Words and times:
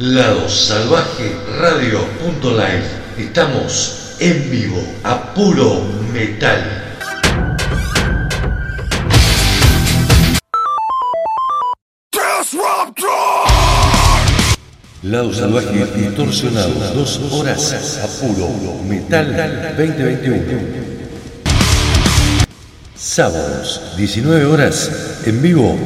Lado 0.00 0.48
Salvaje 0.48 1.34
Radio.live. 1.58 2.84
Estamos 3.18 4.14
en 4.20 4.48
vivo 4.48 4.80
a 5.02 5.34
puro 5.34 5.82
metal. 6.12 6.84
Lado 15.02 15.34
Salvaje 15.34 15.84
distorsionado, 15.96 16.74
dos 16.94 17.20
horas 17.32 17.98
a 18.00 18.06
puro 18.24 18.50
metal 18.84 19.74
2021. 19.76 20.42
Sábados, 22.94 23.94
19 23.96 24.44
horas, 24.44 25.22
en 25.26 25.42
vivo, 25.42 25.76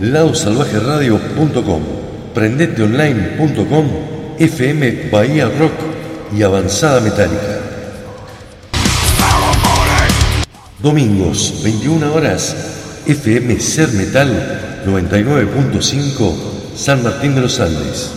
ladosalvajeradio.com, 0.00 1.97
prendeteonline.com, 2.38 3.86
FM 4.38 5.10
Bahía 5.10 5.48
Rock 5.58 5.72
y 6.32 6.44
Avanzada 6.44 7.00
Metálica. 7.00 7.58
Domingos, 10.78 11.62
21 11.64 12.14
horas, 12.14 12.54
FM 13.06 13.58
Ser 13.58 13.88
Metal 13.88 14.84
99.5, 14.86 16.36
San 16.76 17.02
Martín 17.02 17.34
de 17.34 17.40
los 17.40 17.58
Andes. 17.58 18.12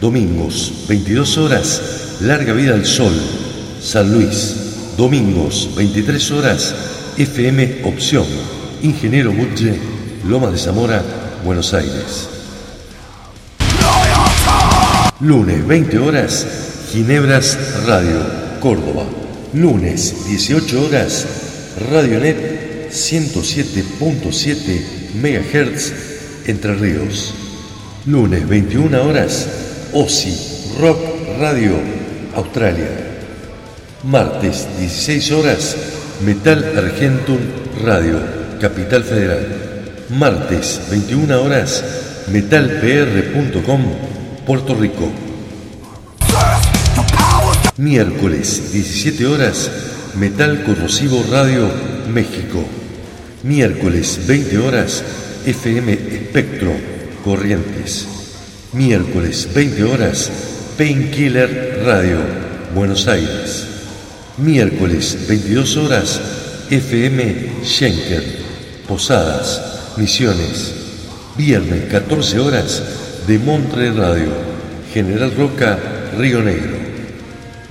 Domingos, 0.00 0.86
22 0.88 1.38
horas, 1.38 2.16
Larga 2.22 2.54
Vida 2.54 2.74
al 2.74 2.84
Sol, 2.84 3.14
San 3.80 4.12
Luis. 4.12 4.56
Domingos, 4.96 5.70
23 5.76 6.30
horas, 6.32 6.74
FM 7.18 7.82
Opción, 7.84 8.26
Ingeniero 8.82 9.32
Butche, 9.32 9.78
Lomas 10.26 10.50
de 10.50 10.58
Zamora, 10.58 11.04
Buenos 11.44 11.72
Aires. 11.72 12.33
Lunes, 15.20 15.64
20 15.64 15.96
horas, 15.98 16.44
Ginebras 16.90 17.56
Radio, 17.86 18.18
Córdoba. 18.58 19.06
Lunes, 19.52 20.26
18 20.26 20.86
horas, 20.86 21.24
Radionet 21.88 22.90
107.7 22.90 25.14
MHz, 25.14 26.48
Entre 26.48 26.74
Ríos. 26.74 27.32
Lunes, 28.06 28.48
21 28.48 29.04
horas, 29.04 29.46
OSI 29.92 30.80
Rock 30.80 30.98
Radio, 31.38 31.76
Australia. 32.34 32.88
Martes, 34.02 34.66
16 34.80 35.30
horas, 35.30 35.76
Metal 36.26 36.76
Argentum 36.76 37.38
Radio, 37.84 38.18
Capital 38.60 39.04
Federal. 39.04 39.46
Martes, 40.10 40.80
21 40.90 41.40
horas, 41.40 41.84
metalpr.com, 42.32 44.13
Puerto 44.46 44.74
Rico. 44.74 45.10
Miércoles, 47.78 48.72
17 48.72 49.26
horas, 49.26 49.70
Metal 50.16 50.64
Corrosivo 50.64 51.24
Radio, 51.30 51.70
México. 52.12 52.62
Miércoles, 53.42 54.20
20 54.26 54.58
horas, 54.58 55.02
FM 55.46 55.92
Espectro, 55.92 56.72
Corrientes. 57.24 58.06
Miércoles, 58.74 59.48
20 59.54 59.84
horas, 59.84 60.30
Painkiller 60.76 61.82
Radio, 61.86 62.18
Buenos 62.74 63.08
Aires. 63.08 63.66
Miércoles, 64.36 65.26
22 65.26 65.76
horas, 65.78 66.20
FM 66.70 67.62
Schenker, 67.64 68.22
Posadas, 68.86 69.94
Misiones. 69.96 70.74
Viernes, 71.36 71.90
14 71.90 72.38
horas, 72.38 72.82
de 73.26 73.38
Montre 73.38 73.90
Radio, 73.92 74.30
General 74.92 75.32
Roca, 75.34 75.78
Río 76.18 76.42
Negro. 76.42 76.76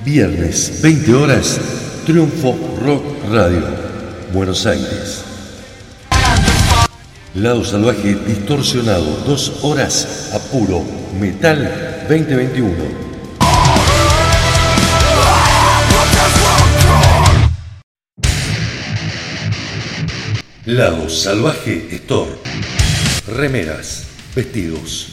Viernes, 0.04 0.82
20 0.82 1.14
horas, 1.14 1.60
Triunfo 2.06 2.58
Rock 2.84 3.04
Radio, 3.32 3.64
Buenos 4.34 4.66
Aires. 4.66 5.24
Lado 7.36 7.64
Salvaje 7.64 8.16
Distorsionado, 8.28 9.24
dos 9.26 9.64
horas 9.64 10.32
a 10.34 10.40
puro 10.40 10.84
Metal 11.20 12.06
2021. 12.10 13.04
Lado 20.66 21.10
Salvaje 21.10 21.88
Store. 21.92 22.32
Remeras, 23.28 24.06
vestidos, 24.36 25.13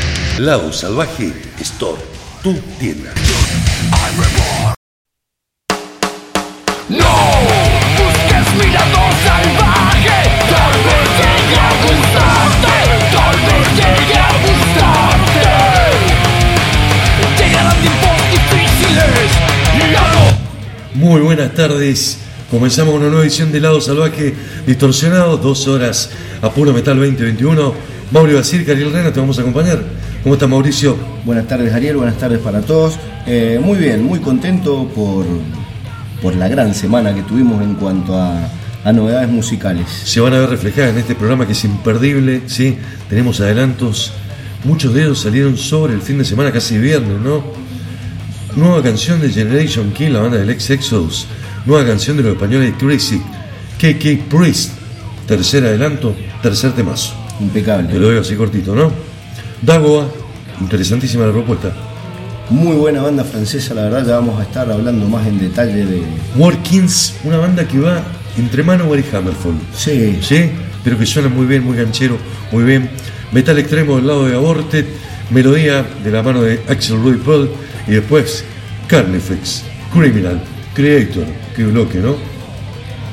Lado 0.37 0.71
Salvaje 0.71 1.33
Store, 1.59 2.01
tu 2.41 2.53
tienda. 2.79 3.11
No, 6.89 7.13
busques 7.97 8.53
mi 8.55 8.71
lado 8.71 9.01
salvaje, 9.23 10.19
tal 10.49 10.73
vez 10.87 11.07
llegue 11.19 11.57
a 11.59 11.69
gustarte, 11.83 12.75
tal 13.11 13.37
vez 13.45 13.67
llegue 13.75 14.17
a 14.17 14.31
gustarte. 14.47 15.49
Llegarán 17.37 17.77
tiempos 17.81 18.17
difíciles 18.31 19.31
algo 19.97 20.25
Muy 20.93 21.21
buenas 21.21 21.53
tardes. 21.53 22.17
Comenzamos 22.49 22.95
una 22.95 23.07
nueva 23.07 23.23
edición 23.23 23.51
de 23.51 23.59
Lado 23.59 23.79
Salvaje 23.81 24.33
Distorsionado, 24.65 25.37
dos 25.37 25.67
horas 25.67 26.09
a 26.41 26.49
puro 26.49 26.73
metal 26.73 26.97
2021. 26.97 27.91
Mauricio 28.11 28.39
Basir, 28.39 28.65
Cariel 28.65 28.91
Rena, 28.91 29.13
te 29.13 29.19
vamos 29.19 29.37
a 29.37 29.41
acompañar. 29.41 29.83
¿Cómo 30.23 30.35
está 30.35 30.45
Mauricio? 30.45 30.95
Buenas 31.25 31.47
tardes 31.47 31.73
Ariel, 31.73 31.97
buenas 31.97 32.17
tardes 32.17 32.39
para 32.39 32.61
todos. 32.61 32.99
Eh, 33.25 33.59
muy 33.61 33.77
bien, 33.79 34.03
muy 34.03 34.19
contento 34.19 34.87
por, 34.93 35.25
por 36.21 36.35
la 36.35 36.47
gran 36.47 36.75
semana 36.75 37.15
que 37.15 37.23
tuvimos 37.23 37.61
en 37.63 37.73
cuanto 37.73 38.15
a, 38.15 38.47
a 38.83 38.93
novedades 38.93 39.29
musicales. 39.29 39.87
Se 39.89 40.19
van 40.19 40.33
a 40.33 40.39
ver 40.39 40.49
reflejadas 40.51 40.91
en 40.91 40.99
este 40.99 41.15
programa 41.15 41.47
que 41.47 41.53
es 41.53 41.63
imperdible, 41.63 42.43
¿sí? 42.45 42.77
Tenemos 43.09 43.41
adelantos. 43.41 44.13
Muchos 44.63 44.93
de 44.93 45.01
ellos 45.01 45.19
salieron 45.19 45.57
sobre 45.57 45.95
el 45.95 46.01
fin 46.01 46.19
de 46.19 46.25
semana, 46.25 46.51
casi 46.51 46.77
viernes, 46.77 47.19
¿no? 47.19 47.43
Nueva 48.55 48.83
canción 48.83 49.19
de 49.21 49.29
Generation 49.29 49.91
Kill, 49.91 50.13
la 50.13 50.19
banda 50.19 50.37
del 50.37 50.51
ex 50.51 50.69
Exodus. 50.69 51.25
Nueva 51.65 51.83
canción 51.87 52.17
de 52.17 52.23
los 52.23 52.33
españoles 52.33 52.71
de 52.71 52.77
Crazy, 52.77 53.19
KK 53.79 54.29
Priest. 54.29 54.73
Tercer 55.27 55.65
adelanto, 55.65 56.15
tercer 56.43 56.73
temazo. 56.73 57.15
Te 57.39 57.43
Impecable. 57.43 57.97
lo 57.97 58.09
digo 58.09 58.21
así 58.21 58.35
cortito, 58.35 58.75
¿no? 58.75 59.10
Dagoa, 59.61 60.07
interesantísima 60.59 61.25
la 61.27 61.31
propuesta. 61.31 61.71
Muy 62.49 62.75
buena 62.75 63.01
banda 63.03 63.23
francesa, 63.23 63.73
la 63.75 63.83
verdad, 63.83 64.05
ya 64.07 64.15
vamos 64.15 64.39
a 64.39 64.43
estar 64.43 64.69
hablando 64.71 65.07
más 65.07 65.27
en 65.27 65.39
detalle 65.39 65.85
de... 65.85 66.01
Workins, 66.35 67.15
una 67.23 67.37
banda 67.37 67.67
que 67.67 67.79
va 67.79 68.01
entre 68.37 68.63
Manowar 68.63 68.99
y 68.99 69.15
Hammerfall. 69.15 69.53
Sí, 69.75 70.17
¿Sí? 70.21 70.51
Pero 70.83 70.97
que 70.97 71.05
suena 71.05 71.29
muy 71.29 71.45
bien, 71.45 71.63
muy 71.63 71.77
ganchero, 71.77 72.17
muy 72.51 72.63
bien. 72.63 72.89
Metal 73.31 73.57
extremo 73.59 73.97
del 73.97 74.07
lado 74.07 74.25
de 74.25 74.35
Aborted, 74.35 74.85
melodía 75.29 75.85
de 76.03 76.11
la 76.11 76.23
mano 76.23 76.41
de 76.41 76.59
Axel 76.67 76.97
Rudy 76.97 77.17
Pearl 77.17 77.49
y 77.87 77.91
después 77.91 78.43
Carnifex, 78.87 79.63
Criminal, 79.93 80.41
Creator, 80.73 81.25
qué 81.55 81.65
bloque, 81.65 81.99
¿no? 81.99 82.15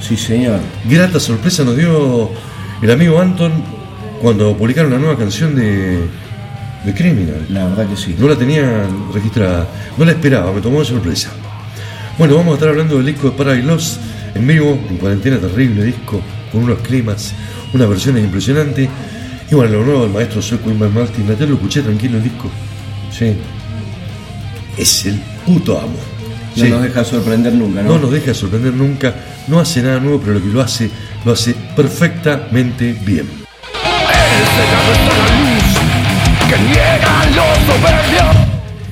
sí 0.00 0.16
señor. 0.16 0.60
Grata 0.88 1.20
sorpresa 1.20 1.62
nos 1.64 1.76
dio 1.76 2.30
el 2.80 2.90
amigo 2.90 3.20
Anton 3.20 3.52
cuando 4.22 4.56
publicaron 4.56 4.90
la 4.90 4.98
nueva 4.98 5.18
canción 5.18 5.54
de, 5.54 6.08
de 6.84 6.94
Criminal. 6.94 7.46
La 7.50 7.66
verdad 7.66 7.88
que 7.88 7.96
sí. 7.96 8.14
No 8.18 8.28
la 8.28 8.36
tenía 8.36 8.86
registrada, 9.12 9.66
no 9.96 10.04
la 10.04 10.12
esperaba, 10.12 10.52
me 10.52 10.60
tomó 10.60 10.80
de 10.80 10.86
sorpresa. 10.86 11.30
Bueno, 12.18 12.36
vamos 12.36 12.52
a 12.52 12.54
estar 12.54 12.68
hablando 12.70 12.96
del 12.96 13.06
disco 13.06 13.30
de 13.30 13.36
Paradise 13.36 13.66
Lost 13.66 14.00
en 14.34 14.46
vivo, 14.46 14.78
en 14.90 14.96
cuarentena 14.98 15.38
terrible 15.38 15.84
disco, 15.84 16.20
con 16.52 16.64
unos 16.64 16.78
climas, 16.80 17.32
una 17.72 17.86
versión 17.86 18.18
impresionante. 18.18 18.88
Y 19.50 19.54
bueno, 19.54 19.76
lo 19.78 19.84
nuevo 19.84 20.02
del 20.02 20.10
maestro 20.12 20.42
sueco 20.42 20.70
Ingmar 20.70 20.90
Martin, 20.90 21.24
ayer 21.30 21.48
lo 21.48 21.54
escuché 21.54 21.80
tranquilo 21.82 22.18
el 22.18 22.24
disco. 22.24 22.50
Sí. 23.16 23.34
Es 24.76 25.06
el 25.06 25.20
puto 25.46 25.78
amo. 25.78 25.96
No 26.56 26.64
Sí. 26.64 26.70
nos 26.70 26.82
deja 26.82 27.04
sorprender 27.04 27.52
nunca, 27.54 27.82
¿no? 27.82 27.94
No 27.94 27.98
nos 28.00 28.10
deja 28.10 28.26
de 28.26 28.34
sorprender 28.34 28.74
nunca, 28.74 29.14
no 29.46 29.60
hace 29.60 29.80
nada 29.82 30.00
nuevo, 30.00 30.20
pero 30.20 30.34
lo 30.34 30.40
que 30.42 30.48
lo 30.48 30.60
hace, 30.60 30.90
lo 31.24 31.32
hace 31.32 31.54
perfectamente 31.76 32.96
bien. 33.04 33.26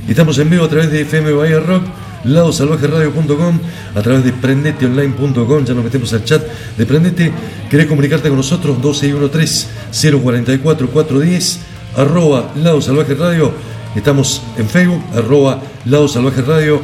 Estamos 0.08 0.38
en 0.38 0.48
vivo 0.48 0.64
a 0.64 0.68
través 0.68 0.90
de 0.90 1.02
FM 1.02 1.32
Bahía 1.32 1.60
Rock, 1.60 1.82
ladosalvajeradio.com, 2.24 3.58
a 3.94 4.02
través 4.02 4.24
de 4.24 4.32
prendeteonline.com, 4.32 5.64
ya 5.64 5.74
nos 5.74 5.84
metemos 5.84 6.12
al 6.12 6.24
chat 6.24 6.42
de 6.76 6.86
Prendete. 6.86 7.32
¿Querés 7.68 7.86
comunicarte 7.86 8.28
con 8.28 8.38
nosotros? 8.38 8.78
1213-044-410, 8.82 11.58
arroba 11.96 12.52
Lado 12.56 12.80
Salvaje 12.80 13.14
Radio. 13.14 13.52
Estamos 13.94 14.42
en 14.56 14.68
Facebook, 14.68 15.02
arroba 15.14 15.60
Lado 15.84 16.08
Radio, 16.46 16.80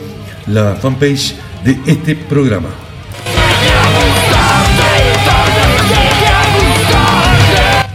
la 0.46 0.74
fanpage 0.74 1.34
de 1.64 1.78
este 1.86 2.14
programa. 2.16 2.68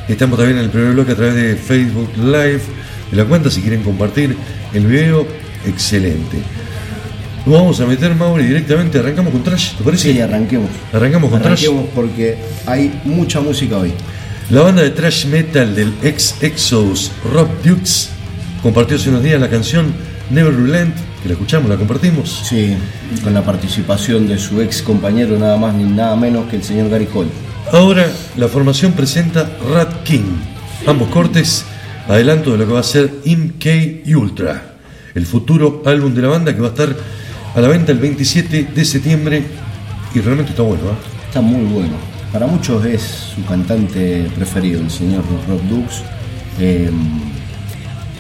Estamos 0.07 0.38
también 0.38 0.59
en 0.59 0.65
el 0.65 0.69
primer 0.69 0.94
bloque 0.94 1.12
a 1.12 1.15
través 1.15 1.36
de 1.36 1.56
Facebook 1.56 2.09
Live 2.18 2.62
de 3.12 3.18
la 3.18 3.25
cuenta. 3.25 3.50
Si 3.50 3.62
quieren 3.62 3.83
compartir 3.83 4.38
el 4.74 4.86
video, 4.88 5.27
excelente. 5.65 6.38
Nos 7.45 7.56
vamos 7.56 7.80
a 7.81 7.86
meter, 7.86 8.15
Mauri, 8.15 8.45
directamente. 8.45 9.00
Arrancamos 9.00 9.33
con 9.33 9.44
Trash, 9.44 9.75
¿te 9.75 9.83
parece? 9.83 10.13
Sí, 10.13 10.19
arranquemos. 10.19 10.69
Arrancamos 10.94 11.30
con 11.30 11.42
Trash. 11.42 11.65
Arranquemos 11.65 11.89
porque 11.94 12.38
hay 12.65 13.01
mucha 13.04 13.42
música 13.42 13.77
hoy. 13.77 13.92
La 14.50 14.62
banda 14.62 14.81
de 14.81 14.92
Trash 14.92 15.25
Metal 15.25 15.75
del 15.75 15.94
ex 16.01 16.42
Exos 16.42 17.12
Rob 17.33 17.50
Dukes 17.63 18.09
compartió 18.63 18.95
hace 18.95 19.09
unos 19.09 19.24
días 19.24 19.42
la 19.42 19.50
canción 19.50 19.94
Never 20.30 20.56
Relent, 20.56 20.95
que 21.21 21.27
la 21.27 21.33
escuchamos, 21.33 21.69
la 21.69 21.75
compartimos. 21.75 22.44
Sí, 22.48 22.75
con 23.24 23.33
la 23.33 23.44
participación 23.44 24.25
de 24.27 24.38
su 24.38 24.62
ex 24.62 24.81
compañero, 24.81 25.38
nada 25.38 25.57
más 25.57 25.75
ni 25.75 25.83
nada 25.83 26.15
menos 26.15 26.50
que 26.50 26.56
el 26.56 26.63
señor 26.63 26.89
Gary 26.89 27.07
Cole. 27.07 27.30
Ahora 27.74 28.10
la 28.38 28.48
formación 28.48 28.94
presenta 28.94 29.50
Rat 29.74 30.04
King. 30.04 30.38
Ambos 30.86 31.10
cortes, 31.10 31.66
adelanto 32.08 32.52
de 32.52 32.60
lo 32.60 32.66
que 32.66 32.72
va 32.72 32.80
a 32.80 32.84
ser 32.84 33.12
MK 33.25 34.08
Ultra, 34.16 34.75
el 35.14 35.25
futuro 35.25 35.84
álbum 35.86 36.14
de 36.14 36.22
la 36.22 36.30
banda 36.30 36.56
que 36.56 36.62
va 36.62 36.68
a 36.68 36.69
estar 36.69 36.96
a 37.56 37.60
la 37.60 37.68
venta 37.68 37.92
el 37.92 38.00
27 38.00 38.69
de 38.74 38.86
septiembre 38.86 39.44
y 40.16 40.22
realmente 40.22 40.52
está 40.52 40.64
bueno. 40.64 40.81
¿eh? 40.86 41.28
Está 41.28 41.42
muy 41.42 41.66
bueno. 41.66 41.96
Para 42.31 42.48
muchos 42.48 42.86
es 42.86 43.02
su 43.36 43.44
cantante 43.44 44.31
preferido, 44.34 44.80
el 44.80 44.90
señor 44.90 45.25
Rob 45.50 45.62
Dukes. 45.68 46.04
Eh, 46.60 46.90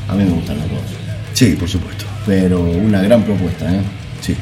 a 0.09 0.15
mí 0.15 0.25
me 0.25 0.31
gustan 0.31 0.57
los 0.57 0.69
dos. 0.71 0.81
Sí, 1.31 1.55
por 1.57 1.69
supuesto. 1.69 2.03
Pero 2.25 2.59
una 2.59 3.01
gran 3.01 3.23
propuesta, 3.23 3.73
¿eh? 3.73 3.79
Sí. 4.19 4.35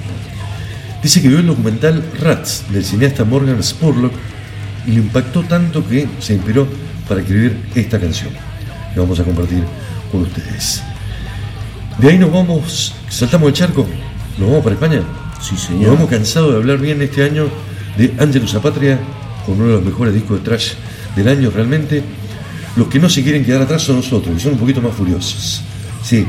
Dice 1.03 1.21
que 1.21 1.27
vio 1.27 1.39
el 1.39 1.47
documental 1.47 2.03
Rats 2.19 2.63
del 2.71 2.83
cineasta 2.83 3.23
Morgan 3.23 3.61
Spurlock 3.61 4.13
y 4.87 4.91
le 4.91 4.97
impactó 5.01 5.43
tanto 5.43 5.85
que 5.87 6.07
se 6.19 6.33
inspiró 6.35 6.67
para 7.07 7.21
escribir 7.21 7.57
esta 7.75 7.99
canción 7.99 8.31
que 8.93 8.99
vamos 8.99 9.19
a 9.19 9.23
compartir 9.23 9.63
con 10.11 10.21
ustedes. 10.21 10.81
De 11.97 12.09
ahí 12.09 12.17
nos 12.17 12.31
vamos, 12.31 12.93
saltamos 13.09 13.47
el 13.49 13.53
charco, 13.53 13.85
nos 14.37 14.49
vamos 14.49 14.63
para 14.63 14.75
España. 14.75 15.01
Sí, 15.41 15.53
Nos 15.53 15.63
señor. 15.63 15.93
hemos 15.95 16.09
cansado 16.09 16.51
de 16.51 16.57
hablar 16.57 16.77
bien 16.77 17.01
este 17.01 17.23
año 17.23 17.47
de 17.97 18.13
Angelus 18.19 18.55
Apatria, 18.55 18.99
con 19.45 19.55
uno 19.55 19.67
de 19.67 19.73
los 19.73 19.83
mejores 19.83 20.13
discos 20.13 20.39
de 20.39 20.43
trash 20.43 20.73
del 21.15 21.27
año 21.27 21.51
realmente. 21.51 22.03
Los 22.75 22.87
que 22.87 22.99
no 22.99 23.09
se 23.09 23.23
quieren 23.23 23.45
quedar 23.45 23.61
atrás 23.61 23.83
son 23.83 23.97
nosotros, 23.97 24.33
que 24.35 24.41
son 24.41 24.53
un 24.53 24.59
poquito 24.59 24.81
más 24.81 24.93
furiosos. 24.93 25.61
Sí, 26.03 26.25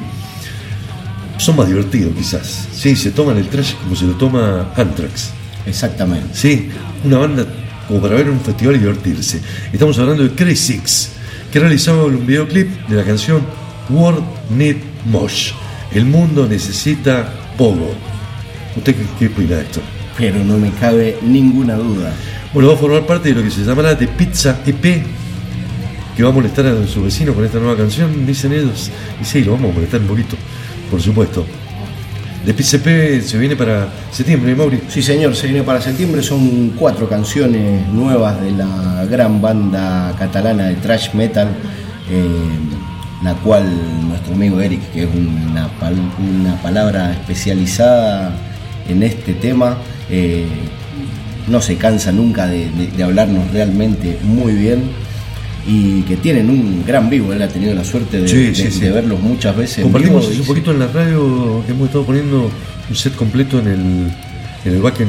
son 1.38 1.56
más 1.56 1.68
divertidos 1.68 2.12
quizás. 2.16 2.68
Sí, 2.72 2.94
se 2.94 3.10
toman 3.10 3.36
el 3.38 3.48
trash 3.48 3.74
como 3.74 3.96
se 3.96 4.04
lo 4.04 4.12
toma 4.12 4.72
Anthrax. 4.76 5.30
Exactamente. 5.66 6.28
Sí, 6.32 6.68
una 7.04 7.18
banda 7.18 7.46
como 7.88 8.00
para 8.00 8.16
ver 8.16 8.28
un 8.30 8.40
festival 8.40 8.76
y 8.76 8.78
divertirse. 8.78 9.40
Estamos 9.72 9.98
hablando 9.98 10.22
de 10.22 10.30
Crazy 10.30 10.74
Six, 10.74 11.10
que 11.50 11.60
realizaba 11.60 12.04
un 12.04 12.26
videoclip 12.26 12.68
de 12.88 12.96
la 12.96 13.04
canción 13.04 13.42
World 13.88 14.24
Need 14.50 14.76
Mosh. 15.06 15.52
El 15.92 16.06
mundo 16.06 16.46
necesita 16.46 17.32
pogo. 17.56 17.94
¿Usted 18.76 18.94
qué, 18.94 19.02
qué 19.18 19.26
opina 19.32 19.56
de 19.56 19.62
esto? 19.62 19.80
Pero 20.18 20.42
no 20.44 20.58
me 20.58 20.70
cabe 20.72 21.18
ninguna 21.22 21.76
duda. 21.76 22.12
Bueno, 22.52 22.68
va 22.68 22.74
a 22.74 22.78
formar 22.78 23.06
parte 23.06 23.28
de 23.28 23.34
lo 23.34 23.42
que 23.42 23.50
se 23.50 23.62
llamará 23.62 23.94
de 23.94 24.08
Pizza 24.08 24.60
EP, 24.66 25.04
que 26.16 26.22
va 26.22 26.30
a 26.30 26.32
molestar 26.32 26.66
a 26.66 26.86
su 26.86 27.02
vecino 27.02 27.34
con 27.34 27.44
esta 27.44 27.58
nueva 27.58 27.76
canción, 27.76 28.26
dicen 28.26 28.52
ellos. 28.52 28.90
Y 29.20 29.24
sí, 29.24 29.44
lo 29.44 29.52
vamos 29.52 29.70
a 29.70 29.74
molestar 29.74 30.00
un 30.00 30.06
poquito, 30.06 30.36
por 30.90 31.00
supuesto. 31.00 31.46
De 32.46 32.52
EP 32.52 33.22
se 33.22 33.38
viene 33.38 33.56
para 33.56 33.88
septiembre, 34.12 34.54
Mauri. 34.54 34.80
Sí, 34.88 35.02
señor, 35.02 35.34
se 35.34 35.48
viene 35.48 35.64
para 35.64 35.80
septiembre. 35.80 36.22
Son 36.22 36.70
cuatro 36.78 37.08
canciones 37.08 37.88
nuevas 37.88 38.40
de 38.40 38.52
la 38.52 39.04
gran 39.10 39.42
banda 39.42 40.14
catalana 40.16 40.66
de 40.68 40.76
thrash 40.76 41.12
metal, 41.14 41.48
eh, 42.08 42.24
la 43.24 43.34
cual 43.34 43.64
nuestro 44.08 44.34
amigo 44.34 44.60
Eric, 44.60 44.80
que 44.92 45.02
es 45.02 45.08
una, 45.12 45.68
una 46.20 46.62
palabra 46.62 47.10
especializada 47.12 48.30
en 48.88 49.02
este 49.02 49.34
tema, 49.34 49.78
eh, 50.08 50.46
no 51.48 51.60
se 51.60 51.76
cansa 51.76 52.12
nunca 52.12 52.46
de- 52.46 52.70
de 52.96 53.02
hablarnos 53.02 53.50
realmente 53.52 54.18
muy 54.22 54.52
bien. 54.52 54.84
Y 55.68 56.02
que 56.02 56.16
tienen 56.16 56.48
un 56.48 56.84
gran 56.86 57.10
vivo, 57.10 57.32
él 57.32 57.42
ha 57.42 57.48
tenido 57.48 57.74
la 57.74 57.82
suerte 57.84 58.20
de, 58.20 58.28
Sí, 58.28 58.36
de- 58.46 58.54
sí, 58.54 58.70
sí. 58.70 58.80
de 58.80 58.90
verlos 58.92 59.18
muchas 59.20 59.56
veces. 59.56 59.78
en 59.78 59.84
Compartimos 59.84 60.20
vivo, 60.22 60.30
hace 60.32 60.40
un 60.42 60.46
poquito 60.46 60.70
en 60.70 60.78
la 60.78 60.86
radio, 60.86 61.62
hemos 61.68 61.86
estado 61.86 62.04
poniendo 62.06 62.50
un 62.88 62.94
set 62.96 63.14
completo 63.16 63.58
en 63.58 63.66
el, 63.66 64.12
en 64.64 64.72
el 64.76 64.80
Wacken 64.80 65.08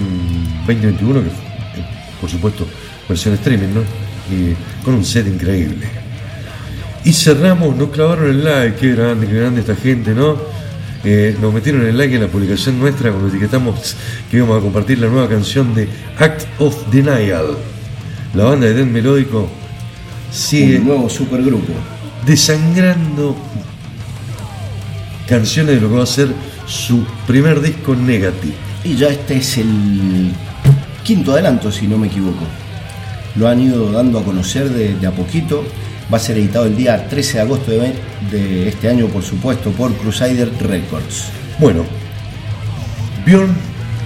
2021, 0.65 1.21
que 1.21 1.27
eh, 1.27 1.31
por 2.19 2.30
supuesto 2.30 2.65
versión 3.07 3.36
streaming, 3.36 3.68
¿no? 3.75 3.81
Y 4.36 4.56
con 4.83 4.95
un 4.95 5.06
set 5.06 5.27
increíble. 5.27 5.86
Y 7.06 7.13
cerramos, 7.13 7.75
nos 7.75 7.89
clavaron 7.89 8.27
el 8.30 8.44
like, 8.44 8.77
qué 8.77 8.94
grande, 8.95 9.27
qué 9.27 9.33
grande 9.36 9.62
esta 9.62 9.75
gente, 9.75 10.13
¿no? 10.15 10.36
Eh, 11.04 11.38
nos 11.39 11.54
metieron 11.54 11.86
el 11.86 11.95
like 11.98 12.15
en 12.15 12.21
la 12.24 12.27
publicación 12.27 12.80
nuestra 12.80 13.12
cuando 13.12 13.30
etiquetamos 13.30 13.95
que 14.30 14.38
íbamos 14.38 14.57
a 14.57 14.62
compartir 14.62 14.98
la 14.98 15.07
nueva 15.07 15.30
canción 15.30 15.74
de 15.75 15.88
Act 16.18 16.45
of 16.59 16.75
Denial. 16.92 17.45
La 18.33 18.44
banda 18.45 18.65
de 18.65 18.74
Dead 18.74 18.86
Melódico 18.88 19.48
sigue 20.31 20.77
Un 20.79 20.85
nuevo 20.88 21.09
supergrupo. 21.09 21.74
desangrando 22.25 23.35
canciones 25.27 25.75
de 25.75 25.81
lo 25.81 25.89
que 25.89 25.95
va 25.95 26.03
a 26.03 26.07
ser 26.07 26.29
su 26.65 27.03
primer 27.25 27.62
disco 27.62 27.95
Negative. 27.95 28.53
Y 28.83 28.95
ya 28.95 29.07
este 29.07 29.38
es 29.38 29.57
el 29.57 30.31
quinto 31.03 31.33
adelanto, 31.33 31.71
si 31.71 31.88
no 31.88 31.97
me 31.97 32.07
equivoco. 32.07 32.44
Lo 33.35 33.47
han 33.47 33.62
ido 33.62 33.91
dando 33.91 34.19
a 34.19 34.24
conocer 34.24 34.69
de, 34.69 34.95
de 34.95 35.07
a 35.07 35.12
poquito. 35.12 35.63
Va 36.12 36.18
a 36.18 36.19
ser 36.19 36.38
editado 36.38 36.65
el 36.65 36.75
día 36.77 37.07
13 37.07 37.33
de 37.33 37.41
agosto 37.41 37.71
de, 37.71 37.94
de 38.31 38.69
este 38.69 38.89
año, 38.89 39.07
por 39.07 39.23
supuesto, 39.23 39.71
por 39.71 39.94
Crusader 39.95 40.49
Records. 40.61 41.25
Bueno, 41.59 41.83
Bjorn, 43.25 43.54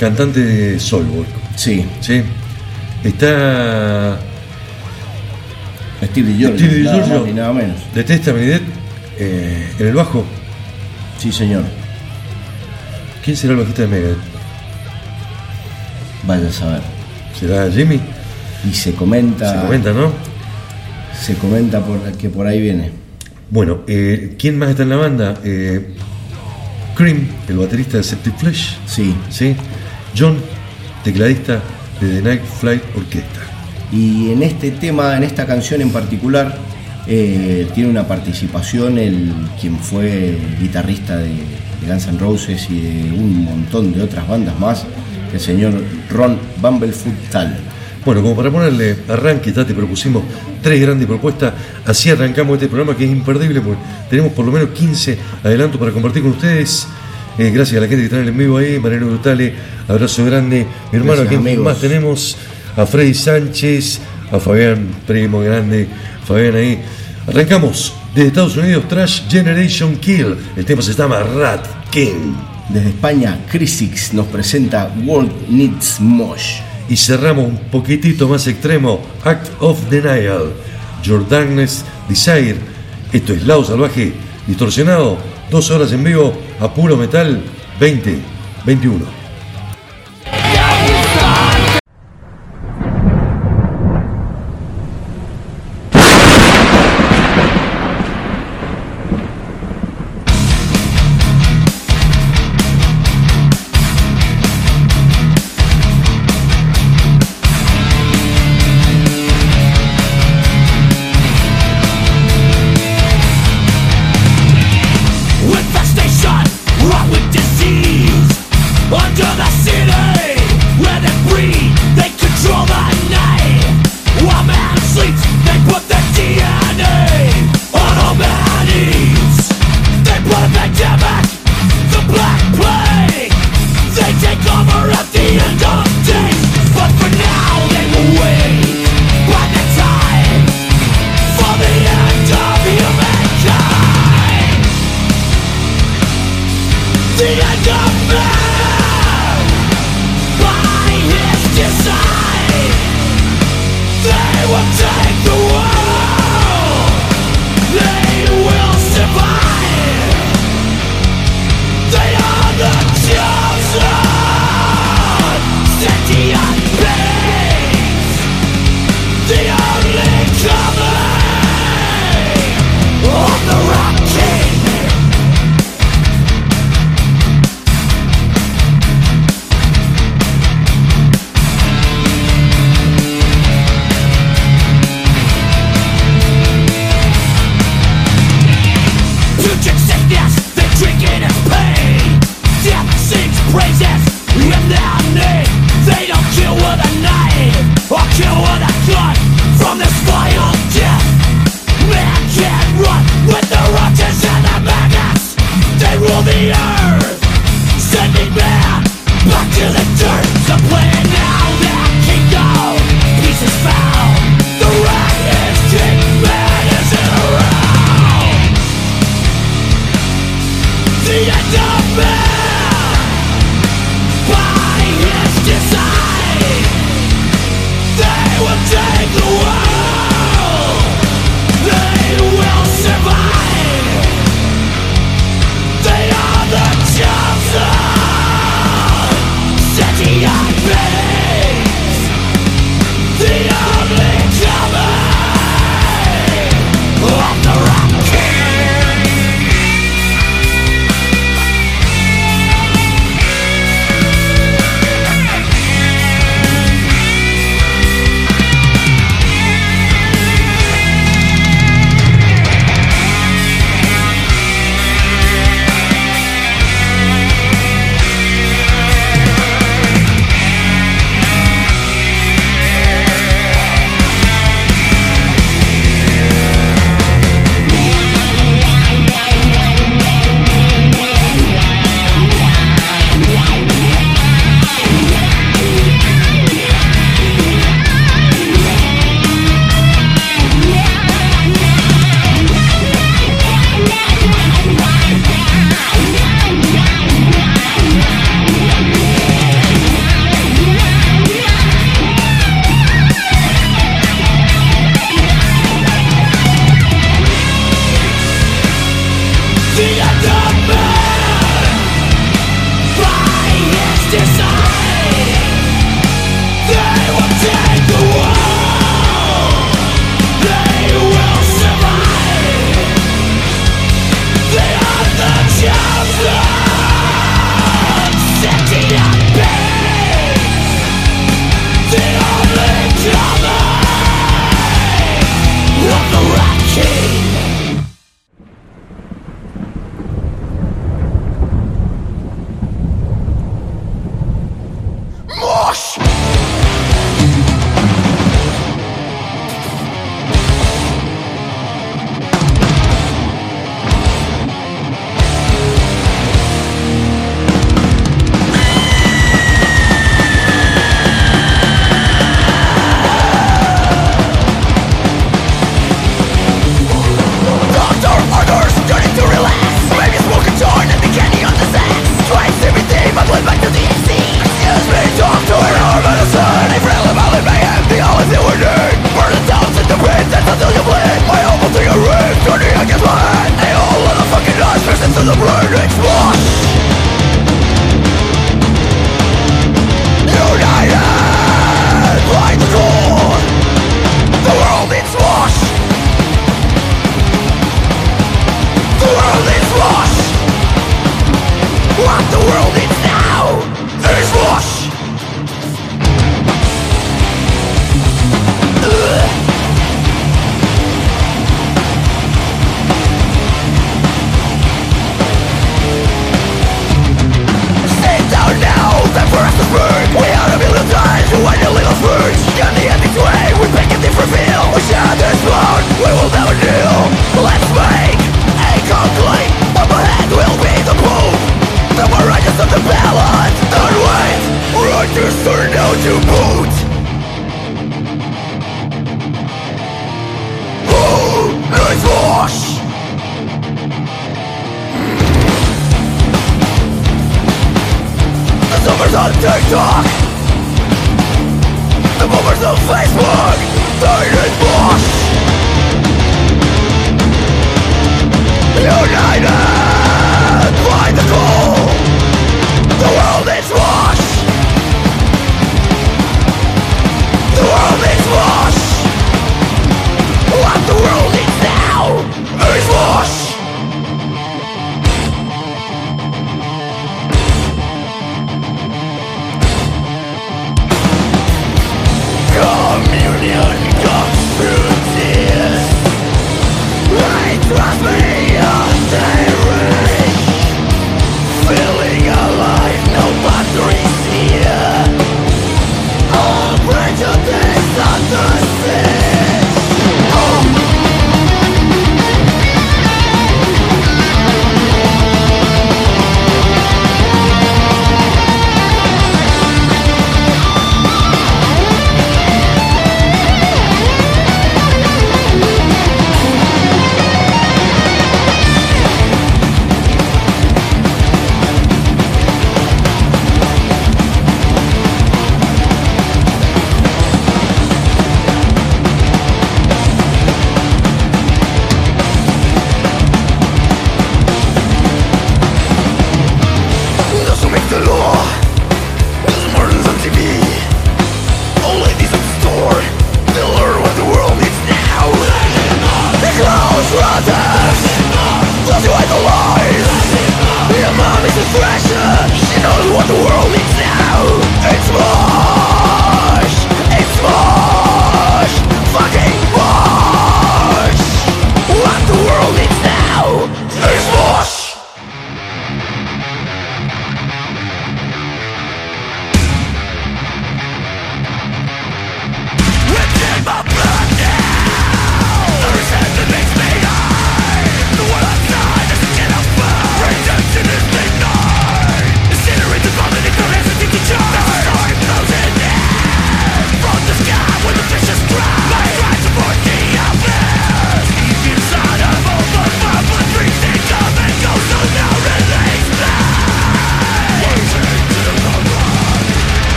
cantante 0.00 0.40
de 0.40 0.80
Soulwork, 0.80 1.28
Sí, 1.56 1.84
¿sí? 2.00 2.22
Está 3.04 4.18
Steve 6.02 6.28
DiGiorgio, 6.28 6.58
Steve 6.58 6.82
nada 6.82 6.92
DiGiorgio. 6.96 7.18
más 7.20 7.26
ni 7.26 7.32
nada 7.34 7.52
menos. 7.52 7.76
de 7.94 8.02
Death, 8.46 8.62
eh, 9.18 9.72
en 9.78 9.86
el 9.86 9.94
bajo. 9.94 10.24
Sí, 11.18 11.32
señor. 11.32 11.64
¿Quién 13.24 13.36
será 13.36 13.52
el 13.54 13.60
bajista 13.60 13.82
de 13.82 13.88
Megadeth? 13.88 14.18
Vaya 16.26 16.48
a 16.48 16.52
saber. 16.52 16.80
¿Será 17.38 17.70
Jimmy? 17.70 18.00
Y 18.68 18.74
se 18.74 18.94
comenta, 18.94 19.52
Se 19.54 19.60
comenta, 19.66 19.92
¿no? 19.92 20.12
se 21.20 21.34
comenta 21.36 21.80
por, 21.84 22.00
que 22.12 22.28
por 22.28 22.46
ahí 22.46 22.60
viene. 22.60 22.90
Bueno, 23.50 23.80
eh, 23.86 24.34
¿quién 24.38 24.58
más 24.58 24.70
está 24.70 24.82
en 24.82 24.88
la 24.90 24.96
banda? 24.96 25.34
Eh, 25.44 25.94
Cream, 26.96 27.26
el 27.48 27.56
baterista 27.58 27.98
de 27.98 28.02
Septic 28.02 28.36
Flesh. 28.36 28.76
Sí. 28.86 29.14
¿sí? 29.30 29.54
John, 30.16 30.36
tecladista 31.02 31.60
de 32.00 32.08
The 32.16 32.22
Night 32.22 32.42
Flight 32.60 32.82
Orchestra. 32.96 33.33
Y 33.94 34.32
en 34.32 34.42
este 34.42 34.72
tema, 34.72 35.16
en 35.16 35.22
esta 35.22 35.46
canción 35.46 35.80
en 35.80 35.90
particular, 35.90 36.58
eh, 37.06 37.68
tiene 37.74 37.90
una 37.90 38.08
participación 38.08 38.98
el 38.98 39.32
quien 39.60 39.78
fue 39.78 40.36
guitarrista 40.60 41.16
de, 41.16 41.28
de 41.28 41.86
Guns 41.86 42.08
N' 42.08 42.18
Roses 42.18 42.68
y 42.70 42.80
de 42.80 43.12
un 43.12 43.44
montón 43.44 43.92
de 43.92 44.02
otras 44.02 44.26
bandas 44.26 44.58
más, 44.58 44.84
el 45.32 45.38
señor 45.40 45.74
Ron 46.10 46.38
Bumblefoot 46.60 47.14
Tal. 47.30 47.56
Bueno, 48.04 48.20
como 48.20 48.36
para 48.36 48.50
ponerle 48.50 48.96
arranque, 49.08 49.52
ya 49.52 49.64
te 49.64 49.74
propusimos 49.74 50.24
tres 50.62 50.80
grandes 50.80 51.06
propuestas. 51.06 51.54
Así 51.86 52.10
arrancamos 52.10 52.54
este 52.54 52.68
programa 52.68 52.96
que 52.96 53.04
es 53.04 53.10
imperdible 53.10 53.60
porque 53.60 53.80
tenemos 54.10 54.32
por 54.32 54.44
lo 54.44 54.52
menos 54.52 54.70
15 54.70 55.18
adelantos 55.42 55.78
para 55.78 55.92
compartir 55.92 56.22
con 56.22 56.32
ustedes. 56.32 56.86
Eh, 57.38 57.50
gracias 57.50 57.78
a 57.78 57.80
la 57.80 57.88
gente 57.88 58.02
que 58.02 58.04
está 58.04 58.20
en 58.20 58.28
el 58.28 58.32
vivo 58.32 58.58
ahí, 58.58 58.78
Mariano 58.78 59.06
Brutale, 59.06 59.54
abrazo 59.88 60.24
grande. 60.24 60.66
Mi 60.92 60.98
hermano, 60.98 61.22
Gracias, 61.22 61.40
amigos. 61.40 61.64
más 61.64 61.80
tenemos 61.80 62.36
a 62.76 62.86
Freddy 62.86 63.14
Sánchez, 63.14 64.00
a 64.30 64.38
Fabián 64.38 64.88
Primo 65.06 65.40
Grande, 65.40 65.88
Fabián 66.24 66.56
ahí. 66.56 66.80
Arrancamos 67.26 67.94
desde 68.14 68.28
Estados 68.28 68.56
Unidos, 68.56 68.88
Trash 68.88 69.22
Generation 69.28 69.96
Kill. 69.96 70.36
El 70.56 70.64
tema 70.64 70.82
se 70.82 70.94
llama 70.94 71.20
Rat 71.20 71.66
King. 71.90 72.34
Desde 72.68 72.88
España, 72.90 73.38
Crisix 73.50 74.14
nos 74.14 74.26
presenta 74.26 74.90
World 75.04 75.32
Needs 75.48 76.00
Mosh. 76.00 76.60
Y 76.88 76.96
cerramos 76.96 77.46
un 77.46 77.58
poquitito 77.70 78.28
más 78.28 78.46
extremo, 78.46 79.00
Act 79.24 79.50
of 79.60 79.78
Denial, 79.90 80.52
Your 81.02 81.26
Darkness 81.28 81.84
Desire. 82.08 82.56
Esto 83.12 83.32
es 83.32 83.46
Lao 83.46 83.64
Salvaje, 83.64 84.12
distorsionado, 84.46 85.18
dos 85.50 85.70
horas 85.70 85.92
en 85.92 86.04
vivo, 86.04 86.36
a 86.60 86.72
puro 86.72 86.96
metal, 86.96 87.42
20, 87.78 88.18
21. 88.66 89.23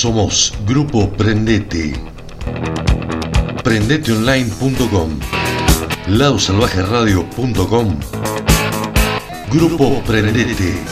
Somos 0.00 0.54
Grupo 0.64 1.08
Prendete. 1.08 1.92
Prendeteonline.com 3.62 5.18
ladosalvajeradio.com 6.08 7.98
Grupo 9.50 10.00
Prendete. 10.06 10.89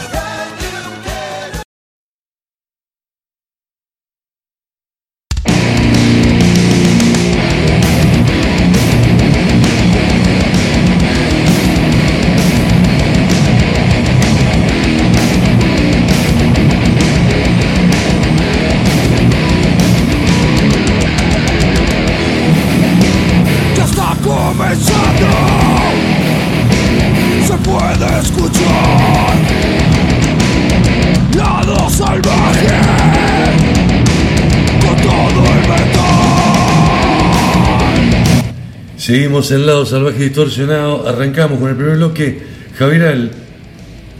Seguimos 39.08 39.50
en 39.52 39.64
lado 39.64 39.86
salvaje 39.86 40.24
distorsionado. 40.24 41.08
Arrancamos 41.08 41.58
con 41.58 41.70
el 41.70 41.76
primer 41.76 41.96
bloque. 41.96 42.42
Javier, 42.76 43.30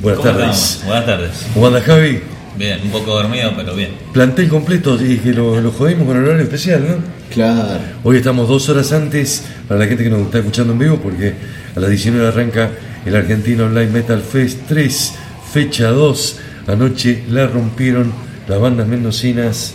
buenas 0.01 0.18
¿Cómo 0.18 0.33
tardes. 0.33 0.57
estamos? 0.57 0.85
Buenas 0.87 1.05
tardes. 1.05 1.46
¿Cómo 1.53 1.66
anda 1.66 1.81
Javi? 1.83 2.20
Bien, 2.57 2.81
un 2.85 2.90
poco 2.92 3.11
dormido, 3.11 3.53
pero 3.55 3.74
bien. 3.74 3.90
Plantel 4.14 4.48
completo 4.48 4.96
y 4.98 5.18
que 5.18 5.35
lo, 5.35 5.61
lo 5.61 5.72
jodimos 5.72 6.07
con 6.07 6.16
el 6.16 6.24
horario 6.24 6.42
especial, 6.42 6.87
¿no? 6.88 6.94
Claro. 7.31 7.81
Hoy 8.03 8.16
estamos 8.16 8.48
dos 8.48 8.66
horas 8.70 8.90
antes 8.92 9.44
para 9.68 9.79
la 9.79 9.87
gente 9.87 10.05
que 10.05 10.09
nos 10.09 10.22
está 10.22 10.38
escuchando 10.38 10.72
en 10.72 10.79
vivo 10.79 10.96
porque 11.03 11.35
a 11.77 11.81
las 11.81 11.90
19 11.90 12.27
arranca 12.27 12.70
el 13.05 13.14
Argentino 13.14 13.66
Online 13.66 13.90
Metal 13.90 14.22
Fest 14.22 14.61
3, 14.68 15.14
fecha 15.53 15.90
2. 15.90 16.40
Anoche 16.66 17.24
la 17.29 17.46
rompieron 17.46 18.11
las 18.48 18.59
bandas 18.59 18.88
mendocinas 18.88 19.74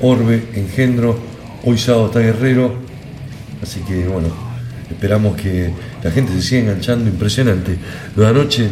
Orbe, 0.00 0.42
Engendro, 0.54 1.18
hoy 1.64 1.76
sábado 1.76 2.06
está 2.06 2.20
Guerrero. 2.20 2.74
Así 3.62 3.80
que 3.80 4.06
bueno, 4.08 4.43
esperamos 4.90 5.36
que 5.36 5.70
la 6.02 6.10
gente 6.10 6.32
se 6.32 6.42
siga 6.42 6.62
enganchando, 6.62 7.08
impresionante. 7.08 7.76
Lo 8.16 8.24
de 8.24 8.28
anoche 8.28 8.68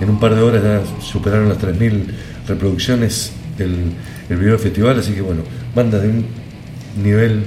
en, 0.00 0.08
un 0.08 0.18
par 0.18 0.34
de 0.34 0.40
horas 0.40 0.62
ya 0.62 1.02
superaron 1.02 1.48
las 1.48 1.58
3.000 1.58 2.04
reproducciones 2.48 3.32
el, 3.58 3.92
el 4.28 4.36
video 4.36 4.52
del 4.52 4.60
festival, 4.60 4.98
así 4.98 5.12
que 5.12 5.20
bueno, 5.20 5.42
bandas 5.74 6.02
de 6.02 6.08
un 6.08 6.26
nivel 7.02 7.44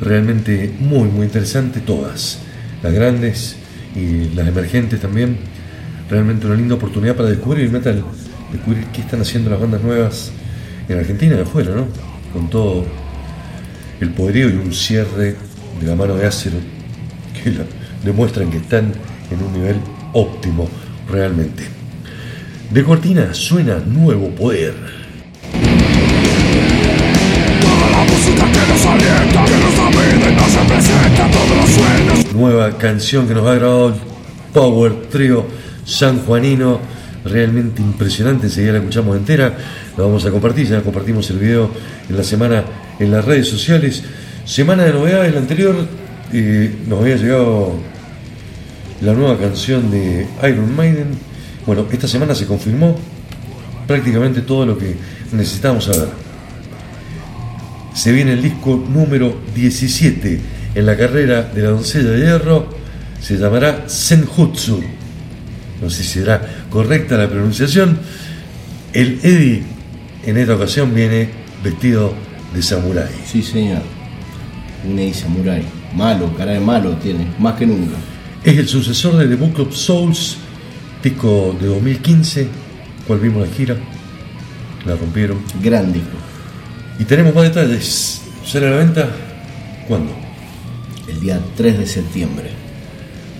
realmente 0.00 0.72
muy 0.80 1.08
muy 1.08 1.26
interesante 1.26 1.80
todas 1.80 2.38
las 2.82 2.92
grandes 2.92 3.56
y 3.94 4.34
las 4.34 4.48
emergentes 4.48 5.00
también 5.00 5.36
realmente 6.08 6.46
una 6.46 6.56
linda 6.56 6.74
oportunidad 6.74 7.16
para 7.16 7.28
descubrir 7.28 7.66
el 7.66 7.70
metal 7.70 8.02
descubrir 8.50 8.86
qué 8.86 9.02
están 9.02 9.20
haciendo 9.20 9.50
las 9.50 9.60
bandas 9.60 9.82
nuevas 9.82 10.32
en 10.88 10.98
Argentina 10.98 11.36
y 11.36 11.40
afuera 11.40 11.74
¿no? 11.74 11.86
con 12.32 12.48
todo 12.48 12.84
el 14.00 14.10
poderío 14.10 14.48
y 14.48 14.54
un 14.54 14.72
cierre 14.72 15.36
de 15.80 15.86
la 15.86 15.94
mano 15.96 16.14
de 16.16 16.26
acero 16.26 16.56
que 17.42 17.50
la- 17.50 17.64
demuestran 18.04 18.50
que 18.50 18.58
están 18.58 18.92
en 19.30 19.42
un 19.42 19.52
nivel 19.52 19.76
óptimo 20.12 20.68
realmente 21.08 21.64
de 22.70 22.84
cortina 22.84 23.34
suena 23.34 23.78
nuevo 23.78 24.28
poder 24.30 24.74
nueva 32.34 32.76
canción 32.78 33.26
que 33.26 33.34
nos 33.34 33.46
ha 33.46 33.54
grabado 33.54 33.94
Power 34.52 35.02
Trio 35.10 35.46
Sanjuanino. 35.84 36.80
Realmente 37.22 37.82
impresionante, 37.82 38.46
enseguida 38.46 38.72
la 38.72 38.78
escuchamos 38.78 39.14
entera. 39.16 39.54
La 39.96 40.04
vamos 40.04 40.24
a 40.24 40.30
compartir, 40.30 40.66
ya 40.66 40.80
compartimos 40.80 41.28
el 41.30 41.38
video 41.38 41.70
en 42.08 42.16
la 42.16 42.22
semana 42.22 42.64
en 42.98 43.10
las 43.10 43.24
redes 43.24 43.48
sociales. 43.48 44.02
Semana 44.44 44.84
de 44.84 44.92
novedades, 44.92 45.32
la 45.32 45.40
anterior 45.40 45.74
nos 46.88 47.00
había 47.00 47.16
llegado 47.16 47.74
la 49.00 49.12
nueva 49.14 49.38
canción 49.38 49.90
de 49.90 50.26
Iron 50.48 50.74
Maiden. 50.74 51.08
Bueno, 51.66 51.86
esta 51.92 52.08
semana 52.08 52.34
se 52.34 52.46
confirmó 52.46 52.96
prácticamente 53.86 54.40
todo 54.42 54.66
lo 54.66 54.78
que 54.78 54.96
necesitábamos 55.32 55.84
saber. 55.84 56.08
Se 57.94 58.12
viene 58.12 58.32
el 58.32 58.42
disco 58.42 58.82
número 58.88 59.40
17 59.54 60.40
en 60.74 60.86
la 60.86 60.96
carrera 60.96 61.42
de 61.42 61.62
la 61.62 61.70
doncella 61.70 62.10
de 62.10 62.18
hierro. 62.18 62.68
Se 63.20 63.36
llamará 63.36 63.88
Senjutsu. 63.88 64.82
No 65.82 65.90
sé 65.90 66.02
si 66.02 66.20
será 66.20 66.66
correcta 66.70 67.16
la 67.16 67.28
pronunciación. 67.28 67.98
El 68.92 69.20
Eddie 69.22 69.62
en 70.24 70.36
esta 70.36 70.54
ocasión 70.54 70.94
viene 70.94 71.28
vestido 71.62 72.14
de 72.54 72.62
samurái. 72.62 73.10
Sí, 73.26 73.42
señor. 73.42 73.99
Un 74.84 74.98
Eddie 74.98 75.14
Samurai. 75.14 75.62
Malo, 75.94 76.34
cara 76.36 76.52
de 76.52 76.60
malo 76.60 76.96
tiene, 76.96 77.26
más 77.38 77.54
que 77.56 77.66
nunca. 77.66 77.96
Es 78.44 78.56
el 78.56 78.68
sucesor 78.68 79.16
de 79.16 79.26
The 79.26 79.36
Book 79.36 79.60
of 79.60 79.74
Souls, 79.74 80.36
disco 81.02 81.56
de 81.60 81.66
2015, 81.66 82.48
cual 83.06 83.18
vimos 83.20 83.46
la 83.48 83.54
gira. 83.54 83.76
La 84.86 84.96
rompieron. 84.96 85.38
Gran 85.62 85.92
disco. 85.92 86.16
Y 86.98 87.04
tenemos 87.04 87.34
más 87.34 87.44
detalles. 87.44 88.22
¿Sale 88.44 88.68
a 88.68 88.70
la 88.70 88.76
venta? 88.76 89.08
¿Cuándo? 89.86 90.12
El 91.06 91.20
día 91.20 91.40
3 91.56 91.78
de 91.78 91.86
septiembre. 91.86 92.50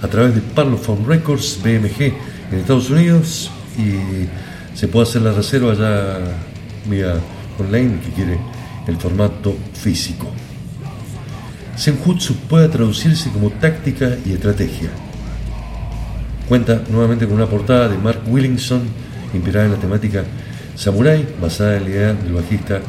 a 0.02 0.08
través 0.08 0.34
de 0.34 0.40
Parlophone 0.40 1.06
Records 1.06 1.58
BMG 1.62 2.12
en 2.52 2.58
Estados 2.58 2.90
Unidos 2.90 3.50
y 3.76 4.76
se 4.76 4.88
puede 4.88 5.08
hacer 5.08 5.22
la 5.22 5.32
reserva 5.32 5.74
ya 5.74 6.18
vía 6.88 7.14
online 7.58 8.00
que 8.00 8.10
quiere 8.12 8.38
el 8.86 8.96
formato 8.96 9.54
físico. 9.74 10.30
Senjutsu 11.76 12.34
puede 12.48 12.68
traducirse 12.68 13.30
como 13.30 13.50
táctica 13.50 14.16
y 14.24 14.32
estrategia. 14.32 14.90
Cuenta 16.48 16.82
nuevamente 16.90 17.26
con 17.26 17.36
una 17.36 17.46
portada 17.46 17.88
de 17.88 17.96
Mark 17.96 18.22
Williamson 18.26 18.82
inspirada 19.32 19.66
en 19.66 19.72
la 19.72 19.78
temática 19.78 20.24
samurai 20.74 21.26
basada 21.40 21.76
en 21.76 21.84
la 21.84 21.90
idea 21.90 22.12
del 22.14 22.32
bajista 22.32 22.80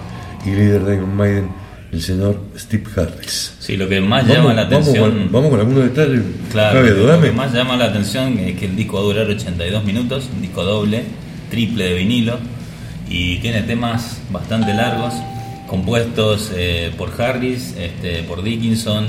y 0.45 0.49
líder 0.49 0.83
de 0.83 0.95
Iron 0.95 1.15
Maiden, 1.15 1.49
el 1.91 2.01
señor 2.01 2.41
Steve 2.57 2.83
Harris. 2.95 3.53
Sí, 3.59 3.75
lo 3.77 3.87
que 3.87 3.99
más 4.01 4.25
llama 4.25 4.53
la 4.53 4.63
vamos 4.63 4.87
atención. 4.87 5.11
con, 5.11 5.31
vamos 5.31 5.49
con 5.51 5.59
algunos 5.59 5.83
detalles. 5.83 6.21
Claro, 6.51 6.79
Javi, 6.79 7.05
lo 7.05 7.21
que 7.21 7.31
más 7.31 7.53
llama 7.53 7.75
la 7.75 7.85
atención 7.85 8.39
es 8.39 8.57
que 8.57 8.65
el 8.65 8.75
disco 8.75 8.95
va 8.95 9.01
a 9.01 9.03
durar 9.03 9.27
82 9.27 9.83
minutos, 9.83 10.29
un 10.33 10.41
disco 10.41 10.63
doble, 10.63 11.03
triple 11.49 11.83
de 11.89 11.93
vinilo, 11.95 12.39
y 13.09 13.37
tiene 13.39 13.61
temas 13.63 14.21
bastante 14.31 14.73
largos, 14.73 15.13
compuestos 15.71 16.51
eh, 16.53 16.91
por 16.97 17.09
Harris, 17.19 17.75
este, 17.79 18.23
por 18.23 18.43
Dickinson, 18.43 19.07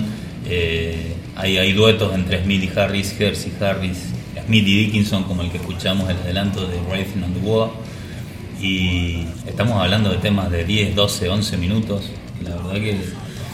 eh, 0.49 1.13
hay, 1.35 1.59
hay 1.59 1.73
duetos 1.73 2.15
entre 2.15 2.41
Smith 2.45 2.63
y 2.63 2.79
Harris, 2.79 3.21
Hers 3.21 3.49
y 3.49 3.65
Harris, 3.65 3.99
Smith 4.47 4.65
y 4.69 4.85
Dickinson, 4.85 5.25
como 5.25 5.43
el 5.43 5.51
que 5.51 5.57
escuchamos 5.57 6.09
el 6.09 6.17
adelanto 6.19 6.69
de 6.69 6.79
Wraithing 6.89 7.25
on 7.25 7.35
the 7.35 7.41
Wall, 7.41 7.71
y 8.61 9.25
estamos 9.45 9.83
hablando 9.83 10.11
de 10.11 10.19
temas 10.19 10.53
de 10.53 10.65
10, 10.65 10.95
12, 10.95 11.29
11 11.31 11.57
minutos, 11.57 12.11
la 12.45 12.55
verdad 12.55 12.75
que... 12.75 12.97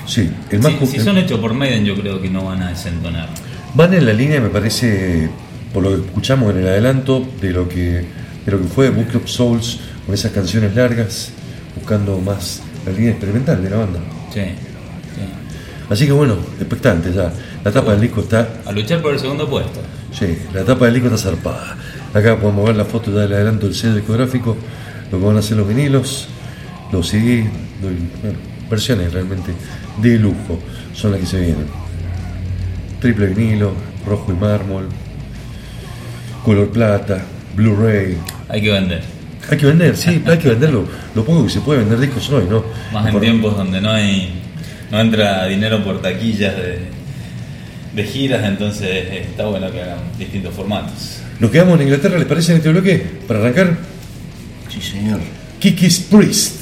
Sí, 0.05 0.29
el 0.51 0.61
más 0.61 0.73
Si, 0.81 0.87
si 0.87 1.01
son 1.01 1.17
hechos 1.17 1.41
por 1.41 1.55
Maiden, 1.55 1.87
yo 1.87 1.95
creo 1.95 2.21
que 2.21 2.29
no 2.29 2.45
van 2.45 2.63
a 2.63 2.69
desentonar. 2.69 3.31
van 3.73 3.95
en 3.95 4.05
la 4.05 4.13
línea, 4.13 4.39
me 4.39 4.51
parece, 4.51 5.31
por 5.73 5.83
lo 5.83 5.97
que 5.97 6.07
escuchamos 6.07 6.55
en 6.55 6.59
el 6.59 6.69
adelanto, 6.69 7.27
de 7.41 7.53
lo 7.53 7.71
que, 7.71 8.05
de 8.45 8.53
lo 8.53 8.61
que 8.61 8.69
fue 8.69 8.91
Book 8.91 9.17
of 9.17 9.27
Souls, 9.31 9.81
con 10.05 10.15
esas 10.15 10.33
canciones 10.33 10.75
largas, 10.75 11.33
buscando 11.75 12.19
más 12.19 12.63
la 12.89 12.97
línea 12.97 13.11
experimental 13.13 13.63
de 13.63 13.71
la 13.71 13.77
banda. 13.77 14.01
Sí, 14.33 14.41
sí. 14.41 15.23
Así 15.91 16.07
que 16.07 16.13
bueno, 16.13 16.37
expectante 16.59 17.13
ya. 17.13 17.33
La 17.65 17.73
tapa 17.73 17.93
del 17.93 18.01
disco 18.03 18.21
está, 18.21 18.49
A 18.67 18.73
luchar 18.73 19.01
por 19.03 19.13
el 19.15 19.21
segundo 19.21 19.49
puesto. 19.49 19.81
sí, 20.13 20.39
la 20.53 20.65
tapa 20.65 20.85
del 20.87 20.95
disco 20.95 21.09
está 21.15 21.31
zarpada. 21.31 21.77
Acá 22.15 22.37
podemos 22.39 22.67
ver 22.67 22.77
la 22.77 22.85
foto 22.85 23.13
ya 23.13 23.21
del 23.21 23.33
adelanto 23.35 23.67
del 23.67 23.75
sello 23.75 23.95
discográfico, 23.97 24.57
lo 25.13 25.19
que 25.19 25.25
van 25.25 25.37
a 25.37 25.41
hacer 25.41 25.57
los 25.57 25.69
vinilos, 25.69 26.29
los 26.93 27.07
CD, 27.09 27.45
bueno, 27.83 27.99
versiones 28.71 29.13
realmente 29.13 29.53
de 30.01 30.19
lujo 30.19 30.59
son 30.95 31.13
las 31.13 31.21
que 31.21 31.27
se 31.27 31.41
vienen. 31.41 31.67
Triple 33.01 33.27
vinilo, 33.29 33.73
rojo 34.07 34.33
y 34.33 34.35
mármol, 34.37 34.89
color 36.45 36.71
plata, 36.71 37.23
Blu-ray. 37.57 38.17
Hay 38.49 38.63
que 38.63 38.73
vender. 38.73 39.03
Hay 39.51 39.57
que 39.57 39.67
vender, 39.67 39.97
sí, 39.97 40.23
hay 40.27 40.39
que 40.39 40.49
venderlo. 40.51 40.87
Lo 41.15 41.25
poco 41.25 41.45
que 41.45 41.51
se 41.51 41.61
puede 41.61 41.81
vender 41.81 41.99
discos 42.01 42.29
hoy, 42.31 42.45
¿no? 42.51 42.65
Más 42.93 43.07
en 43.07 43.13
Por- 43.13 43.21
tiempos 43.23 43.57
donde 43.57 43.81
no 43.81 43.91
hay 43.91 44.33
no 44.91 45.01
entra 45.01 45.47
dinero 45.47 45.83
por 45.85 46.01
taquillas 46.03 46.55
de, 46.57 46.79
de 47.95 48.05
giras, 48.05 48.45
entonces 48.47 49.07
está 49.27 49.47
bueno 49.47 49.71
que 49.71 49.83
hagan 49.83 49.99
distintos 50.19 50.55
formatos. 50.55 51.21
Nos 51.41 51.51
quedamos 51.51 51.77
en 51.81 51.87
Inglaterra, 51.87 52.19
¿les 52.19 52.27
parece 52.27 52.53
en 52.53 52.59
este 52.59 52.71
bloque? 52.71 53.05
Para 53.27 53.41
arrancar, 53.41 53.77
Sí, 54.69 54.81
señor. 54.83 55.21
Kiki's 55.61 56.01
Priest. 56.11 56.57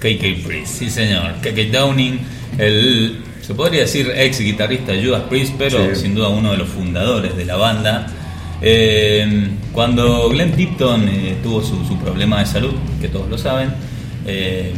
KK 0.00 0.44
Priest, 0.46 0.78
sí 0.78 0.90
señor. 0.90 1.34
KK 1.42 1.70
Downing, 1.72 2.18
el, 2.58 3.18
se 3.40 3.54
podría 3.54 3.82
decir 3.82 4.10
ex 4.14 4.40
guitarrista 4.40 4.92
Judas 5.02 5.22
Priest, 5.28 5.54
pero 5.58 5.94
Sí. 5.94 6.02
sin 6.02 6.14
duda 6.14 6.28
uno 6.28 6.52
de 6.52 6.58
los 6.58 6.68
fundadores 6.68 7.36
de 7.36 7.44
la 7.44 7.56
banda. 7.56 8.06
Eh, 8.62 9.48
cuando 9.72 10.28
Glenn 10.30 10.52
Tipton 10.52 11.08
eh, 11.08 11.36
tuvo 11.42 11.62
su, 11.62 11.84
su 11.84 11.96
problema 11.98 12.38
de 12.40 12.46
salud, 12.46 12.72
que 13.00 13.08
todos 13.08 13.28
lo 13.28 13.36
saben, 13.36 13.70
eh, 14.26 14.72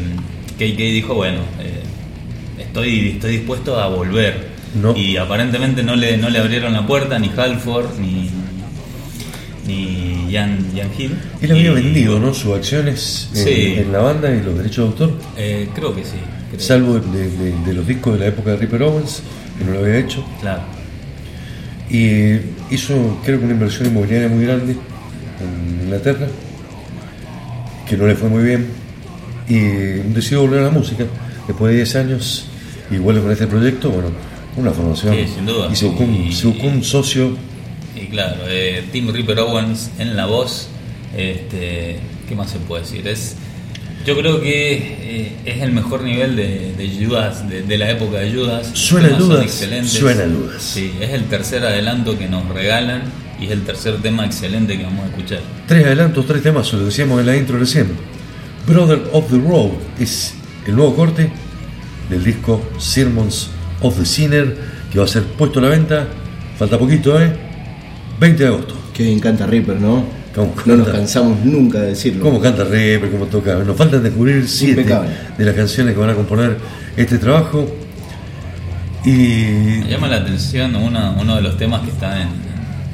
KK 0.59 0.77
dijo, 0.79 1.15
bueno, 1.15 1.41
eh, 1.61 1.83
estoy, 2.63 3.11
estoy 3.11 3.33
dispuesto 3.39 3.79
a 3.79 3.89
volver. 3.89 4.55
No. 4.81 4.97
Y 4.97 5.17
aparentemente 5.17 5.83
no 5.83 5.95
le, 5.97 6.17
no 6.17 6.29
le 6.31 6.39
abrieron 6.39 6.73
la 6.73 6.87
puerta 6.87 7.19
ni 7.19 7.31
Halford 7.37 7.99
ni, 8.01 8.31
ni 9.67 10.33
Jan, 10.33 10.59
Jan 10.77 10.89
Hill. 10.99 11.13
Él 11.43 11.51
había 11.53 11.71
Y- 11.71 11.75
vendido 11.75 12.19
¿no? 12.19 12.35
sus 12.35 12.55
acciones 12.57 13.31
en, 13.35 13.45
Sí. 13.45 13.75
en 13.79 13.93
la 13.93 13.99
banda 14.01 14.35
y 14.35 14.43
los 14.43 14.57
derechos 14.57 14.77
de 14.99 15.05
autor, 15.05 15.19
Eh, 15.37 15.69
creo 15.75 15.95
que 15.95 16.03
sí. 16.05 16.17
creo. 16.51 16.61
salvo 16.61 16.99
de, 16.99 17.31
de- 17.31 17.53
de 17.65 17.73
los 17.75 17.87
discos 17.87 18.15
de 18.15 18.21
la 18.21 18.27
época 18.27 18.51
de 18.53 18.57
Ripper 18.57 18.83
Owens, 18.83 19.23
que 19.59 19.65
no 19.65 19.73
lo 19.73 19.79
había 19.81 19.99
hecho. 19.99 20.25
Claro. 20.41 20.63
Y 21.91 22.37
hizo, 22.71 23.19
creo 23.25 23.39
que 23.39 23.45
una 23.45 23.55
inversión 23.55 23.87
inmobiliaria 23.89 24.29
muy 24.29 24.45
grande 24.45 24.73
en 25.41 25.81
Inglaterra, 25.85 26.27
que 27.89 27.97
no 27.97 28.07
le 28.07 28.15
fue 28.15 28.29
muy 28.29 28.43
bien. 28.45 28.67
Y 29.49 29.59
decidió 30.15 30.41
volver 30.43 30.61
a 30.61 30.65
la 30.65 30.71
música 30.71 31.05
después 31.47 31.71
de 31.71 31.77
10 31.77 31.97
años 31.97 32.47
y 32.91 32.97
vuelve 32.97 33.21
con 33.21 33.31
este 33.31 33.47
proyecto. 33.47 33.91
Bueno, 33.91 34.09
una 34.57 34.71
formación. 34.71 35.15
Sí, 35.15 35.27
sin 35.35 35.47
duda. 35.47 35.69
Y 35.71 35.77
se 35.77 35.87
buscó 35.87 36.05
un, 36.05 36.15
Y- 36.15 36.33
se 36.33 36.47
buscó 36.47 36.67
un 36.67 36.83
socio. 36.83 37.37
Y 37.95 38.07
claro, 38.07 38.37
eh, 38.49 38.85
Tim 38.93 39.13
Ripper 39.13 39.39
Owens 39.41 39.91
en 39.99 40.17
la 40.17 40.27
voz, 40.27 40.69
este, 41.17 41.99
¿qué 42.29 42.35
más 42.35 42.51
se 42.51 42.59
puede 42.59 42.83
decir? 42.83 43.07
Es, 43.07 43.37
yo 44.05 44.17
creo 44.19 44.41
que 44.41 44.73
eh, 44.75 45.33
es 45.45 45.63
el 45.63 45.73
mejor 45.73 46.03
nivel 46.03 46.37
de, 46.37 46.75
de 46.77 47.05
Judas, 47.07 47.49
de, 47.49 47.63
de 47.63 47.79
la 47.79 47.91
época 47.91 48.19
de 48.19 48.33
Judas. 48.33 48.71
Los 48.71 48.79
Suena 48.79 49.17
Judas, 49.17 49.51
suena 49.87 50.25
Judas. 50.25 50.63
Sí, 50.63 50.93
es 51.01 51.11
el 51.11 51.25
tercer 51.25 51.65
adelanto 51.65 52.19
que 52.19 52.29
nos 52.29 52.49
regalan 52.49 53.03
y 53.41 53.47
es 53.47 53.51
el 53.51 53.63
tercer 53.63 54.01
tema 54.03 54.25
excelente 54.27 54.77
que 54.77 54.85
vamos 54.85 55.07
a 55.07 55.09
escuchar. 55.09 55.41
Tres 55.67 55.87
adelantos, 55.87 56.27
tres 56.27 56.43
temas, 56.43 56.73
lo 56.73 56.85
decíamos 56.85 57.21
en 57.21 57.27
la 57.27 57.37
intro 57.37 57.59
recién. 57.59 57.89
Brother 58.67 59.03
of 59.13 59.31
the 59.31 59.39
Road 59.39 59.73
es 59.99 60.35
el 60.67 60.77
nuevo 60.77 60.95
corte 60.95 61.31
del 62.09 62.23
disco 62.25 62.63
Sermons 62.79 63.51
of 63.81 63.99
the 63.99 64.05
Sinner 64.07 64.57
que 64.93 64.99
va 64.99 65.05
a 65.05 65.09
ser 65.09 65.23
puesto 65.25 65.59
a 65.59 65.63
la 65.63 65.69
venta. 65.69 66.07
Falta 66.59 66.79
poquito, 66.79 67.21
¿eh? 67.21 67.33
20 68.21 68.43
de 68.43 68.49
agosto. 68.49 68.75
Que 68.93 69.03
bien 69.03 69.19
canta 69.19 69.47
Reaper, 69.47 69.81
¿no? 69.81 70.05
¿Cómo 70.35 70.53
No 70.65 70.77
nos 70.77 70.89
cansamos 70.89 71.39
nunca 71.45 71.81
de 71.81 71.89
decirlo. 71.89 72.23
¿Cómo 72.23 72.41
canta 72.41 72.65
Reaper? 72.65 73.11
¿Cómo 73.11 73.27
toca? 73.27 73.55
Nos 73.57 73.77
faltan 73.77 74.03
descubrir 74.03 74.49
siete 74.49 74.81
Impecable. 74.81 75.11
de 75.39 75.45
las 75.45 75.55
canciones 75.55 75.95
que 75.95 76.01
van 76.01 76.11
a 76.11 76.15
componer 76.15 76.57
este 76.97 77.19
trabajo. 77.19 77.67
Y 79.05 79.11
Me 79.83 79.91
llama 79.91 80.09
la 80.09 80.17
atención 80.17 80.75
uno, 80.77 81.17
uno 81.21 81.37
de 81.37 81.43
los 81.43 81.57
temas 81.59 81.83
que 81.83 81.91
está 81.91 82.23
en, 82.23 82.29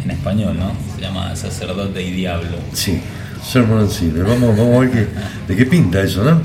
en 0.05 0.11
español, 0.11 0.59
¿no? 0.59 0.73
Se 0.97 1.01
llama 1.03 1.35
Sacerdote 1.37 2.03
y 2.03 2.11
Diablo. 2.11 2.59
Sí, 2.73 3.01
Sermon 3.49 3.79
and. 3.81 4.23
Vamos, 4.27 4.57
vamos 4.57 4.77
a 4.77 4.81
ver 4.81 4.91
qué, 4.91 5.07
de 5.49 5.57
qué 5.57 5.67
pinta 5.67 6.03
eso, 6.03 6.25
¿no? 6.25 6.43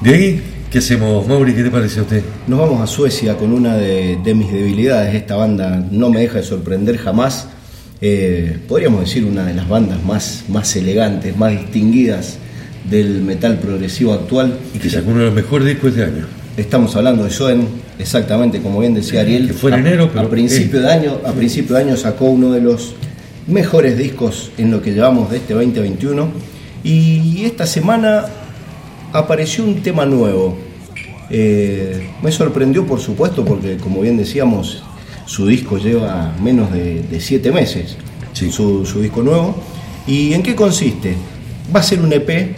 De 0.00 0.14
ahí, 0.14 0.42
¿qué 0.70 0.78
hacemos, 0.78 1.26
Mauri? 1.28 1.54
¿Qué 1.54 1.62
te 1.62 1.70
parece 1.70 2.00
a 2.00 2.02
usted? 2.02 2.22
Nos 2.46 2.58
vamos 2.58 2.80
a 2.80 2.86
Suecia 2.86 3.36
con 3.36 3.52
una 3.52 3.76
de, 3.76 4.18
de 4.24 4.34
mis 4.34 4.50
debilidades. 4.50 5.14
Esta 5.14 5.36
banda 5.36 5.84
no 5.90 6.08
me 6.10 6.20
deja 6.20 6.38
de 6.38 6.42
sorprender 6.44 6.96
jamás. 6.98 7.48
Eh, 8.00 8.56
podríamos 8.68 9.00
decir 9.00 9.24
una 9.24 9.44
de 9.44 9.54
las 9.54 9.68
bandas 9.68 10.02
más, 10.04 10.44
más 10.48 10.74
elegantes, 10.76 11.36
más 11.36 11.52
distinguidas 11.52 12.38
del 12.88 13.22
metal 13.22 13.58
progresivo 13.58 14.12
actual. 14.12 14.56
Y 14.74 14.78
que 14.78 14.88
sacó 14.88 15.10
uno 15.10 15.20
de 15.20 15.26
los 15.26 15.34
mejores 15.34 15.66
discos 15.68 15.94
de 15.94 16.02
este 16.04 16.14
año. 16.16 16.26
Estamos 16.56 16.94
hablando 16.96 17.24
de 17.24 17.30
Soen, 17.30 17.66
exactamente 17.98 18.60
como 18.60 18.80
bien 18.80 18.94
decía 18.94 19.20
Ariel. 19.20 19.48
Que 19.48 19.52
fue 19.52 19.70
en 19.70 19.76
A- 19.76 19.80
enero, 19.80 20.10
pero- 20.12 20.26
a 20.26 20.30
principio 20.30 20.80
de 20.80 20.90
año, 20.92 21.18
a 21.24 21.32
principio 21.32 21.76
de 21.76 21.82
año 21.82 21.96
sacó 21.96 22.26
uno 22.26 22.50
de 22.52 22.60
los 22.60 22.94
mejores 23.46 23.96
discos 23.98 24.50
en 24.58 24.70
lo 24.70 24.80
que 24.82 24.92
llevamos 24.92 25.30
de 25.30 25.38
este 25.38 25.54
2021. 25.54 26.30
Y 26.84 27.44
esta 27.44 27.66
semana 27.66 28.26
apareció 29.12 29.64
un 29.64 29.82
tema 29.82 30.06
nuevo. 30.06 30.56
Eh, 31.30 32.08
me 32.22 32.32
sorprendió, 32.32 32.86
por 32.86 33.00
supuesto, 33.00 33.44
porque 33.44 33.76
como 33.76 34.00
bien 34.00 34.16
decíamos, 34.16 34.82
su 35.28 35.46
disco 35.46 35.76
lleva 35.78 36.32
menos 36.42 36.72
de, 36.72 37.02
de 37.02 37.20
siete 37.20 37.52
meses. 37.52 37.96
Sí. 38.32 38.50
Su, 38.50 38.86
su 38.86 39.00
disco 39.02 39.22
nuevo. 39.22 39.54
¿Y 40.06 40.32
en 40.32 40.42
qué 40.42 40.54
consiste? 40.54 41.14
Va 41.74 41.80
a 41.80 41.82
ser 41.82 42.00
un 42.00 42.10
EP, 42.12 42.56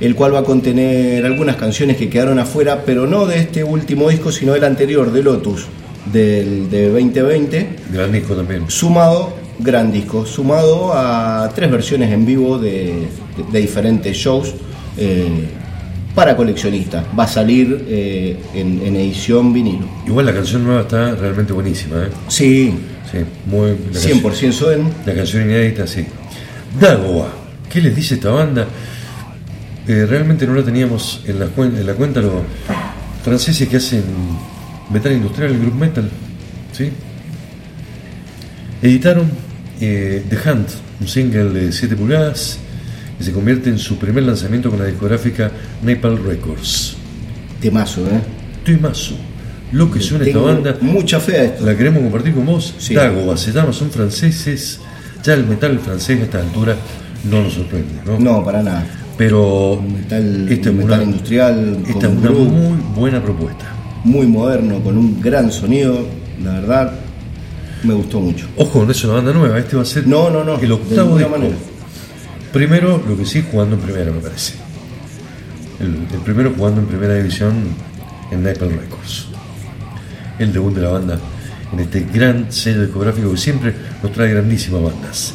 el 0.00 0.14
cual 0.14 0.34
va 0.34 0.38
a 0.40 0.44
contener 0.44 1.24
algunas 1.26 1.56
canciones 1.56 1.96
que 1.96 2.08
quedaron 2.08 2.38
afuera, 2.38 2.84
pero 2.86 3.06
no 3.08 3.26
de 3.26 3.38
este 3.40 3.64
último 3.64 4.08
disco, 4.08 4.30
sino 4.30 4.52
del 4.52 4.62
anterior, 4.64 5.10
de 5.12 5.22
Lotus, 5.22 5.66
del 6.12 6.70
de 6.70 6.88
2020 6.90 7.68
Gran 7.92 8.12
disco 8.12 8.34
también. 8.34 8.70
sumado, 8.70 9.34
gran 9.58 9.90
disco, 9.90 10.24
sumado 10.26 10.92
a 10.94 11.50
tres 11.54 11.70
versiones 11.72 12.12
en 12.12 12.24
vivo 12.26 12.58
de, 12.58 12.70
de- 13.36 13.52
de 13.52 13.58
diferentes 13.60 14.16
shows 14.16 14.54
eh, 14.96 15.48
para 16.14 16.36
coleccionistas. 16.36 17.04
Va 17.18 17.24
a 17.24 17.28
salir 17.28 17.84
eh, 17.88 18.36
en, 18.54 18.82
en 18.84 18.96
edición 18.96 19.52
vinilo. 19.52 19.86
Igual 20.06 20.26
la 20.26 20.34
canción 20.34 20.64
nueva 20.64 20.82
está 20.82 21.14
realmente 21.14 21.52
buenísima, 21.52 21.96
¿eh? 22.04 22.08
Sí, 22.28 22.74
Sí, 23.10 23.18
muy. 23.46 23.70
La 23.92 24.00
canción, 24.00 24.20
100% 24.22 24.52
Soen. 24.52 24.88
la 25.04 25.14
canción 25.14 25.42
inédita, 25.42 25.86
sí. 25.86 26.04
Dagoa, 26.80 27.30
¿qué 27.70 27.80
les 27.82 27.94
dice 27.94 28.14
esta 28.14 28.30
banda? 28.30 28.66
Eh, 29.86 30.06
realmente 30.08 30.46
no 30.46 30.54
la 30.54 30.62
teníamos 30.62 31.22
en 31.26 31.38
la, 31.38 31.46
cuen- 31.46 31.76
en 31.76 31.86
la 31.86 31.92
cuenta 31.94 32.20
los 32.22 32.32
franceses 33.22 33.68
que 33.68 33.76
hacen 33.76 34.02
metal 34.90 35.12
industrial, 35.12 35.50
el 35.50 35.58
group 35.60 35.74
metal, 35.74 36.08
¿sí? 36.72 36.90
Editaron 38.80 39.30
eh, 39.80 40.24
The 40.28 40.36
Hunt, 40.50 40.68
un 41.00 41.08
single 41.08 41.50
de 41.50 41.72
7 41.72 41.94
pulgadas, 41.96 42.58
que 43.22 43.26
se 43.26 43.32
convierte 43.32 43.70
en 43.70 43.78
su 43.78 43.96
primer 43.98 44.24
lanzamiento 44.24 44.68
con 44.68 44.80
la 44.80 44.86
discográfica 44.86 45.50
Napalm 45.82 46.26
Records. 46.26 46.96
Temazo, 47.60 48.00
¿eh? 48.02 48.20
Temazo. 48.64 49.14
Lo 49.70 49.90
que 49.90 50.00
suena 50.00 50.24
esta 50.24 50.38
Tengo 50.38 50.52
banda, 50.52 50.76
mucha 50.80 51.20
fe 51.20 51.36
a 51.38 51.44
esto. 51.44 51.64
la 51.64 51.76
queremos 51.76 52.02
compartir 52.02 52.34
con 52.34 52.44
vos. 52.44 52.74
Sí. 52.78 52.94
Dagoba 52.94 53.36
se 53.36 53.52
llama, 53.52 53.72
son 53.72 53.90
franceses. 53.90 54.80
Ya 55.22 55.34
el 55.34 55.46
metal 55.46 55.78
francés 55.78 56.20
a 56.20 56.24
esta 56.24 56.40
altura 56.40 56.76
no 57.30 57.42
nos 57.44 57.52
sorprende, 57.54 57.94
¿no? 58.04 58.18
No, 58.18 58.44
para 58.44 58.60
nada. 58.62 58.84
Pero 59.16 59.80
Metal, 59.80 60.48
esta 60.50 60.68
es 60.70 60.74
metal 60.74 60.92
una, 61.00 61.02
industrial, 61.04 61.78
esta 61.86 62.06
es 62.08 62.12
una 62.12 62.20
groove, 62.22 62.48
muy 62.50 62.76
buena 62.96 63.22
propuesta. 63.22 63.66
muy 64.04 64.26
moderno, 64.26 64.80
con 64.80 64.98
un 64.98 65.20
gran 65.20 65.52
sonido. 65.52 66.06
La 66.42 66.54
verdad, 66.54 66.92
me 67.84 67.94
gustó 67.94 68.18
mucho. 68.20 68.46
Ojo, 68.56 68.84
no 68.84 68.90
es 68.90 69.04
una 69.04 69.14
banda 69.14 69.32
nueva, 69.32 69.58
este 69.60 69.76
va 69.76 69.82
a 69.82 69.84
ser 69.84 70.06
No, 70.08 70.28
no, 70.28 70.42
no, 70.42 70.54
el 70.56 70.66
de 70.68 70.72
octavo 70.72 71.16
ninguna 71.18 71.18
disco. 71.20 71.38
manera. 71.38 71.56
Primero, 72.52 73.02
lo 73.08 73.16
que 73.16 73.24
sí, 73.24 73.44
jugando 73.50 73.76
en 73.76 73.82
primera, 73.82 74.12
me 74.12 74.20
parece. 74.20 74.54
El, 75.80 76.06
el 76.12 76.20
primero 76.24 76.52
jugando 76.56 76.80
en 76.80 76.86
primera 76.86 77.14
división 77.14 77.54
en 78.30 78.42
Napalm 78.42 78.78
Records. 78.78 79.26
El 80.38 80.52
debut 80.52 80.74
de 80.74 80.82
la 80.82 80.90
banda 80.90 81.18
en 81.72 81.80
este 81.80 82.00
gran 82.12 82.52
sello 82.52 82.82
discográfico 82.82 83.30
que 83.30 83.36
siempre 83.36 83.74
nos 84.02 84.12
trae 84.12 84.30
grandísimas 84.30 84.82
bandas. 84.82 85.34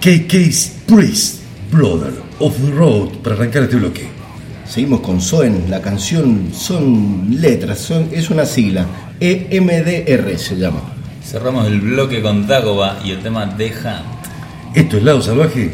KK's 0.00 0.72
Priest, 0.86 1.42
Brother 1.70 2.12
of 2.38 2.56
the 2.56 2.70
Road, 2.70 3.08
para 3.22 3.36
arrancar 3.36 3.64
este 3.64 3.76
bloque. 3.76 4.08
Seguimos 4.68 5.00
con 5.00 5.20
Soen, 5.20 5.68
la 5.68 5.82
canción 5.82 6.50
son 6.54 7.26
letras, 7.40 7.80
son, 7.80 8.08
es 8.12 8.30
una 8.30 8.46
sigla, 8.46 8.86
EMDR 9.20 10.38
se 10.38 10.56
llama. 10.56 10.80
Cerramos 11.24 11.66
el 11.66 11.80
bloque 11.80 12.22
con 12.22 12.46
Dagoba 12.46 13.00
y 13.04 13.10
el 13.10 13.20
tema 13.20 13.46
Deja 13.46 14.02
Esto 14.74 14.96
es 14.96 15.02
Lado 15.02 15.20
Salvaje, 15.20 15.70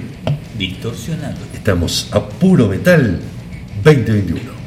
distorsionado. 0.58 1.36
estamos 1.54 2.08
a 2.10 2.28
puro 2.28 2.66
metal 2.66 3.20
2021. 3.84 4.57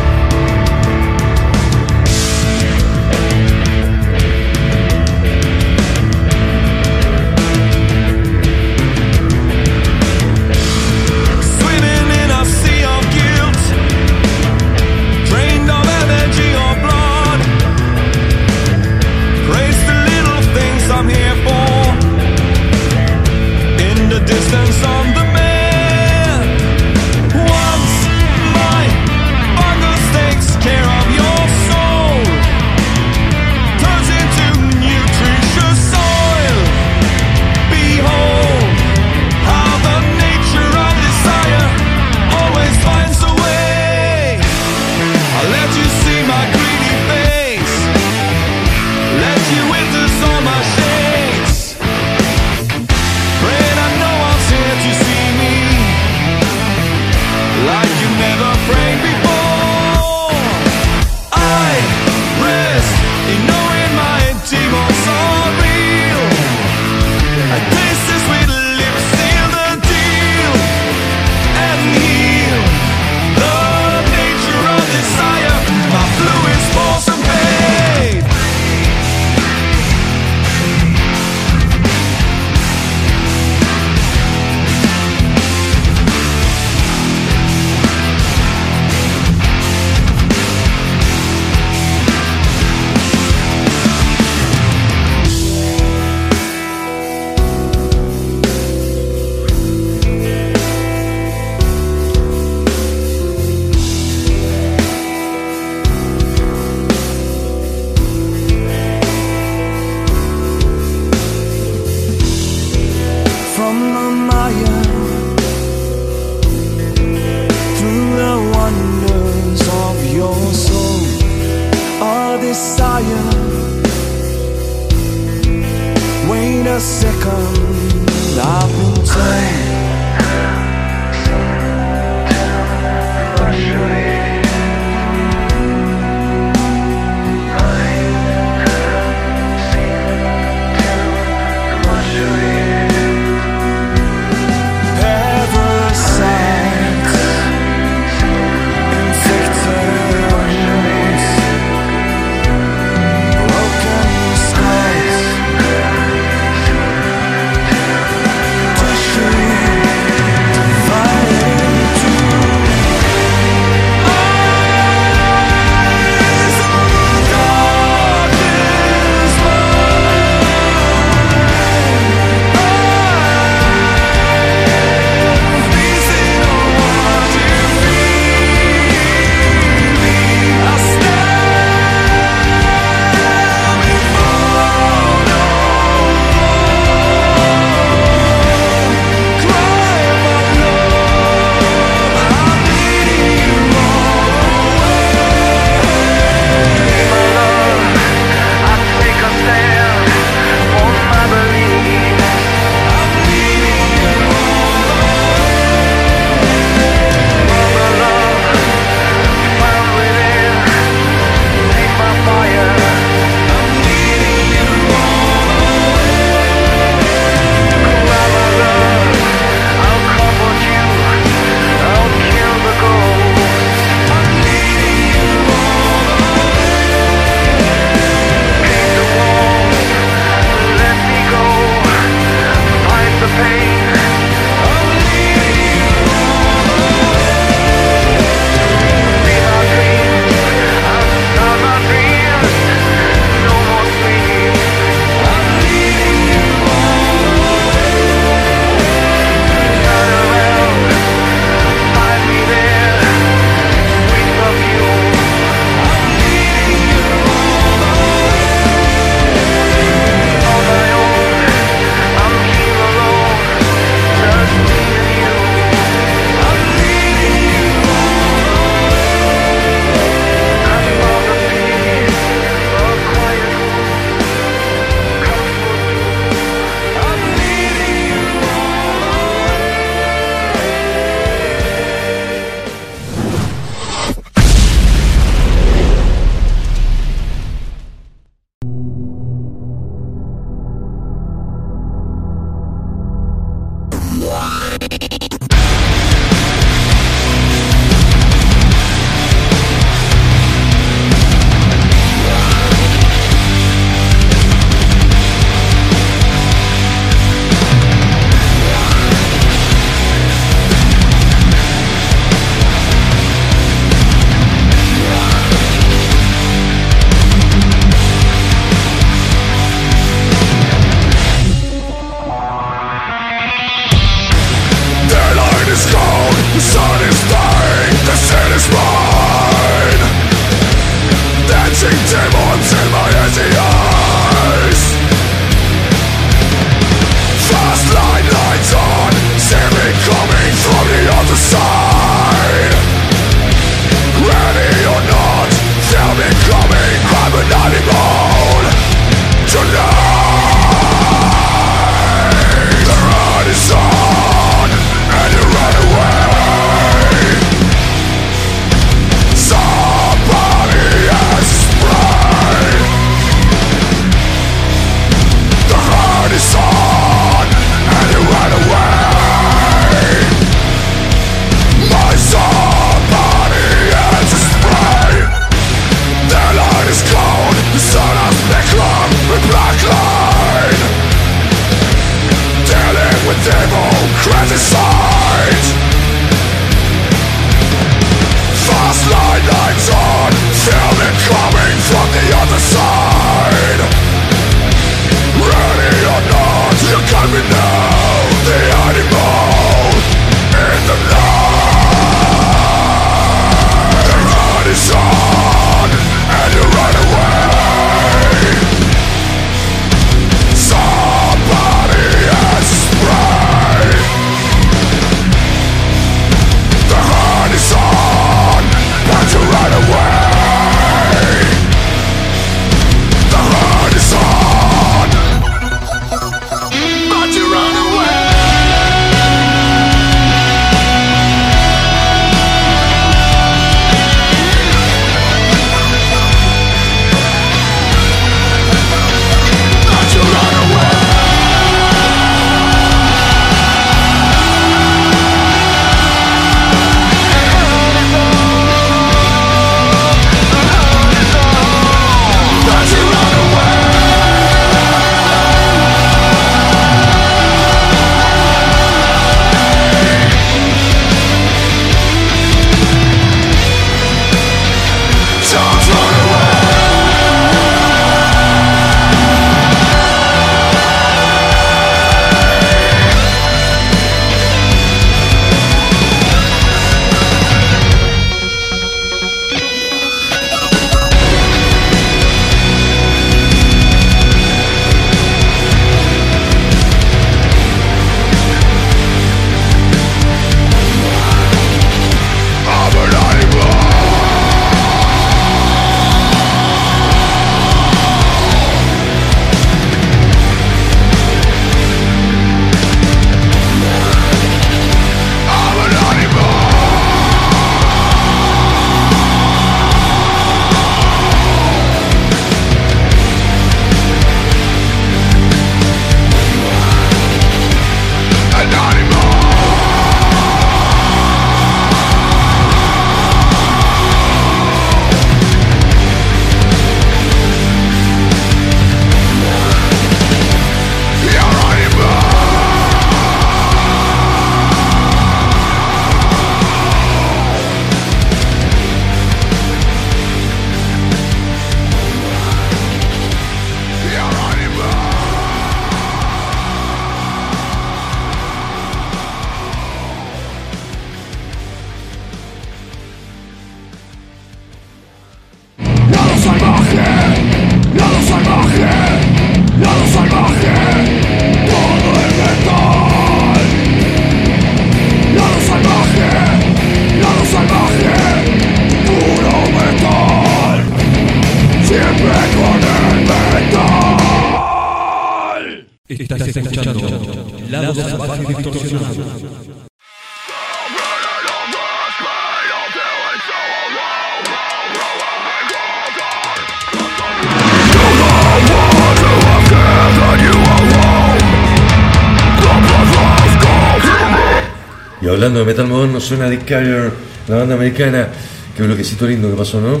Hablando 595.46 595.60
de 595.60 595.66
metal 595.66 595.86
moderno, 595.86 596.20
suena 596.20 596.50
Dick 596.50 596.64
Carrier, 596.64 597.12
la 597.46 597.56
banda 597.58 597.76
americana. 597.76 598.28
Qué 598.76 598.82
bloquecito 598.82 599.28
lindo 599.28 599.48
que 599.48 599.56
pasó, 599.56 599.80
¿no? 599.80 600.00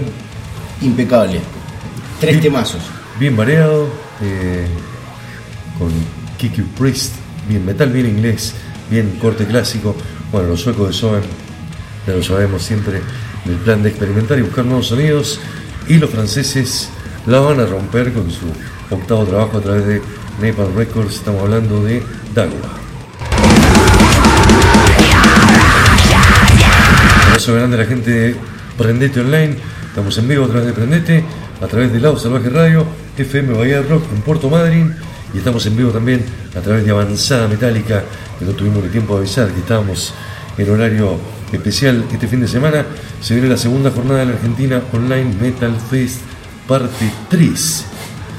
Impecable. 0.82 1.40
Tres 2.18 2.40
temazos. 2.40 2.80
Bien 3.20 3.36
variado, 3.36 3.88
eh, 4.22 4.66
con 5.78 5.92
Kiki 6.36 6.62
Priest, 6.62 7.14
bien 7.48 7.64
metal, 7.64 7.92
bien 7.92 8.06
inglés, 8.06 8.54
bien 8.90 9.18
corte 9.20 9.46
clásico. 9.46 9.94
Bueno, 10.32 10.48
los 10.48 10.62
suecos 10.62 10.88
de 10.88 10.92
Soen, 10.92 11.22
ya 12.08 12.14
lo 12.14 12.24
sabemos 12.24 12.64
siempre, 12.64 13.00
el 13.44 13.54
plan 13.54 13.84
de 13.84 13.90
experimentar 13.90 14.38
y 14.40 14.42
buscar 14.42 14.64
nuevos 14.64 14.88
sonidos. 14.88 15.38
Y 15.86 15.98
los 15.98 16.10
franceses 16.10 16.88
la 17.26 17.38
van 17.38 17.60
a 17.60 17.66
romper 17.66 18.12
con 18.12 18.28
su 18.32 18.46
octavo 18.90 19.24
trabajo 19.24 19.58
a 19.58 19.60
través 19.60 19.86
de 19.86 20.02
Napalm 20.42 20.76
Records. 20.76 21.14
Estamos 21.14 21.42
hablando 21.42 21.84
de 21.84 22.02
Dagua. 22.34 22.85
Abrazo 27.36 27.52
grande 27.52 27.76
a 27.76 27.80
la 27.80 27.84
gente 27.84 28.10
de 28.10 28.36
Prendete 28.78 29.20
Online. 29.20 29.58
Estamos 29.88 30.16
en 30.16 30.26
vivo 30.26 30.46
a 30.46 30.48
través 30.48 30.68
de 30.68 30.72
Prendete, 30.72 31.22
a 31.60 31.66
través 31.66 31.92
de 31.92 32.00
Lado 32.00 32.18
Salvaje 32.18 32.48
Radio, 32.48 32.86
FM 33.18 33.52
Bahía 33.52 33.82
Rock 33.82 34.04
en 34.10 34.22
Puerto 34.22 34.48
Madryn. 34.48 34.96
Y 35.34 35.36
estamos 35.36 35.66
en 35.66 35.76
vivo 35.76 35.90
también 35.90 36.24
a 36.56 36.60
través 36.62 36.86
de 36.86 36.92
Avanzada 36.92 37.46
Metálica, 37.46 38.04
que 38.38 38.46
no 38.46 38.52
tuvimos 38.52 38.82
ni 38.84 38.88
tiempo 38.88 39.12
de 39.12 39.18
avisar 39.18 39.48
que 39.48 39.60
estábamos 39.60 40.14
en 40.56 40.70
horario 40.70 41.18
especial 41.52 42.06
este 42.10 42.26
fin 42.26 42.40
de 42.40 42.48
semana. 42.48 42.86
Se 43.20 43.34
viene 43.34 43.50
la 43.50 43.58
segunda 43.58 43.90
jornada 43.90 44.20
de 44.20 44.26
la 44.28 44.32
Argentina 44.32 44.80
Online 44.94 45.34
Metal 45.38 45.76
Fest, 45.90 46.22
parte 46.66 47.10
3. 47.28 47.86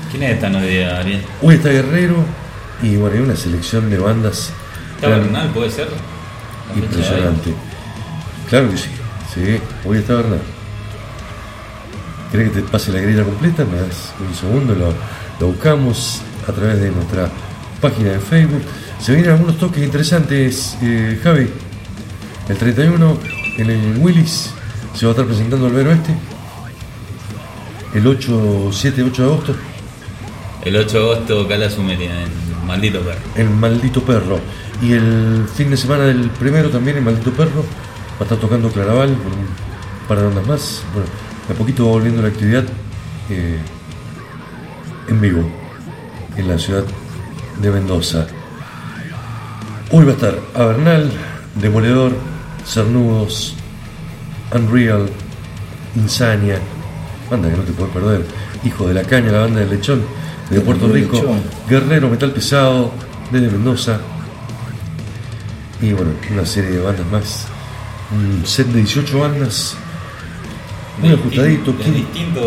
¿Quiénes 0.10 0.32
están 0.32 0.56
hoy 0.56 0.70
día, 0.70 0.98
Ariel? 0.98 1.22
Hoy 1.43 1.54
está 1.54 1.70
Guerrero 1.70 2.16
y 2.82 2.95
bueno, 2.95 3.16
hay 3.16 3.22
una 3.22 3.36
selección 3.36 3.91
de 3.91 4.00
bandas 4.00 4.52
¿Está 4.95 5.10
Bernal, 5.10 5.52
puede 5.52 5.70
ser? 5.70 5.88
Impresionante. 6.76 7.54
Claro 8.50 8.70
que 8.72 8.78
sí, 8.78 8.89
sí, 9.34 9.60
hoy 9.86 9.98
está 9.98 10.16
Bernal. 10.16 10.41
¿Querés 12.32 12.52
que 12.52 12.62
te 12.62 12.68
pase 12.68 12.91
la 12.91 13.00
grilla 13.00 13.24
completa? 13.24 13.66
Me 13.66 13.78
das 13.78 14.14
un 14.20 14.34
segundo, 14.34 14.74
lo, 14.74 14.93
lo 15.39 15.48
buscamos 15.54 16.22
a 16.48 16.52
través 16.52 16.80
de 16.80 16.91
nuestra 16.91 17.30
página 17.82 18.12
de 18.12 18.20
Facebook. 18.20 18.62
Se 19.00 19.14
vienen 19.14 19.32
algunos 19.32 19.58
toques 19.58 19.84
interesantes, 19.84 20.78
eh, 20.82 21.20
Javi. 21.22 21.48
El 22.50 22.58
31 22.58 23.18
en 23.58 23.70
el 23.70 23.98
Willis 23.98 24.52
se 24.93 25.06
va 25.06 25.12
a 25.12 25.14
estar 25.14 25.26
presentando 25.26 25.68
el 25.68 25.74
Vero 25.74 25.91
Este. 25.91 26.14
El 27.93 28.08
8, 28.08 28.70
7, 28.72 29.04
8 29.04 29.22
de 29.22 29.28
agosto, 29.28 29.56
El 30.64 30.76
8 30.76 30.98
de 30.98 31.04
agosto, 31.04 31.48
Cala 31.48 31.70
Sumeria, 31.70 32.12
en 32.24 32.66
Maldito 32.66 33.00
Perro. 33.02 33.20
el 33.36 33.50
Maldito 33.50 34.02
Perro. 34.04 34.39
Y 34.82 34.93
el 34.93 35.45
fin 35.54 35.70
de 35.70 35.78
semana 35.78 36.06
del 36.06 36.30
primero 36.32 36.70
también 36.70 36.98
el 36.98 37.04
Maldito 37.04 37.32
Perro. 37.32 37.66
Va 38.18 38.22
a 38.22 38.24
estar 38.24 38.39
tocando 38.39 38.72
Claraval 38.72 39.09
con 39.09 39.28
un 39.28 39.47
par 40.07 40.18
de 40.18 40.26
bandas 40.26 40.47
más. 40.47 40.84
Bueno, 40.93 41.07
de 41.47 41.53
a 41.53 41.57
poquito 41.57 41.86
va 41.86 41.91
volviendo 41.91 42.22
la 42.22 42.30
actividad 42.30 42.63
eh, 43.30 43.59
en 45.07 45.22
vivo 45.22 45.47
en 46.36 46.47
la 46.47 46.57
ciudad 46.57 46.84
de 47.61 47.72
Mendoza. 47.72 48.28
Hoy 49.91 50.05
va 50.05 50.11
a 50.11 50.15
estar 50.15 50.39
Avernal, 50.55 51.11
Demoledor, 51.55 52.13
Cernudos, 52.65 53.55
Unreal, 54.53 55.09
Insania, 55.95 56.59
banda 57.30 57.49
que 57.49 57.57
no 57.57 57.63
te 57.63 57.72
puedes 57.72 57.93
perder, 57.93 58.26
Hijo 58.63 58.88
de 58.88 58.93
la 58.95 59.03
Caña, 59.03 59.32
la 59.32 59.41
banda 59.41 59.59
del 59.59 59.70
Lechón 59.70 60.01
de 60.49 60.61
Puerto 60.61 60.88
Rico. 60.88 61.22
Guerrero 61.70 62.09
Metal 62.09 62.32
Pesado 62.32 62.91
desde 63.32 63.49
Mendoza 63.49 63.99
y 65.82 65.93
bueno, 65.93 66.11
una 66.32 66.45
serie 66.45 66.72
de 66.72 66.82
bandas 66.82 67.05
más. 67.11 67.57
Un 68.12 68.45
set 68.45 68.68
de 68.68 68.80
18 68.80 69.20
bandas, 69.20 69.76
muy 71.01 71.14
ajustadito, 71.14 71.74
de 71.74 71.91
distintos 71.91 72.45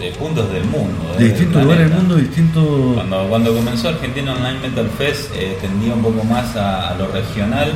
eh, 0.00 0.12
puntos 0.18 0.50
del 0.52 0.64
mundo. 0.64 1.14
eh, 1.14 1.22
de 1.22 1.28
distintos 1.28 1.62
lugares 1.62 1.90
del 1.90 1.98
mundo, 1.98 2.16
distintos. 2.16 2.94
Cuando, 2.94 3.28
cuando 3.28 3.54
comenzó 3.54 3.88
Argentina 3.90 4.32
Online 4.32 4.60
Metal 4.60 4.90
Fest, 4.96 5.30
eh, 5.36 5.58
tendía 5.60 5.94
un 5.94 6.02
poco 6.02 6.24
más 6.24 6.56
a, 6.56 6.90
a 6.90 6.94
lo 6.96 7.08
regional 7.08 7.72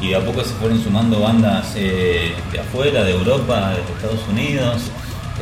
y 0.00 0.08
de 0.10 0.16
a 0.16 0.20
poco 0.24 0.42
se 0.44 0.54
fueron 0.54 0.82
sumando 0.82 1.20
bandas 1.20 1.72
eh, 1.76 2.32
de 2.52 2.60
afuera, 2.60 3.02
de 3.04 3.10
Europa, 3.12 3.70
de 3.74 3.80
Estados 3.94 4.20
Unidos. 4.30 4.82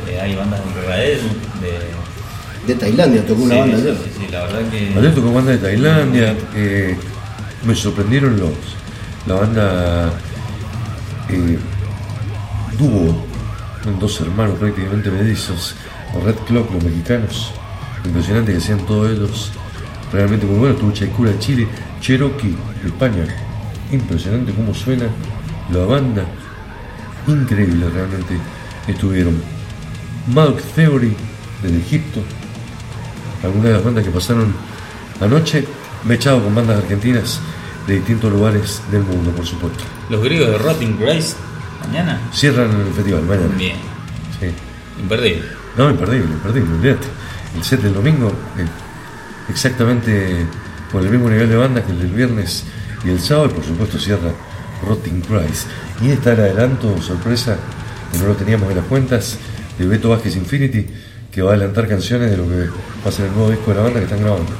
eh, 0.09 0.19
hay 0.19 0.35
bandas 0.35 0.59
de 0.65 0.81
Israel, 0.81 1.19
de. 1.61 2.01
De 2.73 2.75
Tailandia 2.79 3.25
tocó 3.25 3.41
una 3.43 3.55
sí, 3.55 3.59
banda 3.59 3.77
sí, 3.77 3.81
ayer. 3.83 3.95
sí, 4.03 4.11
sí, 4.19 4.27
la 4.31 4.43
verdad 4.43 4.59
que. 4.71 4.99
Ayer 4.99 5.15
tocó 5.15 5.31
banda 5.31 5.51
de 5.51 5.57
Tailandia, 5.59 6.35
eh, 6.55 6.97
me 7.63 7.75
sorprendieron 7.75 8.39
los. 8.39 8.51
La 9.27 9.35
banda 9.35 10.13
eh, 11.35 11.59
dúo, 12.77 13.25
dos 13.99 14.21
hermanos 14.21 14.57
prácticamente 14.59 15.09
mellizos, 15.09 15.75
los 16.13 16.23
Red 16.23 16.35
Clock, 16.47 16.71
los 16.71 16.83
mexicanos, 16.83 17.51
impresionante 18.05 18.51
que 18.51 18.57
hacían 18.57 18.79
todos 18.85 19.09
ellos, 19.11 19.51
realmente 20.11 20.45
muy 20.45 20.57
bueno. 20.57 20.75
Tuvo 20.75 20.91
Chaicura 20.91 21.37
Chile, 21.39 21.67
Cherokee 21.99 22.55
España, 22.85 23.25
impresionante 23.91 24.53
cómo 24.53 24.73
suena 24.73 25.05
la 25.71 25.85
banda, 25.85 26.25
increíble 27.27 27.89
realmente. 27.89 28.37
Estuvieron. 28.87 29.41
Malk 30.33 30.61
Theory 30.75 31.15
desde 31.61 31.77
Egipto, 31.77 32.21
algunas 33.43 33.65
de 33.65 33.73
las 33.73 33.83
bandas 33.83 34.03
que 34.03 34.11
pasaron 34.11 34.53
anoche, 35.19 35.65
me 36.03 36.15
echado 36.15 36.43
con 36.43 36.53
bandas 36.53 36.77
argentinas 36.77 37.39
de 37.87 37.95
distintos 37.95 38.31
lugares 38.31 38.81
del 38.91 39.03
mundo, 39.03 39.31
por 39.31 39.45
supuesto. 39.45 39.83
Los 40.09 40.23
griegos 40.23 40.49
de 40.49 40.57
Rotting 40.57 40.97
Grace, 40.99 41.35
mañana. 41.85 42.19
Cierran 42.33 42.69
el 42.71 42.93
festival 42.93 43.23
mañana. 43.23 43.55
Bien, 43.57 43.75
Sí. 44.39 44.47
imperdible. 44.99 45.43
No, 45.77 45.89
imperdible, 45.89 46.31
imperdible, 46.33 46.75
olvídate. 46.75 47.07
El 47.55 47.63
set 47.63 47.81
del 47.81 47.93
domingo, 47.93 48.29
eh, 48.57 48.65
exactamente 49.49 50.45
con 50.91 51.03
el 51.03 51.09
mismo 51.09 51.29
nivel 51.29 51.49
de 51.49 51.55
banda 51.55 51.83
que 51.83 51.91
el 51.91 51.99
del 51.99 52.11
viernes 52.11 52.63
y 53.05 53.09
el 53.09 53.19
sábado, 53.19 53.47
y 53.47 53.53
por 53.53 53.63
supuesto 53.63 53.97
cierra 53.99 54.31
Rotting 54.85 55.21
Price. 55.21 55.65
Y 56.01 56.11
está 56.11 56.33
el 56.33 56.39
adelanto, 56.41 57.01
sorpresa, 57.01 57.57
que 58.11 58.17
no 58.19 58.27
lo 58.27 58.33
teníamos 58.35 58.69
en 58.69 58.77
las 58.77 58.85
cuentas, 58.85 59.37
de 59.77 59.85
Beto 59.87 60.09
Vázquez 60.09 60.35
Infinity, 60.35 60.85
que 61.31 61.41
va 61.41 61.51
a 61.51 61.53
adelantar 61.55 61.87
canciones 61.87 62.29
de 62.29 62.37
lo 62.37 62.43
que 62.43 62.67
va 62.67 63.09
a 63.09 63.11
ser 63.11 63.25
el 63.27 63.31
nuevo 63.33 63.49
disco 63.49 63.71
de 63.71 63.77
la 63.77 63.83
banda 63.83 63.99
que 63.99 64.05
están 64.05 64.21
grabando. 64.21 64.51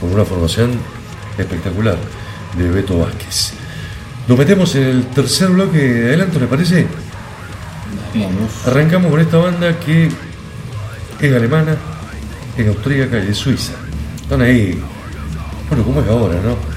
Con 0.00 0.12
una 0.12 0.24
formación 0.24 0.70
espectacular 1.38 1.96
de 2.56 2.70
Beto 2.70 2.98
Vázquez. 2.98 3.52
Nos 4.28 4.38
metemos 4.38 4.74
en 4.74 4.82
el 4.84 5.06
tercer 5.06 5.48
bloque 5.48 5.78
de 5.78 6.06
adelanto, 6.08 6.40
¿le 6.40 6.46
parece? 6.46 6.86
Vamos. 8.14 8.50
Arrancamos 8.66 9.10
con 9.10 9.20
esta 9.20 9.36
banda 9.38 9.78
que 9.78 10.10
es 11.20 11.32
alemana, 11.34 11.76
es 12.56 12.66
austríaca 12.66 13.22
y 13.24 13.30
es 13.30 13.36
suiza. 13.36 13.72
Están 14.20 14.42
ahí, 14.42 14.80
bueno, 15.68 15.84
como 15.84 16.00
es 16.00 16.08
ahora, 16.08 16.40
¿no? 16.42 16.76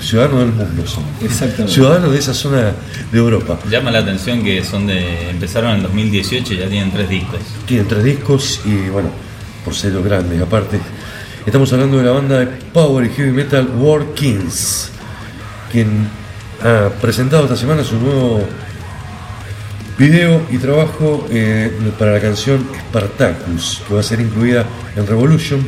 Ciudadanos 0.00 0.40
del 0.40 0.66
mundo 0.66 0.86
son. 0.86 1.04
Exactamente. 1.20 1.72
Ciudadanos 1.72 2.12
de 2.12 2.18
esa 2.18 2.32
zona 2.32 2.72
de 3.12 3.18
Europa. 3.18 3.58
Llama 3.68 3.90
la 3.90 3.98
atención 3.98 4.42
que 4.42 4.64
son 4.64 4.86
de. 4.86 5.30
empezaron 5.30 5.72
en 5.72 5.76
el 5.76 5.82
2018 5.82 6.54
y 6.54 6.56
ya 6.56 6.68
tienen 6.68 6.90
tres 6.90 7.08
discos. 7.08 7.40
Tienen 7.66 7.86
tres 7.86 8.04
discos 8.04 8.60
y, 8.64 8.88
bueno, 8.88 9.10
por 9.64 9.74
sellos 9.74 10.02
grandes. 10.04 10.40
Aparte, 10.40 10.80
estamos 11.46 11.72
hablando 11.72 11.98
de 11.98 12.04
la 12.04 12.12
banda 12.12 12.38
de 12.38 12.46
Power 12.46 13.04
y 13.04 13.10
Heavy 13.10 13.30
Metal 13.30 13.68
War 13.76 14.14
Kings, 14.14 14.90
quien 15.70 16.08
ha 16.62 16.88
presentado 17.00 17.44
esta 17.44 17.56
semana 17.56 17.84
su 17.84 17.98
nuevo 17.98 18.42
video 19.98 20.40
y 20.50 20.56
trabajo 20.58 21.26
eh, 21.30 21.70
para 21.98 22.12
la 22.12 22.20
canción 22.20 22.66
Spartacus, 22.88 23.82
que 23.86 23.94
va 23.94 24.00
a 24.00 24.02
ser 24.02 24.20
incluida 24.20 24.64
en 24.96 25.06
Revolution, 25.06 25.60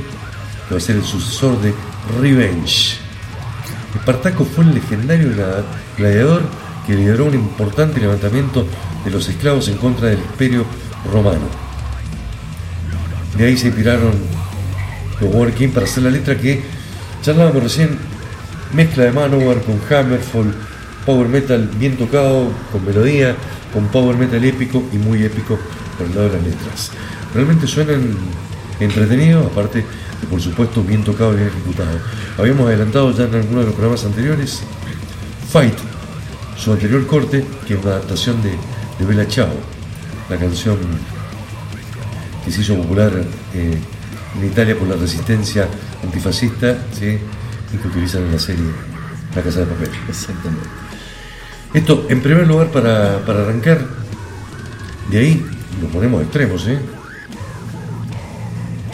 que 0.69 0.75
va 0.75 0.79
a 0.79 0.81
ser 0.81 0.97
el 0.97 1.05
sucesor 1.05 1.61
de 1.61 1.75
Revenge. 2.21 2.97
Espartaco 3.95 4.45
fue 4.45 4.65
el 4.65 4.75
legendario 4.75 5.31
gladiador 5.97 6.43
que 6.87 6.95
lideró 6.95 7.27
un 7.27 7.35
importante 7.35 8.01
levantamiento 8.01 8.67
de 9.05 9.11
los 9.11 9.29
esclavos 9.29 9.69
en 9.69 9.77
contra 9.77 10.09
del 10.09 10.19
imperio 10.19 10.65
romano. 11.13 11.49
De 13.37 13.47
ahí 13.47 13.57
se 13.59 13.67
inspiraron 13.67 14.36
los 15.21 15.35
War 15.35 15.53
King 15.53 15.69
para 15.71 15.87
hacer 15.87 16.03
la 16.03 16.11
letra 16.11 16.37
que 16.37 16.63
charlábamos 17.23 17.63
recién, 17.63 17.99
mezcla 18.73 19.05
de 19.05 19.13
Manowar 19.13 19.63
con 19.63 19.81
Hammerfall, 19.91 20.55
power 21.05 21.29
metal 21.29 21.71
bien 21.79 21.97
tocado, 21.97 22.51
con 22.73 22.85
melodía, 22.85 23.35
con 23.73 23.87
power 23.89 24.17
metal 24.17 24.45
épico 24.45 24.83
y 24.93 24.97
muy 24.97 25.23
épico 25.23 25.59
por 25.97 26.07
el 26.07 26.15
lado 26.15 26.29
de 26.29 26.37
las 26.37 26.47
letras. 26.47 26.91
Realmente 27.35 27.67
suenan 27.67 28.17
entretenido, 28.81 29.47
aparte 29.47 29.79
de, 29.79 30.27
por 30.29 30.41
supuesto, 30.41 30.83
bien 30.83 31.03
tocado 31.05 31.33
y 31.35 31.37
bien 31.37 31.49
ejecutado. 31.49 31.99
Habíamos 32.39 32.67
adelantado 32.69 33.13
ya 33.17 33.25
en 33.25 33.35
algunos 33.35 33.61
de 33.61 33.67
los 33.67 33.75
programas 33.75 34.05
anteriores 34.05 34.63
Fight, 35.51 35.75
su 36.59 36.73
anterior 36.73 37.07
corte, 37.07 37.45
que 37.67 37.75
es 37.75 37.81
una 37.81 37.93
adaptación 37.93 38.43
de, 38.43 38.51
de 38.99 39.05
Bella 39.05 39.29
Ciao, 39.29 39.49
la 40.29 40.37
canción 40.37 40.77
que 42.45 42.51
se 42.51 42.61
hizo 42.61 42.77
popular 42.77 43.13
eh, 43.55 43.79
en 44.39 44.47
Italia 44.47 44.79
por 44.79 44.89
la 44.89 44.97
resistencia 44.97 45.69
antifascista 46.03 46.77
¿sí? 46.93 47.19
y 47.73 47.77
que 47.77 47.89
utilizan 47.89 48.23
en 48.23 48.33
la 48.33 48.39
serie 48.39 48.67
La 49.35 49.43
Casa 49.43 49.61
de 49.61 49.67
Papel. 49.67 49.91
Exactamente. 50.09 50.69
Esto, 51.75 52.07
en 52.09 52.23
primer 52.23 52.47
lugar, 52.47 52.69
para, 52.69 53.19
para 53.25 53.43
arrancar, 53.43 53.87
de 55.11 55.19
ahí 55.19 55.47
lo 55.81 55.89
ponemos 55.89 56.23
extremos, 56.23 56.67
¿eh? 56.69 56.79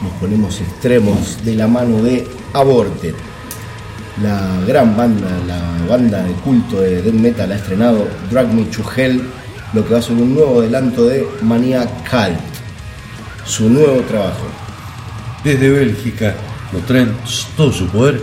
Nos 0.02 0.12
ponemos 0.14 0.60
extremos 0.60 1.44
de 1.44 1.54
la 1.54 1.68
mano 1.68 2.02
de 2.02 2.26
Aborted. 2.54 3.14
La 4.22 4.60
gran 4.66 4.96
banda, 4.96 5.28
la 5.46 5.86
banda 5.88 6.22
de 6.22 6.32
culto 6.34 6.80
de 6.80 7.02
death 7.02 7.14
metal 7.14 7.52
ha 7.52 7.56
estrenado 7.56 8.08
Drag 8.30 8.52
Me 8.52 8.64
to 8.64 8.82
Hell, 8.94 9.22
lo 9.72 9.86
que 9.86 9.94
va 9.94 10.00
a 10.00 10.02
ser 10.02 10.16
un 10.16 10.34
nuevo 10.34 10.60
adelanto 10.60 11.06
de 11.06 11.26
Mania 11.42 11.86
Cult, 12.10 12.40
su 13.46 13.70
nuevo 13.70 14.00
trabajo. 14.02 14.61
Desde 15.44 15.70
Bélgica 15.70 16.34
lo 16.72 16.78
traen 16.80 17.12
todo 17.56 17.72
su 17.72 17.86
poder. 17.88 18.22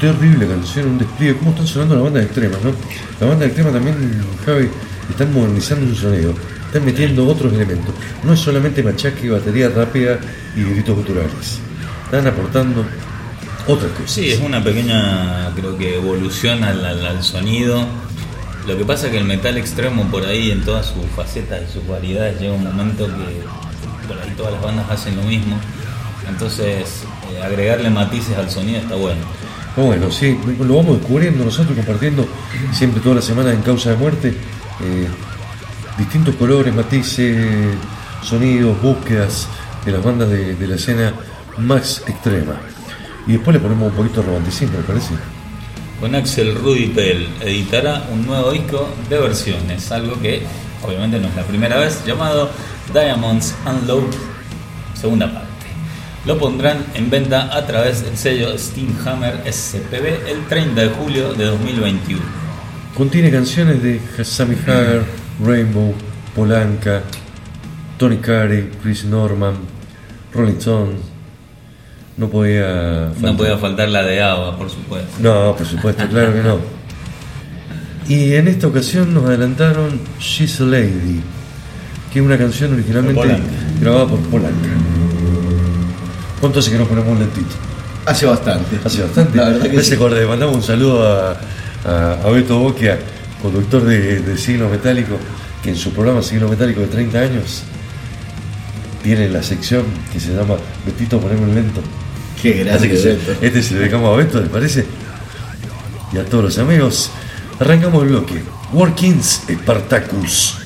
Terrible 0.00 0.46
canción, 0.46 0.88
un 0.88 0.98
despliegue. 0.98 1.36
¿Cómo 1.38 1.50
están 1.50 1.66
sonando 1.66 1.94
las 1.94 2.04
bandas 2.04 2.24
extremas, 2.24 2.58
no? 2.62 2.72
La 3.20 3.26
banda 3.26 3.46
extrema 3.46 3.70
también, 3.70 3.96
Javi, 4.44 4.68
están 5.08 5.32
modernizando 5.32 5.94
su 5.94 6.02
sonido. 6.02 6.34
Están 6.66 6.84
metiendo 6.84 7.26
otros 7.26 7.52
elementos. 7.52 7.94
No 8.22 8.34
es 8.34 8.40
solamente 8.40 8.82
machaque, 8.82 9.30
batería 9.30 9.70
rápida 9.70 10.18
y 10.54 10.62
gritos 10.64 10.96
guturales. 10.96 11.60
Están 12.04 12.26
aportando 12.26 12.84
otras 13.66 13.90
cosas. 13.92 14.10
Sí, 14.10 14.28
es 14.30 14.40
una 14.40 14.62
pequeña, 14.62 15.50
creo 15.56 15.78
que 15.78 15.96
evolución 15.96 16.62
al, 16.62 16.84
al- 16.84 17.06
al 17.06 17.22
sonido. 17.24 17.86
Lo 18.66 18.76
que 18.76 18.84
pasa 18.84 19.06
es 19.06 19.12
que 19.12 19.18
el 19.18 19.24
metal 19.24 19.56
extremo 19.56 20.04
por 20.10 20.26
ahí 20.26 20.50
en 20.50 20.62
todas 20.62 20.86
sus 20.86 21.06
facetas 21.14 21.62
y 21.68 21.72
sus 21.72 21.86
variedades 21.86 22.38
llega 22.40 22.52
un 22.52 22.64
momento 22.64 23.06
que 23.06 24.06
por 24.08 24.18
ahí 24.18 24.34
todas 24.36 24.52
las 24.52 24.62
bandas 24.62 24.90
hacen 24.90 25.16
lo 25.16 25.22
mismo. 25.22 25.58
Entonces 26.28 27.04
eh, 27.32 27.42
agregarle 27.42 27.90
matices 27.90 28.36
al 28.36 28.50
sonido 28.50 28.78
está 28.78 28.94
bueno. 28.94 29.20
Bueno, 29.76 30.10
sí, 30.10 30.38
lo 30.58 30.76
vamos 30.76 30.98
descubriendo 30.98 31.44
nosotros, 31.44 31.76
compartiendo 31.76 32.26
siempre 32.72 33.00
toda 33.02 33.16
la 33.16 33.22
semana 33.22 33.52
en 33.52 33.60
Causa 33.60 33.90
de 33.90 33.96
Muerte, 33.96 34.28
eh, 34.82 35.08
distintos 35.98 36.34
colores, 36.36 36.74
matices, 36.74 37.46
sonidos, 38.22 38.80
búsquedas 38.80 39.48
de 39.84 39.92
las 39.92 40.02
bandas 40.02 40.30
de, 40.30 40.54
de 40.54 40.66
la 40.66 40.76
escena 40.76 41.12
más 41.58 42.02
extrema. 42.06 42.56
Y 43.26 43.32
después 43.32 43.54
le 43.54 43.60
ponemos 43.60 43.90
un 43.90 43.96
poquito 43.96 44.22
de 44.22 44.28
romanticismo, 44.28 44.78
me 44.78 44.84
parece. 44.84 45.14
Con 46.00 46.14
Axel 46.14 46.54
Rudy 46.54 46.88
Pell 46.88 47.26
editará 47.40 48.06
un 48.12 48.26
nuevo 48.26 48.52
disco 48.52 48.88
de 49.08 49.18
versiones, 49.18 49.90
algo 49.92 50.20
que 50.20 50.42
obviamente 50.82 51.18
no 51.18 51.28
es 51.28 51.36
la 51.36 51.42
primera 51.42 51.78
vez, 51.78 52.04
llamado 52.06 52.50
Diamonds 52.92 53.54
Unload, 53.66 54.04
segunda 54.94 55.32
parte. 55.32 55.45
Lo 56.26 56.38
pondrán 56.38 56.78
en 56.94 57.08
venta 57.08 57.56
a 57.56 57.64
través 57.66 58.02
del 58.04 58.16
sello 58.16 58.56
Steamhammer 58.58 59.42
SPB 59.50 60.28
el 60.28 60.44
30 60.48 60.80
de 60.80 60.88
julio 60.88 61.34
de 61.34 61.44
2021. 61.44 62.20
Contiene 62.96 63.30
canciones 63.30 63.80
de 63.82 64.00
Sammy 64.24 64.56
Hagar, 64.66 65.04
Rainbow, 65.44 65.94
Polanca, 66.34 67.02
Tony 67.96 68.16
Carey, 68.16 68.70
Chris 68.82 69.04
Norman, 69.04 69.54
Rolling 70.34 70.56
Stones. 70.56 70.96
No 72.16 72.28
podía 72.28 73.08
No 73.08 73.14
faltar. 73.14 73.36
podía 73.36 73.58
faltar 73.58 73.88
la 73.90 74.02
de 74.02 74.22
Ava, 74.22 74.56
por 74.58 74.68
supuesto. 74.70 75.08
No, 75.20 75.54
por 75.56 75.66
supuesto, 75.66 76.08
claro 76.08 76.32
que 76.32 76.42
no. 76.42 76.58
Y 78.08 78.34
en 78.34 78.48
esta 78.48 78.66
ocasión 78.66 79.12
nos 79.14 79.24
adelantaron 79.26 80.00
She's 80.18 80.60
a 80.60 80.64
Lady, 80.64 81.20
que 82.12 82.18
es 82.20 82.24
una 82.24 82.38
canción 82.38 82.72
originalmente 82.72 83.38
grabada 83.80 84.06
por 84.08 84.18
Polanca. 84.20 84.68
¿Cuánto 86.46 86.60
hace 86.60 86.70
que 86.70 86.78
nos 86.78 86.86
ponemos 86.86 87.18
lentito? 87.18 87.56
Hace 88.04 88.24
bastante. 88.24 88.78
Hace 88.84 89.02
bastante. 89.02 89.36
La 89.36 89.48
verdad 89.48 89.68
que 89.68 89.82
sí. 89.82 89.96
le 89.96 90.26
mandamos 90.26 90.54
un 90.54 90.62
saludo 90.62 91.04
a, 91.04 91.36
a, 91.84 92.12
a 92.24 92.30
Beto 92.30 92.60
Boquia, 92.60 93.00
conductor 93.42 93.82
de, 93.82 94.20
de 94.20 94.38
Siglo 94.38 94.68
Metálico, 94.68 95.18
que 95.60 95.70
en 95.70 95.76
su 95.76 95.90
programa 95.92 96.22
Siglo 96.22 96.48
Metálico 96.48 96.82
de 96.82 96.86
30 96.86 97.18
años 97.18 97.64
tiene 99.02 99.28
la 99.28 99.42
sección 99.42 99.82
que 100.12 100.20
se 100.20 100.34
llama 100.36 100.54
Betito 100.86 101.18
Ponemos 101.20 101.52
Lento. 101.52 101.80
Qué 102.40 102.52
grande. 102.62 102.90
que 102.90 102.96
se- 102.96 103.18
este 103.40 103.60
se 103.60 103.74
lo 103.74 103.80
dedicamos 103.80 104.14
a 104.14 104.16
Beto, 104.18 104.40
¿les 104.40 104.48
parece? 104.48 104.86
Y 106.12 106.18
a 106.18 106.24
todos 106.26 106.44
los 106.44 106.58
amigos. 106.58 107.10
Arrancamos 107.58 108.04
el 108.04 108.10
bloque. 108.10 108.40
Workings 108.72 109.42
Spartacus. 109.50 110.58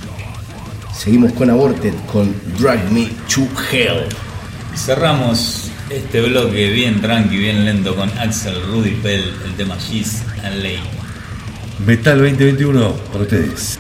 Seguimos 0.95 1.33
con 1.33 1.49
Aborted, 1.49 1.95
con 2.13 2.35
Drive 2.59 2.85
Me 2.93 3.07
to 3.35 3.49
Hell. 3.73 4.05
Y 4.75 4.77
cerramos 4.77 5.70
este 5.91 6.21
bloque 6.21 6.71
bien 6.71 7.01
tranqui, 7.01 7.37
bien 7.37 7.65
lento 7.65 7.95
con 7.97 8.09
Axel 8.19 8.55
Rudy 8.71 8.93
Pell, 9.03 9.23
el 9.45 9.55
tema 9.57 9.77
She's 9.77 10.23
a 10.45 10.51
Lady. 10.51 10.81
Metal 11.85 12.19
2021 12.19 12.93
para 13.13 13.25
ustedes. 13.25 13.79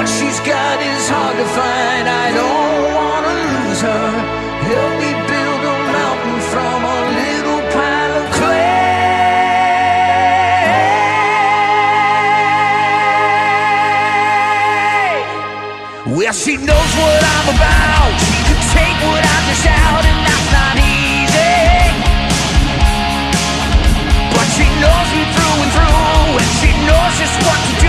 What 0.00 0.08
she's 0.08 0.40
got 0.40 0.80
is 0.80 1.08
hard 1.12 1.36
to 1.36 1.44
find, 1.44 2.08
I 2.08 2.32
don't 2.32 2.84
wanna 2.96 3.34
lose 3.36 3.80
her. 3.84 4.08
Help 4.72 4.92
me 4.96 5.12
build 5.28 5.60
a 5.60 5.76
mountain 5.92 6.40
from 6.48 6.78
a 6.88 7.00
little 7.20 7.60
pile 7.68 8.14
of 8.16 8.26
clay. 8.32 8.80
Well, 16.16 16.32
she 16.32 16.56
knows 16.56 16.92
what 16.96 17.20
I'm 17.36 17.48
about. 17.52 18.10
She 18.24 18.40
can 18.48 18.56
take 18.72 18.98
what 19.04 19.20
I 19.20 19.38
dish 19.52 19.68
out, 19.68 20.00
and 20.08 20.20
that's 20.24 20.48
not 20.48 20.80
easy. 20.80 21.60
But 24.32 24.48
she 24.56 24.64
knows 24.80 25.08
me 25.12 25.28
through 25.36 25.60
and 25.60 25.72
through, 25.76 26.40
and 26.40 26.50
she 26.56 26.72
knows 26.88 27.12
just 27.20 27.36
what 27.44 27.60
to 27.68 27.72
do 27.76 27.79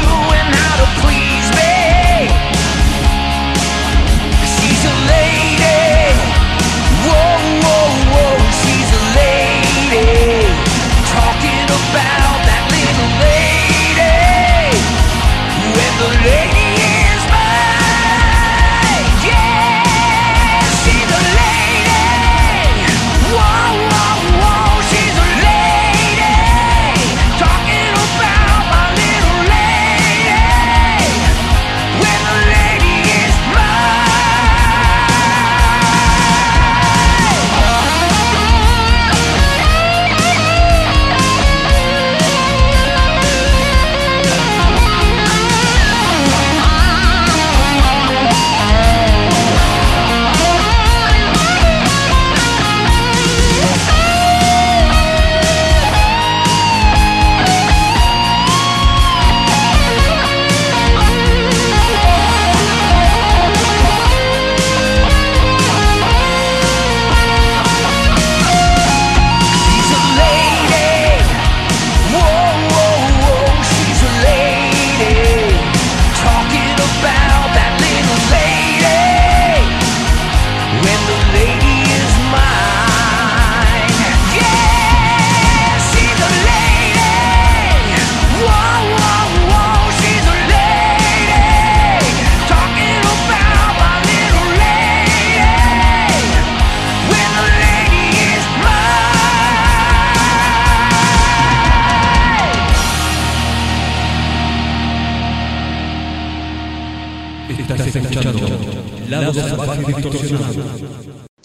Lado 109.12 109.34
Salvaje 109.34 109.84
Distorsionado. 109.84 110.64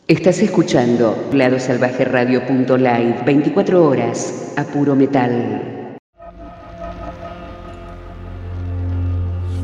Estás 0.06 0.38
escuchando 0.38 1.28
ladosalvajeradio.live 1.32 3.24
24 3.24 3.84
horas 3.84 4.52
a 4.56 4.62
puro 4.62 4.94
metal. 4.94 5.98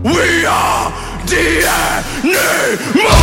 We 0.02 0.44
are 0.44 0.92
DNA. 1.26 3.21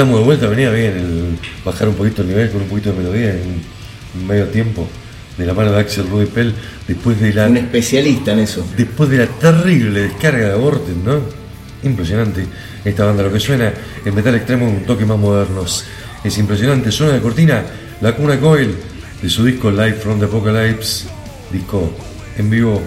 Estamos 0.00 0.20
de 0.20 0.24
vuelta, 0.24 0.46
venía 0.46 0.70
bien 0.70 0.96
el 0.96 1.38
bajar 1.62 1.86
un 1.86 1.94
poquito 1.94 2.22
el 2.22 2.28
nivel 2.28 2.50
con 2.50 2.62
un 2.62 2.68
poquito 2.68 2.90
de 2.90 3.00
melodía 3.00 3.32
en 3.32 4.26
medio 4.26 4.46
tiempo 4.46 4.88
de 5.36 5.44
la 5.44 5.52
mano 5.52 5.72
de 5.72 5.80
Axel 5.80 6.08
Rudy 6.08 6.24
Pell 6.24 6.54
después 6.88 7.20
de 7.20 7.34
la 7.34 7.48
Un 7.48 7.58
especialista 7.58 8.32
en 8.32 8.38
eso. 8.38 8.66
después 8.78 9.10
de 9.10 9.18
la 9.18 9.26
terrible 9.26 10.00
descarga 10.00 10.46
de 10.46 10.52
Aborten, 10.54 11.04
¿no? 11.04 11.20
Impresionante 11.82 12.46
esta 12.82 13.04
banda, 13.04 13.24
lo 13.24 13.30
que 13.30 13.40
suena 13.40 13.74
en 14.02 14.14
metal 14.14 14.34
extremo 14.36 14.70
un 14.70 14.86
toque 14.86 15.04
más 15.04 15.18
modernos. 15.18 15.84
Es 16.24 16.38
impresionante, 16.38 16.90
suena 16.90 17.12
de 17.12 17.20
cortina 17.20 17.62
La 18.00 18.16
Cuna 18.16 18.40
Coil 18.40 18.74
de 19.20 19.28
su 19.28 19.44
disco 19.44 19.70
Live 19.70 19.96
from 19.96 20.18
the 20.18 20.24
Apocalypse, 20.24 21.08
disco 21.52 21.92
en 22.38 22.48
vivo 22.48 22.82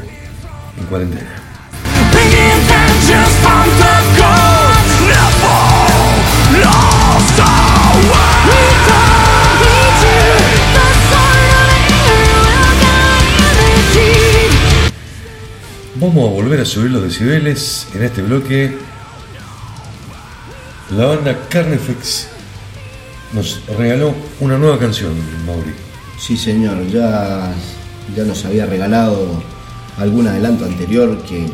en 0.80 0.86
cuarentena. 0.88 1.43
Vamos 16.06 16.30
a 16.30 16.34
volver 16.34 16.60
a 16.60 16.66
subir 16.66 16.92
los 16.92 17.02
decibeles 17.02 17.88
en 17.96 18.04
este 18.04 18.22
bloque. 18.22 18.76
La 20.98 21.06
banda 21.06 21.48
Carnifex 21.48 22.28
nos 23.32 23.62
regaló 23.78 24.14
una 24.42 24.58
nueva 24.58 24.78
canción, 24.78 25.14
Mauri. 25.46 25.74
Sí, 26.20 26.36
señor, 26.36 26.86
ya, 26.88 27.54
ya 28.14 28.26
nos 28.26 28.44
había 28.44 28.66
regalado 28.66 29.42
algún 29.98 30.28
adelanto 30.28 30.66
anterior 30.66 31.24
que 31.24 31.50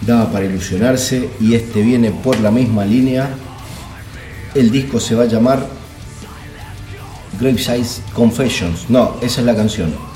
daba 0.00 0.32
para 0.32 0.46
ilusionarse 0.46 1.28
y 1.38 1.56
este 1.56 1.82
viene 1.82 2.12
por 2.12 2.40
la 2.40 2.50
misma 2.50 2.86
línea. 2.86 3.28
El 4.54 4.70
disco 4.70 4.98
se 4.98 5.14
va 5.14 5.24
a 5.24 5.26
llamar 5.26 5.66
Graveside 7.38 8.02
Confessions. 8.14 8.88
No, 8.88 9.18
esa 9.20 9.40
es 9.40 9.46
la 9.46 9.54
canción. 9.54 10.15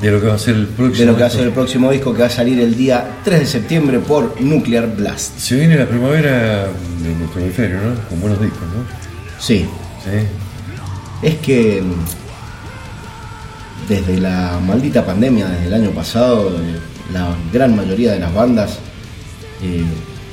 De 0.00 0.12
lo 0.12 0.20
que 0.20 0.26
va 0.28 0.34
a 0.34 0.38
ser 0.38 0.54
el 0.54 0.66
próximo. 0.68 1.00
De 1.00 1.06
lo 1.06 1.16
que 1.16 1.22
va 1.22 1.26
a 1.26 1.30
ser 1.30 1.40
el 1.40 1.46
disco. 1.46 1.60
próximo 1.60 1.90
disco 1.90 2.12
que 2.14 2.20
va 2.20 2.26
a 2.26 2.30
salir 2.30 2.60
el 2.60 2.76
día 2.76 3.16
3 3.24 3.40
de 3.40 3.46
septiembre 3.46 3.98
por 3.98 4.40
Nuclear 4.40 4.94
Blast. 4.96 5.36
Se 5.38 5.56
viene 5.56 5.76
la 5.76 5.86
primavera 5.86 6.66
de 7.02 7.14
nuestro 7.18 7.40
hemisferio, 7.40 7.78
¿no? 7.80 7.94
Con 8.08 8.20
buenos 8.20 8.40
discos, 8.40 8.60
¿no? 8.62 8.84
Sí, 9.40 9.66
Sí. 10.04 11.26
es 11.26 11.34
que 11.38 11.82
mm, 11.82 13.88
desde 13.88 14.20
la 14.20 14.58
maldita 14.64 15.04
pandemia, 15.04 15.48
desde 15.48 15.66
el 15.66 15.74
año 15.74 15.90
pasado, 15.90 16.52
la 17.12 17.34
gran 17.52 17.74
mayoría 17.74 18.12
de 18.12 18.20
las 18.20 18.32
bandas 18.34 18.78
eh, 19.62 19.82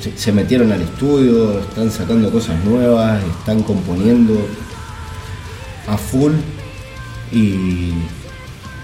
se, 0.00 0.16
se 0.16 0.32
metieron 0.32 0.70
al 0.72 0.82
estudio, 0.82 1.60
están 1.60 1.90
sacando 1.90 2.30
cosas 2.30 2.62
nuevas, 2.64 3.22
están 3.40 3.62
componiendo 3.62 4.34
a 5.88 5.96
full 5.96 6.32
y, 7.32 7.92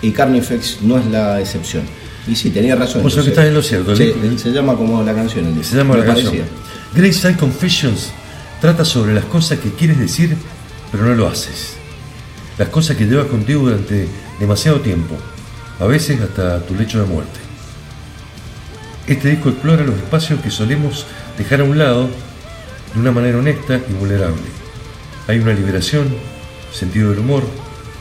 y 0.03 0.11
Carnifex 0.11 0.83
no 0.83 0.99
es 0.99 1.07
la 1.07 1.41
excepción. 1.41 1.85
Y 2.27 2.37
sí, 2.37 2.51
tenía 2.51 2.77
razón. 2.77 3.03
Vos 3.03 3.15
que 3.15 3.21
estás 3.21 3.47
en 3.47 3.55
lo 3.55 3.63
cierto, 3.63 3.93
el- 3.93 4.01
el- 4.03 4.39
se 4.39 4.51
llama 4.53 4.77
como 4.77 5.03
la 5.03 5.15
canción. 5.15 5.47
el 5.47 5.65
Se 5.65 5.77
llama 5.77 5.97
la 5.97 6.05
canción. 6.05 6.27
parecía. 6.35 6.47
Grayside 6.95 7.37
Confessions 7.37 8.11
trata 8.61 8.85
sobre 8.85 9.15
las 9.15 9.25
cosas 9.25 9.59
que 9.59 9.71
quieres 9.71 9.99
decir, 9.99 10.37
pero 10.93 11.05
no 11.05 11.15
lo 11.15 11.27
haces. 11.27 11.75
Las 12.59 12.69
cosas 12.69 12.97
que 12.97 13.07
llevas 13.07 13.27
contigo 13.27 13.63
durante 13.63 14.07
demasiado 14.39 14.81
tiempo, 14.81 15.17
a 15.81 15.87
veces 15.87 16.21
hasta 16.21 16.61
tu 16.61 16.75
lecho 16.77 17.01
de 17.01 17.07
muerte. 17.07 17.41
Este 19.07 19.31
disco 19.31 19.49
explora 19.49 19.83
los 19.85 19.97
espacios 19.97 20.41
que 20.41 20.51
solemos 20.51 21.07
dejar 21.39 21.61
a 21.61 21.65
un 21.65 21.77
lado 21.79 22.09
de 22.95 23.01
una 23.01 23.11
manera 23.11 23.39
honesta 23.39 23.81
y 23.89 23.93
vulnerable. 23.95 24.43
Hay 25.27 25.39
una 25.41 25.53
liberación, 25.55 26.09
sentido 26.73 27.11
del 27.11 27.19
humor, 27.21 27.43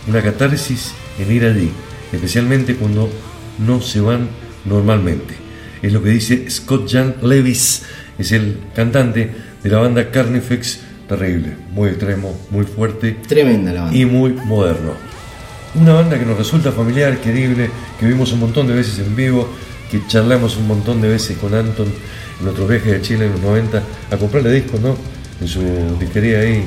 una 0.07 0.22
catarsis 0.22 0.91
en 1.18 1.32
ir 1.32 1.45
allí, 1.45 1.72
especialmente 2.12 2.76
cuando 2.76 3.10
no 3.60 3.82
se 3.82 4.02
van 4.02 4.28
normalmente. 4.66 5.36
Es 5.82 5.92
lo 5.94 6.04
que 6.04 6.10
dice 6.10 6.50
Scott 6.50 6.92
Jan 6.92 7.16
Levis, 7.22 7.84
es 8.18 8.32
el 8.32 8.58
cantante 8.76 9.32
de 9.64 9.70
la 9.70 9.80
banda 9.80 10.12
Carnifex, 10.12 10.80
terrible, 11.08 11.56
muy 11.72 11.90
extremo, 11.90 12.40
muy 12.52 12.66
fuerte 12.66 13.18
Tremenda 13.28 13.74
la 13.74 13.82
banda. 13.84 13.98
y 13.98 14.06
muy 14.06 14.34
moderno. 14.34 14.94
Una 15.74 15.94
banda 15.94 16.20
que 16.20 16.26
nos 16.26 16.38
resulta 16.38 16.72
familiar, 16.72 17.18
querible, 17.20 17.70
que 18.00 18.06
vimos 18.06 18.32
un 18.34 18.42
montón 18.42 18.68
de 18.68 18.76
veces 18.76 19.00
en 19.00 19.16
vivo, 19.16 19.48
que 19.90 20.06
charlamos 20.08 20.58
un 20.58 20.68
montón 20.68 21.02
de 21.02 21.10
veces 21.10 21.38
con 21.38 21.54
Anton 21.54 21.88
en 21.88 22.46
nuestros 22.46 22.70
viajes 22.70 22.92
de 22.92 23.02
Chile 23.02 23.26
en 23.26 23.32
los 23.34 23.42
90 23.42 23.84
a 24.12 24.18
comprarle 24.18 24.52
discos, 24.52 24.80
¿no? 24.82 24.96
En 25.40 25.48
su 25.48 25.62
disquería 26.00 26.40
ahí, 26.40 26.66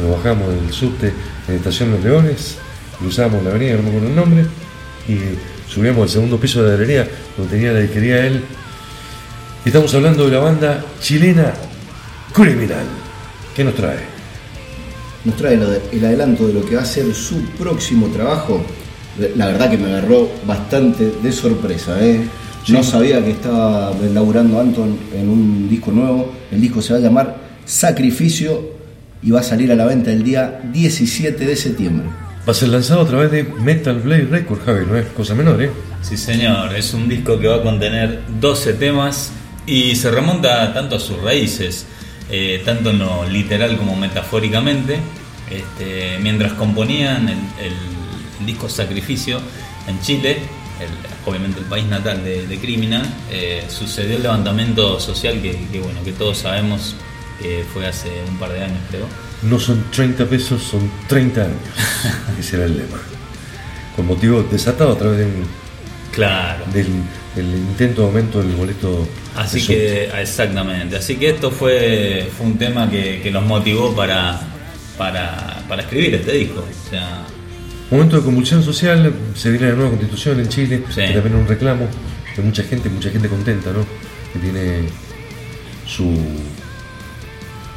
nos 0.00 0.16
bajamos 0.16 0.48
del 0.48 0.72
subte 0.72 1.12
en 1.48 1.54
Estación 1.54 1.90
Los 1.90 2.02
Leones, 2.02 2.56
cruzamos 2.98 3.42
la 3.42 3.50
avenida, 3.50 3.76
no 3.76 3.82
me 3.82 3.88
acuerdo 3.88 4.08
el 4.08 4.16
nombre, 4.16 4.46
y 5.08 5.18
subíamos 5.72 6.04
al 6.04 6.08
segundo 6.08 6.38
piso 6.38 6.62
de 6.62 6.70
la 6.70 6.74
galería 6.76 7.08
donde 7.36 7.52
tenía 7.52 7.72
la 7.72 7.80
disquería 7.80 8.26
él. 8.26 8.42
Y 9.64 9.68
estamos 9.68 9.94
hablando 9.94 10.26
de 10.26 10.32
la 10.32 10.38
banda 10.38 10.84
chilena 11.00 11.52
Criminal. 12.32 12.86
¿Qué 13.54 13.64
nos 13.64 13.74
trae? 13.74 14.14
nos 15.24 15.36
trae 15.36 15.58
el 15.92 16.04
adelanto 16.04 16.46
de 16.46 16.52
lo 16.52 16.64
que 16.64 16.76
va 16.76 16.82
a 16.82 16.84
ser 16.84 17.14
su 17.14 17.42
próximo 17.58 18.08
trabajo. 18.08 18.62
La 19.36 19.46
verdad 19.46 19.70
que 19.70 19.78
me 19.78 19.86
agarró 19.86 20.28
bastante 20.46 21.12
de 21.22 21.32
sorpresa. 21.32 21.96
¿eh? 22.04 22.20
No 22.68 22.82
sabía 22.82 23.24
que 23.24 23.30
estaba 23.30 23.92
laburando 24.12 24.60
Anton 24.60 24.98
en 25.14 25.28
un 25.28 25.68
disco 25.68 25.90
nuevo. 25.90 26.32
El 26.50 26.60
disco 26.60 26.82
se 26.82 26.92
va 26.92 26.98
a 26.98 27.02
llamar 27.02 27.36
Sacrificio 27.64 28.74
y 29.22 29.30
va 29.30 29.40
a 29.40 29.42
salir 29.42 29.72
a 29.72 29.74
la 29.74 29.86
venta 29.86 30.12
el 30.12 30.22
día 30.22 30.60
17 30.72 31.46
de 31.46 31.56
septiembre. 31.56 32.23
Va 32.46 32.50
a 32.50 32.54
ser 32.54 32.68
lanzado 32.68 33.00
a 33.00 33.06
través 33.06 33.30
de 33.30 33.42
Metal 33.42 33.98
Blade 34.00 34.26
Records, 34.26 34.64
Javi, 34.66 34.84
no 34.84 34.98
es 34.98 35.06
cosa 35.06 35.34
menor, 35.34 35.62
¿eh? 35.62 35.70
Sí, 36.02 36.18
señor, 36.18 36.74
es 36.74 36.92
un 36.92 37.08
disco 37.08 37.38
que 37.40 37.48
va 37.48 37.56
a 37.56 37.62
contener 37.62 38.22
12 38.38 38.74
temas 38.74 39.32
y 39.66 39.96
se 39.96 40.10
remonta 40.10 40.74
tanto 40.74 40.96
a 40.96 41.00
sus 41.00 41.22
raíces, 41.22 41.86
eh, 42.30 42.60
tanto 42.62 42.90
en 42.90 42.98
lo 42.98 43.26
literal 43.26 43.78
como 43.78 43.96
metafóricamente. 43.96 44.98
Este, 45.50 46.18
mientras 46.20 46.52
componían 46.52 47.28
el, 47.28 48.44
disco 48.44 48.68
Sacrificio 48.68 49.40
en 49.88 49.98
Chile, 50.02 50.36
obviamente 51.24 51.60
el 51.60 51.64
país 51.64 51.86
natal 51.86 52.22
de, 52.22 52.46
de 52.46 52.58
Criminal, 52.58 53.06
eh, 53.30 53.64
sucedió 53.68 54.16
el 54.16 54.22
levantamiento 54.22 55.00
social 55.00 55.40
que, 55.40 55.66
que, 55.72 55.80
bueno, 55.80 56.04
que 56.04 56.12
todos 56.12 56.38
sabemos 56.38 56.94
que 57.40 57.64
fue 57.72 57.86
hace 57.86 58.10
un 58.28 58.36
par 58.36 58.52
de 58.52 58.64
años, 58.64 58.80
creo. 58.90 59.06
No 59.44 59.58
son 59.60 59.84
30 59.90 60.24
pesos, 60.26 60.62
son 60.62 60.90
30 61.08 61.42
años. 61.42 61.56
Ese 62.40 62.56
era 62.56 62.64
el 62.66 62.76
lema. 62.78 62.98
Con 63.96 64.06
motivo 64.06 64.42
desatado 64.50 64.92
a 64.92 64.98
través 64.98 65.18
del, 65.18 65.32
Claro. 66.12 66.64
del- 66.72 67.02
del 67.34 67.46
intento 67.56 68.02
de 68.02 68.06
aumento 68.06 68.38
del 68.42 68.52
boleto. 68.54 69.06
Así 69.36 69.60
de 69.60 69.66
que, 69.66 70.20
exactamente. 70.20 70.96
Así 70.96 71.16
que 71.16 71.30
esto 71.30 71.50
fue, 71.50 72.28
fue 72.36 72.46
un 72.46 72.56
tema 72.58 72.88
que, 72.88 73.20
que 73.22 73.30
los 73.32 73.44
motivó 73.44 73.92
para, 73.94 74.40
para, 74.96 75.64
para 75.68 75.82
escribir 75.82 76.14
este 76.14 76.32
disco. 76.32 76.60
O 76.60 76.90
sea, 76.90 77.24
Momento 77.90 78.16
de 78.16 78.22
convulsión 78.22 78.62
social, 78.62 79.12
se 79.34 79.50
viene 79.50 79.68
la 79.68 79.74
nueva 79.74 79.90
constitución 79.90 80.40
en 80.40 80.48
Chile, 80.48 80.82
Sí. 80.88 80.94
que 81.02 81.12
también 81.12 81.34
es 81.34 81.40
un 81.42 81.46
reclamo 81.48 81.86
de 82.36 82.42
mucha 82.42 82.62
gente, 82.62 82.88
mucha 82.88 83.10
gente 83.10 83.28
contenta, 83.28 83.70
¿no? 83.72 83.84
Que 84.32 84.38
tiene 84.38 84.84
su 85.86 86.04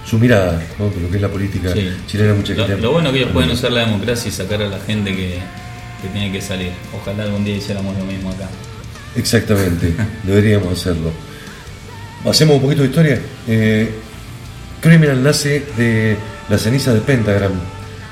su 0.07 0.17
mirada, 0.17 0.61
¿no? 0.79 0.89
De 0.89 1.01
lo 1.01 1.09
que 1.09 1.17
es 1.17 1.21
la 1.21 1.27
política 1.27 1.73
sí. 1.73 1.91
chilena, 2.07 2.33
mucha 2.33 2.53
lo, 2.53 2.65
gente. 2.65 2.81
lo 2.81 2.91
bueno 2.93 3.11
que 3.11 3.19
ellos 3.19 3.31
pueden 3.31 3.51
usar 3.51 3.71
la 3.71 3.81
democracia 3.81 4.29
y 4.29 4.31
sacar 4.31 4.61
a 4.61 4.67
la 4.67 4.79
gente 4.79 5.13
que, 5.13 5.39
que 6.01 6.07
tiene 6.13 6.31
que 6.31 6.41
salir. 6.41 6.71
Ojalá 6.95 7.23
algún 7.23 7.43
día 7.43 7.57
hiciéramos 7.57 7.97
lo 7.97 8.05
mismo 8.05 8.29
acá. 8.29 8.47
Exactamente, 9.15 9.93
deberíamos 10.23 10.71
hacerlo. 10.71 11.11
Hacemos 12.25 12.55
un 12.55 12.61
poquito 12.61 12.83
de 12.83 12.87
historia. 12.87 13.21
Eh, 13.47 13.91
Criminal 14.79 15.21
nace 15.21 15.65
de 15.75 16.17
la 16.47 16.57
ceniza 16.57 16.93
de 16.93 17.01
Pentagram, 17.01 17.51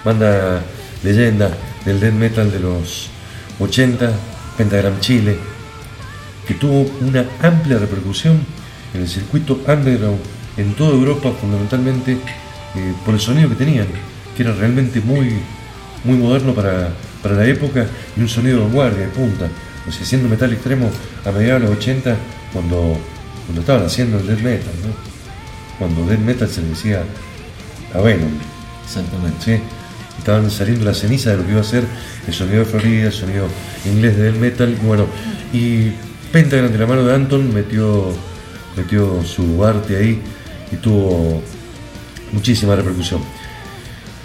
banda 0.03 0.63
leyenda 1.03 1.55
del 1.85 1.99
death 1.99 2.13
metal 2.13 2.51
de 2.51 2.59
los 2.59 3.09
80, 3.59 4.11
Pentagram 4.57 4.99
Chile, 4.99 5.37
que 6.45 6.55
tuvo 6.55 6.91
una 7.01 7.25
amplia 7.41 7.77
repercusión 7.77 8.45
en 8.93 9.01
el 9.01 9.07
circuito 9.07 9.61
underground 9.67 10.34
en 10.57 10.73
toda 10.73 10.91
Europa, 10.91 11.31
fundamentalmente 11.39 12.13
eh, 12.13 12.93
por 13.03 13.13
el 13.13 13.19
sonido 13.19 13.49
que 13.49 13.55
tenían, 13.55 13.87
que 14.35 14.43
era 14.43 14.53
realmente 14.53 15.01
muy, 15.01 15.33
muy 16.03 16.17
moderno 16.17 16.53
para, 16.53 16.89
para 17.21 17.35
la 17.35 17.45
época 17.45 17.85
y 18.15 18.21
un 18.21 18.29
sonido 18.29 18.57
de 18.57 18.63
vanguardia, 18.65 19.01
de 19.01 19.07
punta. 19.07 19.47
O 19.87 19.91
sea, 19.91 20.01
haciendo 20.01 20.29
metal 20.29 20.51
extremo 20.51 20.89
a 21.25 21.31
mediados 21.31 21.61
de 21.61 21.67
los 21.69 21.77
80, 21.77 22.15
cuando, 22.53 22.97
cuando 23.45 23.61
estaban 23.61 23.85
haciendo 23.85 24.17
el 24.17 24.27
death 24.27 24.41
metal, 24.41 24.73
¿no? 24.83 24.93
Cuando 25.77 26.05
death 26.09 26.19
metal 26.19 26.49
se 26.49 26.61
le 26.61 26.69
decía 26.69 27.03
a 27.93 27.99
Venom. 27.99 28.31
Exactamente. 28.85 29.37
¿sí? 29.43 29.63
Estaban 30.17 30.49
saliendo 30.49 30.85
la 30.85 30.93
ceniza 30.93 31.31
de 31.31 31.37
lo 31.37 31.45
que 31.45 31.51
iba 31.51 31.61
a 31.61 31.65
ser 31.65 31.83
el 32.27 32.33
sonido 32.33 32.59
de 32.59 32.65
Florida, 32.65 33.07
el 33.07 33.13
sonido 33.13 33.47
inglés 33.85 34.17
de 34.17 34.23
death 34.23 34.39
metal, 34.39 34.69
y 34.69 34.85
bueno, 34.85 35.05
y 35.53 35.91
Pentagram 36.31 36.71
de 36.71 36.77
la 36.77 36.87
mano 36.87 37.03
de 37.03 37.13
Anton 37.13 37.53
metió, 37.53 38.13
metió 38.75 39.23
su 39.23 39.63
arte 39.63 39.97
ahí 39.97 40.21
y 40.75 40.81
tuvo 40.81 41.41
muchísima 42.31 42.75
repercusión. 42.75 43.21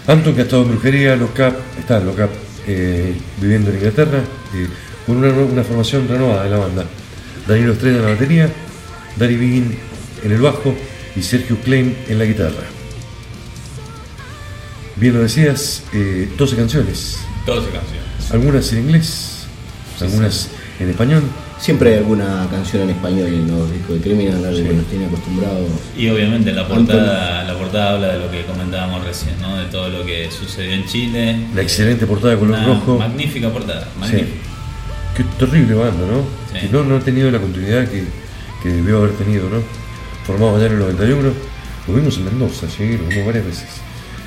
Anton 0.07 0.33
que 0.33 0.41
ha 0.41 0.43
estado 0.43 0.63
en 0.63 0.69
brujería, 0.69 1.15
Locap, 1.15 1.55
está 1.79 1.97
en 1.97 2.05
Locap 2.05 2.29
eh, 2.67 3.15
viviendo 3.39 3.69
en 3.69 3.77
Inglaterra, 3.77 4.19
eh, 4.55 4.67
con 5.05 5.17
una, 5.17 5.29
una 5.29 5.63
formación 5.63 6.07
renovada 6.07 6.43
de 6.43 6.49
la 6.49 6.57
banda. 6.57 6.85
Danilo 7.47 7.73
Estrella 7.73 7.97
en 7.97 8.03
la 8.03 8.09
batería, 8.11 8.49
Dari 9.17 9.35
Begin 9.35 9.77
en 10.23 10.31
el 10.31 10.41
bajo 10.41 10.75
y 11.15 11.21
Sergio 11.21 11.57
Klein 11.59 11.95
en 12.07 12.19
la 12.19 12.25
guitarra. 12.25 12.63
Bien 14.95 15.13
lo 15.13 15.21
decías, 15.21 15.83
eh, 15.93 16.29
12 16.37 16.55
canciones, 16.55 17.17
12 17.45 17.69
canciones. 17.71 18.31
algunas 18.31 18.71
en 18.73 18.79
inglés, 18.79 19.47
algunas 19.99 20.49
en 20.79 20.89
español. 20.89 21.23
Siempre 21.61 21.91
hay 21.91 21.97
alguna 21.99 22.47
canción 22.49 22.81
en 22.83 22.89
español 22.89 23.27
en 23.27 23.47
los 23.47 23.71
discos 23.71 23.95
de 23.95 24.01
Criminal, 24.01 24.43
algo 24.43 24.67
que 24.67 24.73
nos 24.73 24.85
tiene 24.87 25.05
acostumbrados. 25.05 25.69
Y 25.95 26.09
obviamente 26.09 26.51
la 26.53 26.67
portada, 26.67 27.43
la 27.43 27.53
portada 27.55 27.91
habla 27.93 28.07
de 28.13 28.19
lo 28.19 28.31
que 28.31 28.43
comentábamos 28.45 29.05
recién, 29.05 29.39
¿no? 29.39 29.55
De 29.57 29.65
todo 29.65 29.89
lo 29.89 30.03
que 30.03 30.27
sucedió 30.31 30.71
en 30.73 30.85
Chile. 30.87 31.37
La 31.53 31.61
excelente 31.61 32.07
portada 32.07 32.33
de 32.33 32.39
color 32.39 32.55
Una 32.57 32.65
rojo. 32.65 32.97
Magnífica 32.97 33.49
portada, 33.51 33.83
Sí. 33.83 33.99
magnífica. 33.99 34.37
Qué 35.15 35.23
terrible 35.37 35.75
banda, 35.75 36.03
¿no? 36.07 36.23
Sí. 36.51 36.65
Que 36.65 36.69
no, 36.73 36.83
no 36.83 36.95
ha 36.97 36.99
tenido 36.99 37.29
la 37.29 37.37
continuidad 37.39 37.87
que, 37.87 38.05
que 38.63 38.69
debió 38.69 38.97
haber 38.97 39.11
tenido, 39.11 39.47
¿no? 39.47 39.61
Formado 40.25 40.55
allá 40.55 40.65
en 40.65 40.73
el 40.73 40.79
91, 40.79 41.29
lo 41.87 41.93
vimos 41.93 42.17
en 42.17 42.25
Mendoza, 42.25 42.65
sí, 42.75 42.97
lo 42.97 43.07
vimos 43.07 43.25
varias 43.27 43.45
veces 43.45 43.67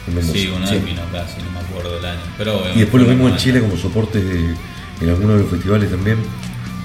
en 0.07 0.15
Mendoza. 0.15 0.39
Sí, 0.39 0.53
una 0.57 0.67
Sí. 0.69 0.75
vez 0.77 0.85
vino 0.85 1.03
acá, 1.03 1.27
si 1.27 1.43
no 1.43 1.51
me 1.51 1.59
acuerdo 1.59 1.97
del 1.97 2.05
año. 2.05 2.21
Pero, 2.39 2.63
Y 2.77 2.79
después 2.79 3.03
lo 3.03 3.09
vimos 3.09 3.33
en 3.33 3.37
Chile 3.39 3.59
como 3.59 3.77
soporte 3.77 4.23
de- 4.23 4.55
en 5.01 5.09
algunos 5.09 5.37
de 5.37 5.43
los 5.43 5.51
festivales 5.51 5.91
también. 5.91 6.19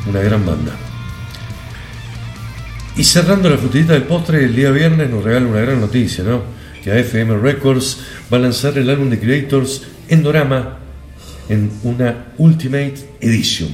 Una 0.07 0.19
gran 0.21 0.45
banda. 0.45 0.75
Y 2.95 3.03
cerrando 3.03 3.49
la 3.49 3.57
frutillita 3.57 3.93
del 3.93 4.03
postre, 4.03 4.43
el 4.43 4.55
día 4.55 4.71
viernes 4.71 5.09
nos 5.09 5.23
regala 5.23 5.47
una 5.47 5.61
gran 5.61 5.79
noticia, 5.79 6.23
¿no? 6.23 6.43
Que 6.83 6.91
AFM 6.91 7.37
Records 7.37 7.99
va 8.31 8.37
a 8.37 8.41
lanzar 8.41 8.77
el 8.77 8.89
álbum 8.89 9.09
de 9.09 9.19
Creators 9.19 9.83
Endorama 10.09 10.77
en 11.47 11.71
una 11.83 12.25
Ultimate 12.37 12.95
Edition. 13.21 13.69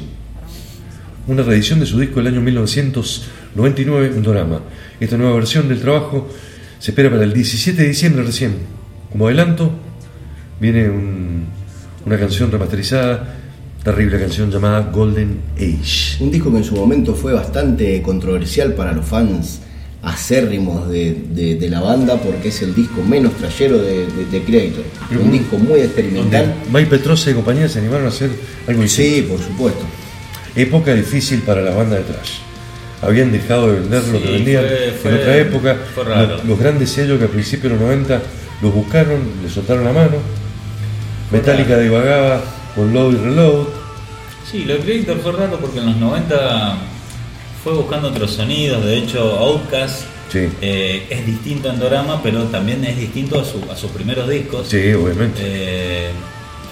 Una 1.28 1.42
reedición 1.44 1.80
de 1.80 1.86
su 1.88 2.00
disco 2.00 2.18
del 2.22 2.28
año 2.34 2.42
1999, 2.42 4.08
Endorama. 4.16 4.62
Esta 5.00 5.18
nueva 5.18 5.36
versión 5.36 5.68
del 5.68 5.82
trabajo 5.82 6.30
se 6.80 6.92
espera 6.92 7.10
para 7.10 7.24
el 7.24 7.34
17 7.34 7.82
de 7.82 7.88
diciembre 7.88 8.24
recién. 8.24 8.58
Como 9.12 9.28
adelanto, 9.28 9.72
viene 10.60 10.90
un- 10.90 11.46
una 12.06 12.20
canción 12.20 12.52
remasterizada, 12.52 13.38
terrible 13.86 14.20
canción 14.20 14.52
llamada 14.52 14.82
Golden 14.92 15.40
Age. 15.56 16.18
Un 16.24 16.32
disco 16.32 16.52
que 16.52 16.58
en 16.58 16.64
su 16.64 16.76
momento 16.76 17.14
fue 17.16 17.32
bastante 17.34 18.02
controversial 18.02 18.74
para 18.74 18.92
los 18.92 19.06
fans 19.06 19.62
acérrimos 20.02 20.88
de, 20.90 21.16
de- 21.32 21.56
de 21.56 21.70
la 21.70 21.80
banda 21.82 22.18
porque 22.18 22.50
es 22.50 22.62
el 22.62 22.76
disco 22.76 23.02
menos 23.02 23.34
trayero 23.34 23.78
de, 23.78 24.06
de- 24.08 24.26
de 24.32 24.44
Creator. 24.44 24.84
Pero 25.10 25.22
un 25.22 25.32
disco 25.32 25.58
muy 25.58 25.80
experimental. 25.80 26.54
Mike 26.72 26.90
Petrosa 26.90 27.32
y 27.32 27.34
compañía 27.34 27.68
se 27.70 27.80
animaron 27.80 28.06
a 28.06 28.10
hacer 28.10 28.30
algo 28.68 28.82
distinto. 28.84 29.16
Sí, 29.16 29.22
por 29.24 29.40
supuesto. 29.40 29.84
Época 30.56 30.94
difícil 30.94 31.40
para 31.42 31.62
la 31.62 31.72
banda 31.72 31.96
de 31.98 32.04
trash. 32.04 32.34
Habían 33.02 33.32
dejado 33.32 33.72
de 33.72 33.80
vender 33.82 34.04
lo 34.08 34.22
que 34.22 34.32
vendían 34.32 34.64
fue- 35.02 35.12
en 35.12 35.18
otra 35.18 35.38
época. 35.38 35.78
fue 35.94 36.04
raro. 36.04 36.28
Los, 36.38 36.46
los 36.46 36.60
grandes 36.60 36.90
sellos 36.92 37.18
que 37.20 37.26
a 37.26 37.30
principios 37.30 37.74
de 37.74 37.80
los 37.80 37.82
90 37.82 38.22
los 38.62 38.74
buscaron, 38.74 39.20
le 39.44 39.50
soltaron 39.50 39.84
la 39.84 39.94
mano. 39.94 40.18
Metallica 41.32 41.78
divagaba 41.80 42.42
con 42.76 42.94
Load 42.94 43.14
y 43.14 43.18
Reload. 43.18 43.66
Sí, 44.52 44.66
lo 44.66 44.74
de 44.76 44.80
Creator 44.82 45.18
fue 45.20 45.32
raro 45.32 45.58
porque 45.60 45.80
en 45.80 45.88
los 45.88 45.96
90 45.98 46.78
fue 47.64 47.74
buscando 47.74 48.10
otros 48.10 48.32
sonidos. 48.32 48.84
De 48.86 48.98
hecho, 48.98 49.22
Outcast 49.40 50.04
Sí. 50.32 50.48
eh, 50.62 51.06
es 51.10 51.26
distinto 51.26 51.70
a 51.70 51.74
Endorama, 51.74 52.22
pero 52.22 52.44
también 52.46 52.84
es 52.84 52.98
distinto 52.98 53.40
a, 53.40 53.46
su- 53.46 53.62
a 53.72 53.76
sus 53.76 53.92
primeros 53.92 54.28
discos. 54.30 54.68
Sí, 54.68 54.92
obviamente. 54.94 55.40
Eh, 55.44 56.10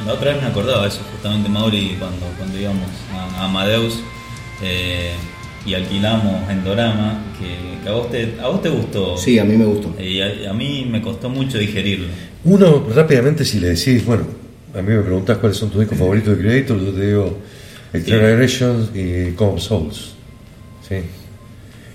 la 0.06 0.14
otra 0.14 0.34
vez 0.34 0.42
me 0.42 0.50
acordaba 0.50 0.86
eso, 0.88 1.00
justamente 1.14 1.48
Mauri, 1.50 1.96
cuando, 2.00 2.26
cuando 2.38 2.60
íbamos 2.60 2.90
a, 3.14 3.42
a 3.42 3.46
Amadeus 3.46 4.00
eh, 4.62 5.14
y 5.66 5.74
alquilamos 5.76 6.50
Endorama, 6.50 7.22
que, 7.40 7.82
que 7.84 7.90
a, 7.90 7.94
vos 7.94 8.12
te, 8.12 8.36
a 8.44 8.48
vos 8.48 8.62
te 8.62 8.70
gustó. 8.70 9.18
Sí, 9.18 9.40
a 9.40 9.46
mí 9.46 9.56
me 9.56 9.66
gustó. 9.66 9.96
Y 10.02 10.20
a, 10.20 10.50
a 10.50 10.54
mí 10.54 10.86
me 10.90 11.02
costó 11.02 11.30
mucho 11.30 11.58
digerirlo. 11.58 12.08
Uno, 12.44 12.86
rápidamente, 12.94 13.46
si 13.46 13.60
le 13.60 13.70
decís, 13.70 14.04
bueno, 14.06 14.26
a 14.74 14.82
mí 14.82 14.94
me 14.94 15.02
preguntás 15.02 15.38
cuáles 15.38 15.58
son 15.58 15.70
tus 15.70 15.82
discos 15.82 15.98
favoritos 15.98 16.36
de 16.36 16.44
Creator, 16.44 16.80
yo 16.80 16.92
te 16.92 17.06
digo 17.06 17.38
Eternal 17.94 18.34
Aggressions 18.34 18.90
y 18.96 19.32
Come 19.34 19.60
Souls. 19.60 20.14
¿sí? 20.88 20.96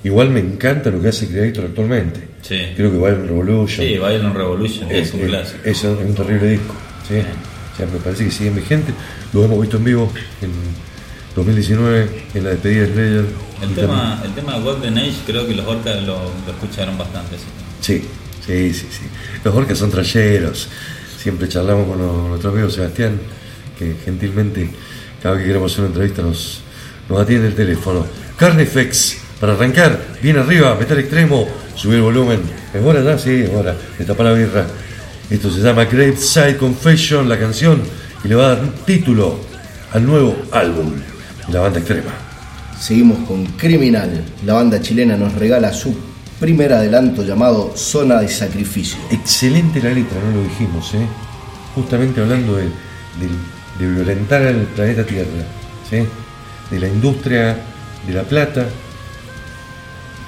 Igual 0.04 0.30
me 0.30 0.40
encanta 0.40 0.90
lo 0.90 1.02
que 1.02 1.08
hace 1.08 1.26
Creator 1.26 1.66
actualmente. 1.66 2.20
Sí. 2.42 2.60
Creo 2.76 2.90
que 2.92 2.98
Violent 2.98 3.26
Revolution. 3.26 3.86
Sí, 3.86 3.94
Violent 3.94 4.34
Revolution 4.34 4.90
es, 4.90 5.12
un 5.12 5.20
es, 5.20 5.26
clásico. 5.26 5.60
es 5.64 5.84
un 5.84 6.14
terrible 6.14 6.50
disco. 6.50 6.74
¿sí? 7.08 7.14
O 7.18 7.76
sea, 7.76 7.86
me 7.86 7.98
parece 7.98 8.24
que 8.24 8.30
siguen 8.30 8.54
vigentes. 8.54 8.94
Los 9.32 9.44
hemos 9.44 9.60
visto 9.60 9.76
en 9.76 9.84
vivo 9.84 10.12
en 10.40 10.50
2019, 11.34 12.08
en 12.34 12.44
la 12.44 12.50
despedida 12.50 12.86
de 12.86 12.92
Slayer. 12.92 13.24
El 13.62 13.74
tema, 13.74 14.22
el 14.24 14.34
tema 14.34 14.54
de 14.54 14.60
Golden 14.60 14.98
Age 14.98 15.14
creo 15.26 15.46
que 15.48 15.54
los 15.54 15.66
Orcas 15.66 16.00
lo, 16.04 16.16
lo 16.46 16.52
escucharon 16.52 16.96
bastante. 16.96 17.36
Sí, 17.80 18.04
sí, 18.46 18.72
sí, 18.72 18.86
sí. 18.90 19.02
Los 19.42 19.54
orcas 19.54 19.78
son 19.78 19.90
trayeros. 19.90 20.68
Siempre 21.18 21.48
charlamos 21.48 21.88
con 21.88 22.28
nuestro 22.28 22.50
amigo 22.50 22.70
Sebastián, 22.70 23.18
que 23.76 23.96
gentilmente 24.04 24.70
cada 25.20 25.34
vez 25.34 25.42
que 25.42 25.48
queremos 25.48 25.72
hacer 25.72 25.84
una 25.84 25.88
entrevista 25.88 26.22
nos, 26.22 26.60
nos 27.08 27.20
atiende 27.20 27.48
el 27.48 27.54
teléfono. 27.56 28.06
Carnifex, 28.36 29.16
para 29.40 29.54
arrancar, 29.54 30.00
bien 30.22 30.38
arriba, 30.38 30.76
metal 30.78 30.98
extremo, 31.00 31.48
subir 31.74 31.96
el 31.96 32.02
volumen. 32.02 32.40
¿Es 32.72 32.80
hora 32.80 33.02
ya? 33.02 33.18
Sí, 33.18 33.32
es 33.32 33.50
hora. 33.50 33.74
Destapar 33.98 34.26
la 34.26 34.32
birra. 34.34 34.66
Esto 35.28 35.50
se 35.50 35.60
llama 35.60 35.86
Graveside 35.86 36.56
Confession, 36.56 37.28
la 37.28 37.36
canción, 37.36 37.82
y 38.22 38.28
le 38.28 38.36
va 38.36 38.46
a 38.46 38.48
dar 38.54 38.68
título 38.86 39.40
al 39.92 40.06
nuevo 40.06 40.36
álbum 40.52 40.92
de 41.48 41.52
la 41.52 41.60
banda 41.60 41.80
extrema. 41.80 42.12
Seguimos 42.80 43.26
con 43.26 43.44
Criminal. 43.44 44.24
La 44.46 44.54
banda 44.54 44.80
chilena 44.80 45.16
nos 45.16 45.34
regala 45.34 45.72
su 45.72 45.96
primer 46.40 46.72
adelanto 46.72 47.22
llamado 47.24 47.72
Zona 47.76 48.20
de 48.20 48.28
Sacrificio. 48.28 48.98
Excelente 49.10 49.82
la 49.82 49.90
letra, 49.90 50.18
no 50.22 50.36
lo 50.36 50.42
dijimos, 50.48 50.94
¿eh? 50.94 51.06
Justamente 51.74 52.20
hablando 52.20 52.56
de, 52.56 52.64
de- 52.64 53.58
de 53.78 53.92
violentar 53.94 54.42
al 54.42 54.62
planeta 54.74 55.04
Tierra, 55.04 55.44
¿sí? 55.88 55.98
De 56.70 56.80
la 56.80 56.88
industria 56.88 57.56
de 58.06 58.12
la 58.12 58.22
plata 58.22 58.66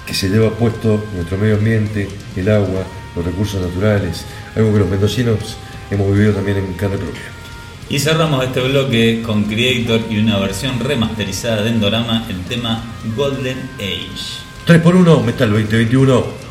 que 0.07 0.15
se 0.15 0.28
lleva 0.28 0.51
puesto 0.51 1.05
nuestro 1.15 1.37
medio 1.39 1.57
ambiente, 1.57 2.09
el 2.37 2.49
agua, 2.49 2.82
los 3.15 3.24
recursos 3.24 3.61
naturales, 3.61 4.24
algo 4.57 4.73
que 4.73 4.78
los 4.81 4.89
mendocinos 4.89 5.57
hemos 5.91 6.12
vivido 6.12 6.32
también 6.35 6.59
en 6.59 6.73
carne 6.74 6.97
propia. 6.97 7.23
Y 7.89 7.99
cerramos 7.99 8.45
este 8.45 8.61
bloque 8.61 9.20
con 9.24 9.45
Creator 9.45 10.03
y 10.11 10.19
una 10.19 10.39
versión 10.39 10.78
remasterizada 10.78 11.62
de 11.62 11.70
Endorama, 11.70 12.27
el 12.28 12.41
tema 12.45 12.85
Golden 13.16 13.59
Age. 13.78 14.50
3x1, 14.79 15.25
Metal 15.25 15.51
2021. 15.51 16.50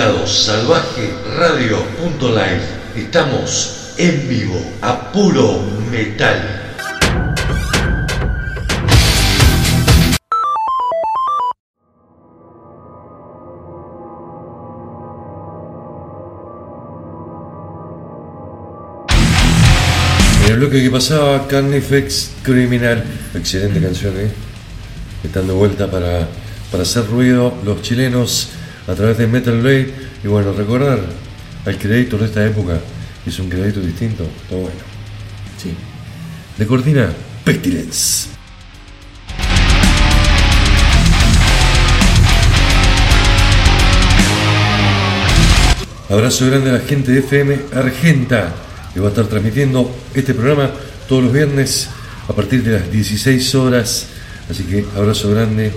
Lado 0.00 0.26
Salvaje 0.26 1.12
Radio.live. 1.36 2.62
Estamos 2.96 3.92
en 3.98 4.30
vivo 4.30 4.58
a 4.80 5.12
puro 5.12 5.60
metal. 5.90 6.38
En 20.46 20.50
el 20.50 20.56
bloque 20.60 20.82
que 20.82 20.90
pasaba, 20.90 21.46
Carnifex 21.46 22.30
Criminal, 22.42 23.04
excelente 23.34 23.82
canción, 23.82 24.14
¿eh? 24.16 24.30
Están 25.22 25.46
de 25.46 25.52
vuelta 25.52 25.90
para, 25.90 26.26
para 26.70 26.84
hacer 26.84 27.06
ruido 27.06 27.52
los 27.66 27.82
chilenos 27.82 28.48
a 28.90 28.94
través 28.94 29.18
de 29.18 29.26
Metal 29.26 29.60
Blade. 29.60 29.94
Y 30.24 30.26
bueno, 30.26 30.52
recordar 30.52 30.98
al 31.64 31.78
crédito 31.78 32.18
de 32.18 32.26
esta 32.26 32.44
época, 32.44 32.78
es 33.24 33.38
un 33.38 33.48
crédito 33.48 33.80
distinto, 33.80 34.24
está 34.24 34.56
bueno. 34.56 34.80
Sí. 35.56 35.74
De 36.58 36.66
Cortina, 36.66 37.12
Pestilence. 37.44 38.28
Abrazo 46.08 46.46
grande 46.46 46.70
a 46.70 46.72
la 46.72 46.80
gente 46.80 47.12
de 47.12 47.20
FM 47.20 47.56
Argenta, 47.72 48.52
que 48.92 48.98
va 48.98 49.06
a 49.06 49.10
estar 49.10 49.26
transmitiendo 49.26 49.94
este 50.12 50.34
programa 50.34 50.68
todos 51.08 51.22
los 51.22 51.32
viernes 51.32 51.88
a 52.26 52.32
partir 52.32 52.64
de 52.64 52.72
las 52.72 52.90
16 52.90 53.54
horas. 53.54 54.08
Así 54.50 54.64
que 54.64 54.84
abrazo 54.96 55.30
grande 55.30 55.72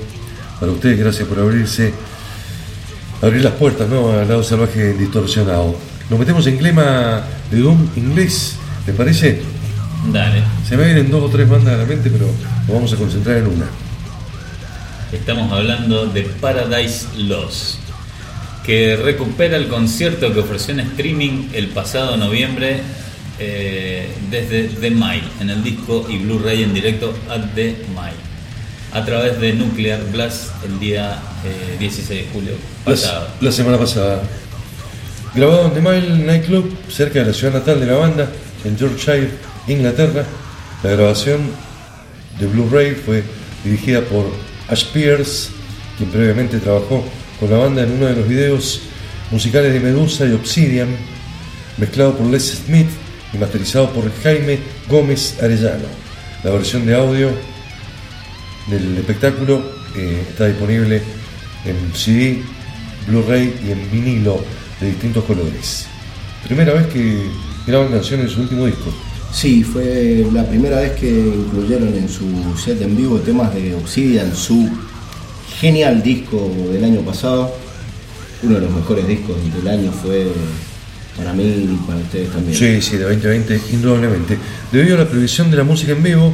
para 0.59 0.71
ustedes, 0.71 0.97
gracias 0.97 1.27
por 1.27 1.37
abrirse, 1.37 1.93
abrir 3.23 3.41
las 3.41 3.53
puertas 3.53 3.87
¿no? 3.87 4.11
al 4.11 4.27
lado 4.27 4.43
salvaje 4.43 4.93
distorsionado. 4.93 5.75
Nos 6.09 6.19
metemos 6.19 6.45
en 6.47 6.57
clima 6.57 7.23
de 7.49 7.59
Doom 7.59 7.87
inglés, 7.95 8.57
¿te 8.85 8.91
parece? 8.91 9.41
Dale. 10.11 10.43
Se 10.67 10.75
me 10.75 10.85
vienen 10.85 11.09
dos 11.09 11.23
o 11.23 11.29
tres 11.29 11.47
bandas 11.47 11.75
a 11.75 11.77
la 11.77 11.85
mente, 11.85 12.09
pero 12.09 12.25
nos 12.25 12.67
vamos 12.67 12.91
a 12.91 12.97
concentrar 12.97 13.37
en 13.37 13.47
una. 13.47 13.65
Estamos 15.13 15.51
hablando 15.53 16.07
de 16.07 16.23
Paradise 16.23 17.05
Lost, 17.17 17.77
que 18.65 18.97
recupera 18.97 19.55
el 19.55 19.69
concierto 19.69 20.33
que 20.33 20.41
ofreció 20.41 20.73
en 20.73 20.81
streaming 20.81 21.49
el 21.53 21.67
pasado 21.67 22.17
noviembre 22.17 22.81
eh, 23.39 24.09
desde 24.29 24.63
The 24.67 24.89
Mile, 24.89 25.23
en 25.39 25.49
el 25.49 25.63
disco 25.63 26.05
y 26.09 26.17
Blu-ray 26.17 26.63
en 26.63 26.73
directo 26.73 27.13
at 27.29 27.53
The 27.55 27.85
Mile, 27.89 28.32
a 28.93 29.03
través 29.03 29.39
de 29.39 29.53
Nuclear 29.53 29.99
Blast 30.11 30.51
el 30.65 30.79
día 30.79 31.19
eh, 31.43 31.77
16 31.79 32.09
de 32.09 32.27
julio 32.31 32.53
pasado. 32.85 33.27
La, 33.39 33.47
la 33.47 33.51
semana 33.51 33.77
pasada. 33.77 34.21
Grabado 35.33 35.65
en 35.65 35.73
The 35.73 35.81
Mile 35.81 36.25
Nightclub, 36.25 36.77
cerca 36.89 37.19
de 37.19 37.25
la 37.25 37.33
ciudad 37.33 37.53
natal 37.53 37.79
de 37.79 37.87
la 37.87 37.95
banda, 37.95 38.29
en 38.63 38.77
Yorkshire, 38.77 39.31
Inglaterra. 39.67 40.23
La 40.83 40.91
grabación 40.91 41.41
de 42.39 42.45
Blu-ray 42.45 42.91
fue 42.91 43.23
dirigida 43.63 44.01
por 44.01 44.25
Ash 44.67 44.85
Pierce, 44.93 45.49
quien 45.97 46.11
previamente 46.11 46.59
trabajó 46.59 47.03
con 47.39 47.49
la 47.49 47.57
banda 47.57 47.81
en 47.81 47.93
uno 47.93 48.05
de 48.05 48.15
los 48.15 48.27
videos 48.27 48.81
musicales 49.31 49.73
de 49.73 49.79
Medusa 49.79 50.25
y 50.27 50.33
Obsidian, 50.33 50.95
mezclado 51.77 52.15
por 52.15 52.27
Les 52.27 52.63
Smith 52.65 52.89
y 53.33 53.37
masterizado 53.37 53.89
por 53.89 54.11
Jaime 54.21 54.59
Gómez 54.87 55.41
Arellano. 55.41 55.85
La 56.43 56.51
versión 56.51 56.85
de 56.85 56.95
audio 56.95 57.31
del 58.67 58.97
espectáculo 58.97 59.61
eh, 59.95 60.25
está 60.29 60.47
disponible 60.47 61.01
en 61.65 61.93
CD, 61.93 62.41
Blu-ray 63.07 63.53
y 63.67 63.71
en 63.71 63.91
vinilo 63.91 64.43
de 64.79 64.87
distintos 64.87 65.23
colores. 65.25 65.87
Primera 66.43 66.73
vez 66.73 66.87
que 66.87 67.29
graban 67.65 67.89
canciones 67.89 68.27
de 68.27 68.31
su 68.33 68.41
último 68.41 68.65
disco. 68.65 68.93
Sí, 69.31 69.63
fue 69.63 70.25
la 70.31 70.45
primera 70.47 70.79
vez 70.79 70.91
que 70.91 71.09
incluyeron 71.09 71.93
en 71.95 72.07
su 72.07 72.25
set 72.57 72.81
en 72.81 72.95
vivo 72.95 73.19
temas 73.19 73.53
de 73.53 73.73
Obsidian, 73.73 74.35
su 74.35 74.69
genial 75.59 76.03
disco 76.03 76.51
del 76.71 76.83
año 76.83 77.01
pasado. 77.01 77.55
Uno 78.43 78.55
de 78.55 78.61
los 78.61 78.71
mejores 78.71 79.07
discos 79.07 79.35
del 79.55 79.67
año 79.67 79.91
fue 79.91 80.27
para 81.17 81.33
mí 81.33 81.43
y 81.43 81.79
para 81.87 81.99
ustedes 81.99 82.29
también. 82.29 82.57
Sí, 82.57 82.81
sí, 82.81 82.97
de 82.97 83.03
2020, 83.05 83.61
indudablemente. 83.71 84.37
Debido 84.71 84.95
a 84.95 84.99
la 84.99 85.07
prohibición 85.07 85.49
de 85.49 85.57
la 85.57 85.63
música 85.63 85.93
en 85.93 86.03
vivo, 86.03 86.33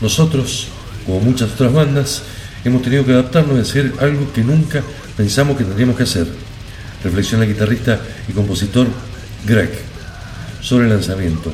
nosotros, 0.00 0.68
como 1.06 1.20
muchas 1.20 1.52
otras 1.52 1.72
bandas, 1.72 2.22
hemos 2.64 2.82
tenido 2.82 3.04
que 3.04 3.12
adaptarnos 3.12 3.58
y 3.58 3.60
hacer 3.60 3.92
algo 4.00 4.32
que 4.32 4.42
nunca 4.42 4.82
pensamos 5.16 5.56
que 5.56 5.64
tendríamos 5.64 5.96
que 5.96 6.02
hacer. 6.04 6.26
Reflexiona 7.02 7.44
el 7.44 7.52
guitarrista 7.52 8.00
y 8.28 8.32
compositor 8.32 8.86
Greg 9.46 9.70
sobre 10.60 10.84
el 10.84 10.90
lanzamiento. 10.90 11.52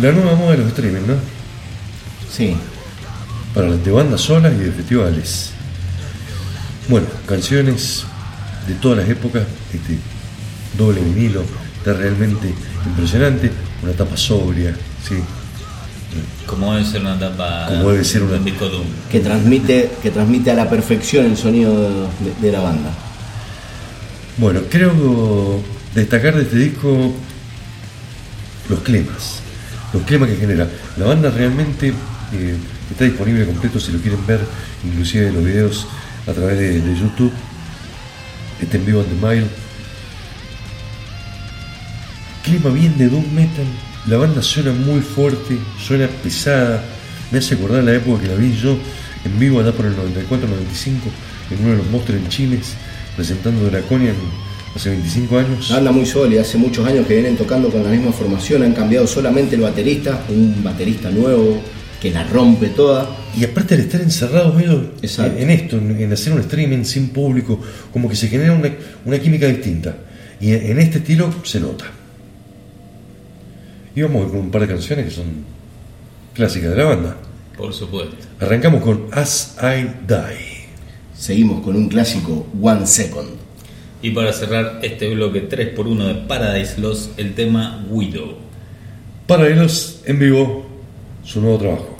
La 0.00 0.12
nueva 0.12 0.34
moda 0.34 0.52
de 0.52 0.58
los 0.58 0.68
streaming, 0.68 1.06
¿no? 1.06 1.14
Sí, 2.30 2.56
Para 3.54 3.68
las 3.68 3.84
de 3.84 3.92
bandas 3.92 4.20
solas 4.20 4.52
y 4.52 4.56
de 4.56 4.72
festivales. 4.72 5.50
Bueno, 6.88 7.06
canciones 7.26 8.04
de 8.66 8.74
todas 8.74 8.98
las 8.98 9.08
épocas, 9.08 9.44
este 9.72 9.98
doble 10.76 11.00
vinilo, 11.00 11.44
está 11.78 11.92
realmente 11.92 12.52
impresionante, 12.84 13.50
una 13.82 13.92
tapa 13.92 14.16
sobria, 14.16 14.74
sí, 15.08 15.14
Como 16.46 16.74
debe 16.74 16.86
ser 16.86 17.00
una 17.00 17.18
tapa 17.18 17.66
Como 17.68 17.90
debe 17.90 18.04
ser 18.04 18.22
una- 18.22 18.32
de 18.32 18.38
un 18.38 18.44
disco 18.44 18.68
Doom. 18.68 18.86
que 19.10 19.20
transmite, 19.20 19.90
que 20.02 20.10
transmite 20.10 20.50
a 20.50 20.54
la 20.54 20.68
perfección 20.70 21.26
el 21.26 21.36
sonido 21.36 21.72
de, 22.20 22.34
de 22.46 22.52
la 22.52 22.60
banda. 22.60 22.90
Bueno, 24.36 24.60
creo 24.70 25.62
destacar 25.94 26.34
de 26.36 26.42
este 26.42 26.56
disco 26.56 27.12
los 28.68 28.80
climas, 28.80 29.40
los 29.92 30.02
climas 30.02 30.28
que 30.28 30.36
genera. 30.36 30.68
La 30.96 31.06
banda 31.06 31.30
realmente 31.30 31.88
eh, 32.32 32.56
está 32.90 33.04
disponible 33.04 33.46
completo 33.46 33.78
si 33.78 33.92
lo 33.92 33.98
quieren 34.00 34.26
ver, 34.26 34.40
inclusive 34.84 35.30
los 35.32 35.44
videos 35.44 35.86
a 36.26 36.32
través 36.32 36.58
de, 36.58 36.80
de 36.80 36.98
YouTube. 36.98 37.32
Está 38.60 38.76
en 38.76 38.86
vivo 38.86 39.00
en 39.02 39.06
The 39.20 39.26
Mile. 39.26 39.46
Clima 42.44 42.70
bien 42.70 42.96
de 42.98 43.08
Doom 43.08 43.24
Metal. 43.34 43.64
La 44.06 44.18
banda 44.18 44.42
suena 44.42 44.70
muy 44.70 45.00
fuerte, 45.00 45.56
suena 45.82 46.06
pesada. 46.22 46.84
Me 47.32 47.38
hace 47.38 47.54
acordar 47.54 47.82
la 47.82 47.94
época 47.94 48.22
que 48.22 48.28
la 48.28 48.34
vi 48.34 48.54
yo 48.54 48.76
en 49.24 49.38
vivo 49.38 49.60
allá 49.60 49.72
por 49.72 49.86
el 49.86 49.94
94-95 49.96 49.98
en 51.50 51.60
uno 51.60 51.70
de 51.70 51.76
los 51.78 51.86
monstruos 51.86 52.20
en 52.20 52.28
Chiles, 52.28 52.74
presentando 53.16 53.64
Draconian 53.70 54.14
hace 54.76 54.90
25 54.90 55.38
años. 55.38 55.70
Una 55.70 55.76
banda 55.78 55.92
muy 55.92 56.04
sólida, 56.04 56.42
hace 56.42 56.58
muchos 56.58 56.86
años 56.86 57.06
que 57.06 57.14
vienen 57.14 57.34
tocando 57.34 57.70
con 57.70 57.82
la 57.82 57.88
misma 57.88 58.12
formación, 58.12 58.62
han 58.62 58.74
cambiado 58.74 59.06
solamente 59.06 59.54
el 59.54 59.62
baterista, 59.62 60.22
un 60.28 60.62
baterista 60.62 61.10
nuevo 61.10 61.62
que 61.98 62.10
la 62.10 62.24
rompe 62.24 62.68
toda. 62.68 63.08
Y 63.34 63.44
aparte 63.44 63.74
de 63.74 63.84
estar 63.84 64.02
encerrados 64.02 64.60
ellos 64.60 64.82
Exacto. 65.00 65.38
en 65.40 65.48
esto, 65.48 65.78
en, 65.78 66.12
hacer 66.12 66.34
un 66.34 66.40
streaming 66.40 66.84
sin 66.84 67.08
público, 67.08 67.58
como 67.90 68.10
que 68.10 68.16
se 68.16 68.28
genera 68.28 68.52
una, 68.52 68.70
una 69.06 69.18
química 69.18 69.46
distinta. 69.46 69.96
Y 70.42 70.52
en 70.52 70.78
este 70.78 70.98
estilo 70.98 71.32
se 71.42 71.58
nota. 71.58 71.86
Y 73.96 74.02
vamos 74.02 74.30
con 74.30 74.40
un 74.40 74.50
par 74.50 74.62
de 74.62 74.68
canciones 74.68 75.06
que 75.06 75.10
son 75.12 75.44
clásicas 76.34 76.70
de 76.70 76.76
la 76.76 76.84
banda. 76.84 77.16
Por 77.56 77.72
supuesto. 77.72 78.16
Arrancamos 78.40 78.82
con 78.82 79.06
As 79.12 79.56
I 79.62 79.86
Die. 80.06 80.64
Seguimos 81.16 81.62
con 81.62 81.76
un 81.76 81.88
clásico 81.88 82.46
One 82.60 82.86
Second. 82.86 83.30
Y 84.02 84.10
para 84.10 84.32
cerrar 84.32 84.80
este 84.82 85.14
bloque 85.14 85.48
3x1 85.48 86.06
de 86.06 86.14
Paradise 86.26 86.80
Lost, 86.80 87.18
el 87.18 87.34
tema 87.34 87.86
Widow. 87.88 88.34
Paralelos 89.26 90.02
en 90.04 90.18
vivo, 90.18 90.66
su 91.22 91.40
nuevo 91.40 91.58
trabajo. 91.58 91.93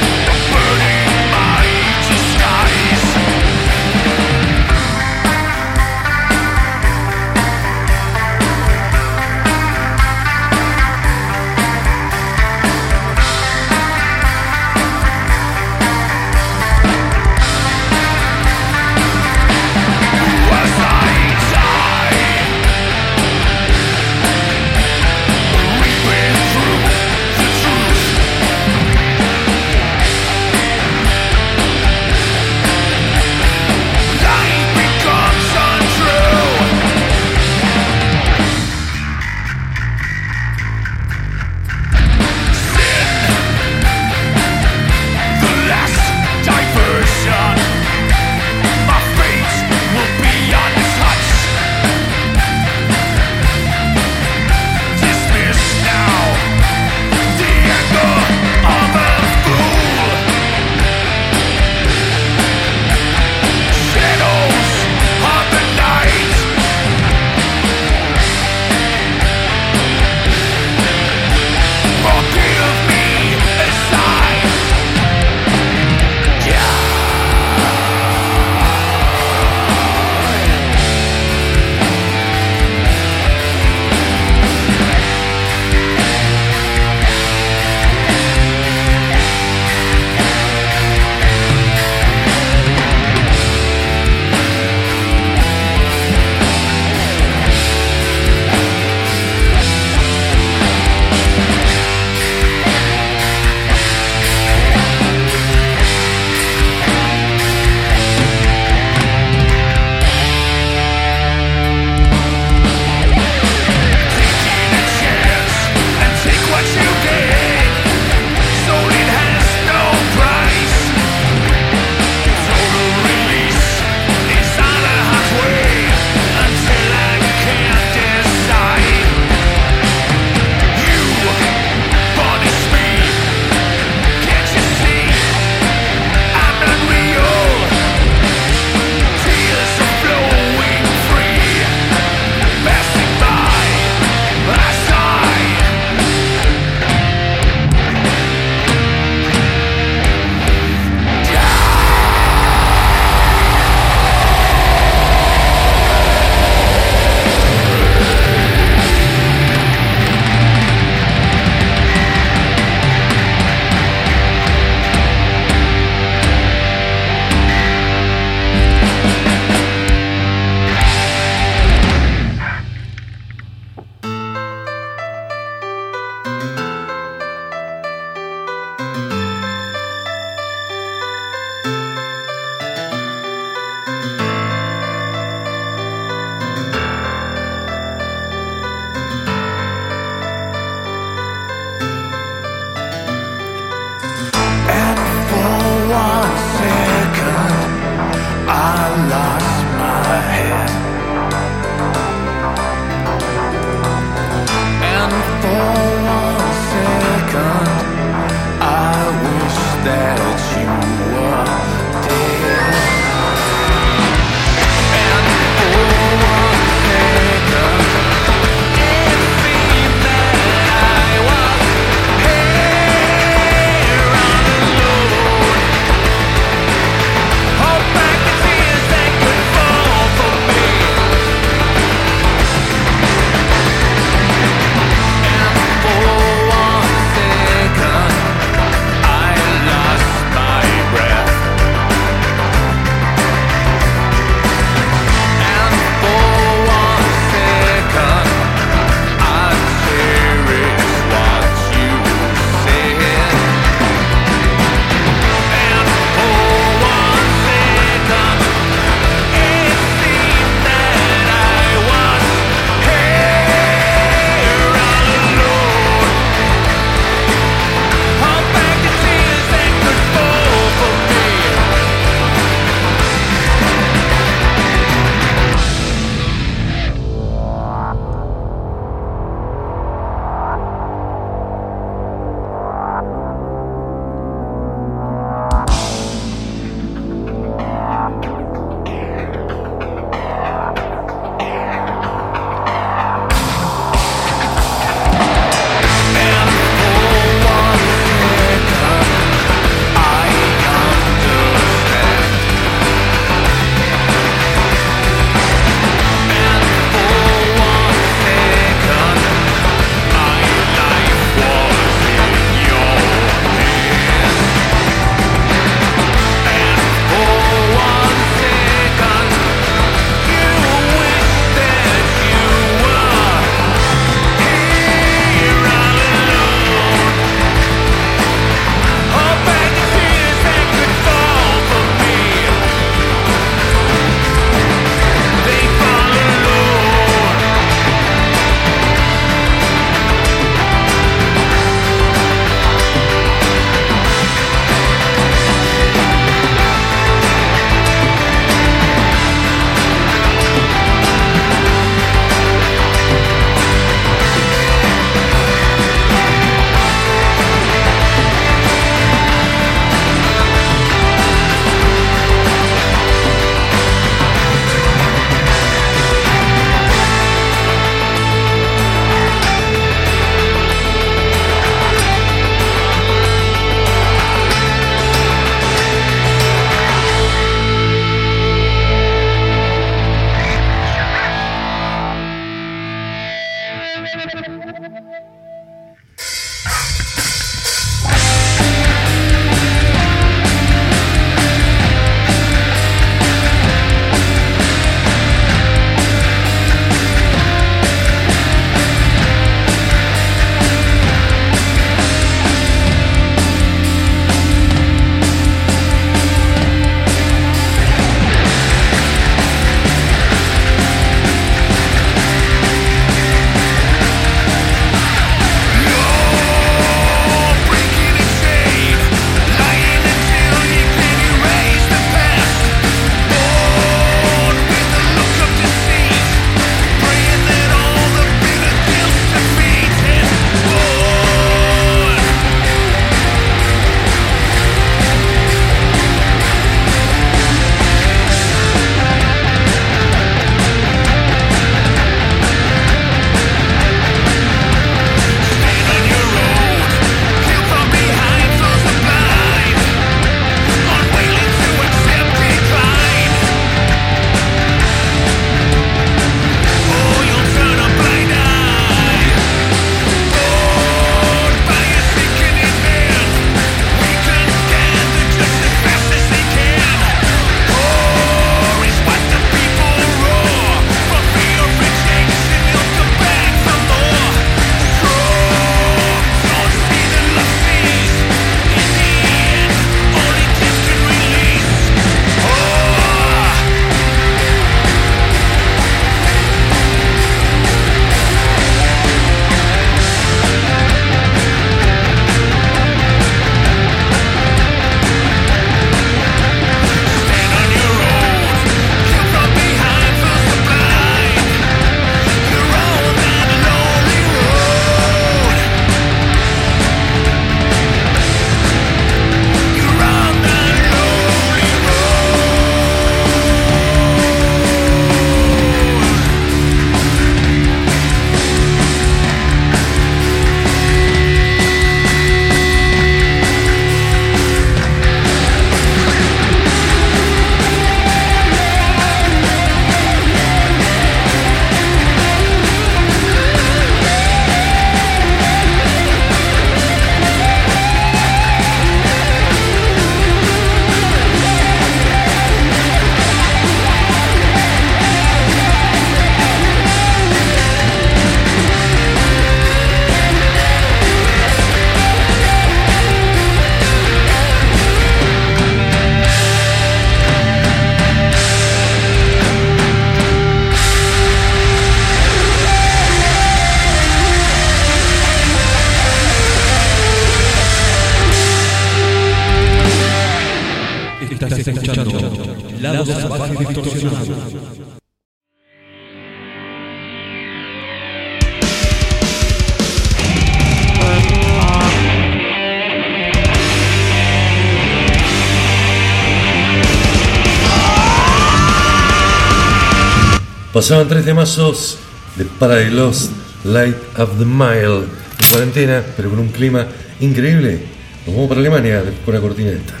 Pasaban 590.73 591.09
tres 591.09 591.25
temazos 591.25 591.97
de 592.37 592.45
Paradise 592.45 592.91
Lost, 592.91 593.31
Light 593.65 593.97
of 594.17 594.37
the 594.37 594.45
Mile, 594.45 595.03
en 595.39 595.49
cuarentena, 595.51 596.01
pero 596.15 596.29
con 596.29 596.39
un 596.39 596.47
clima 596.47 596.87
increíble. 597.19 597.81
Nos 598.25 598.35
vamos 598.35 598.47
para 598.47 598.61
Alemania 598.61 599.03
con 599.25 599.33
la 599.33 599.41
cortina 599.41 599.71
esta. 599.71 600.00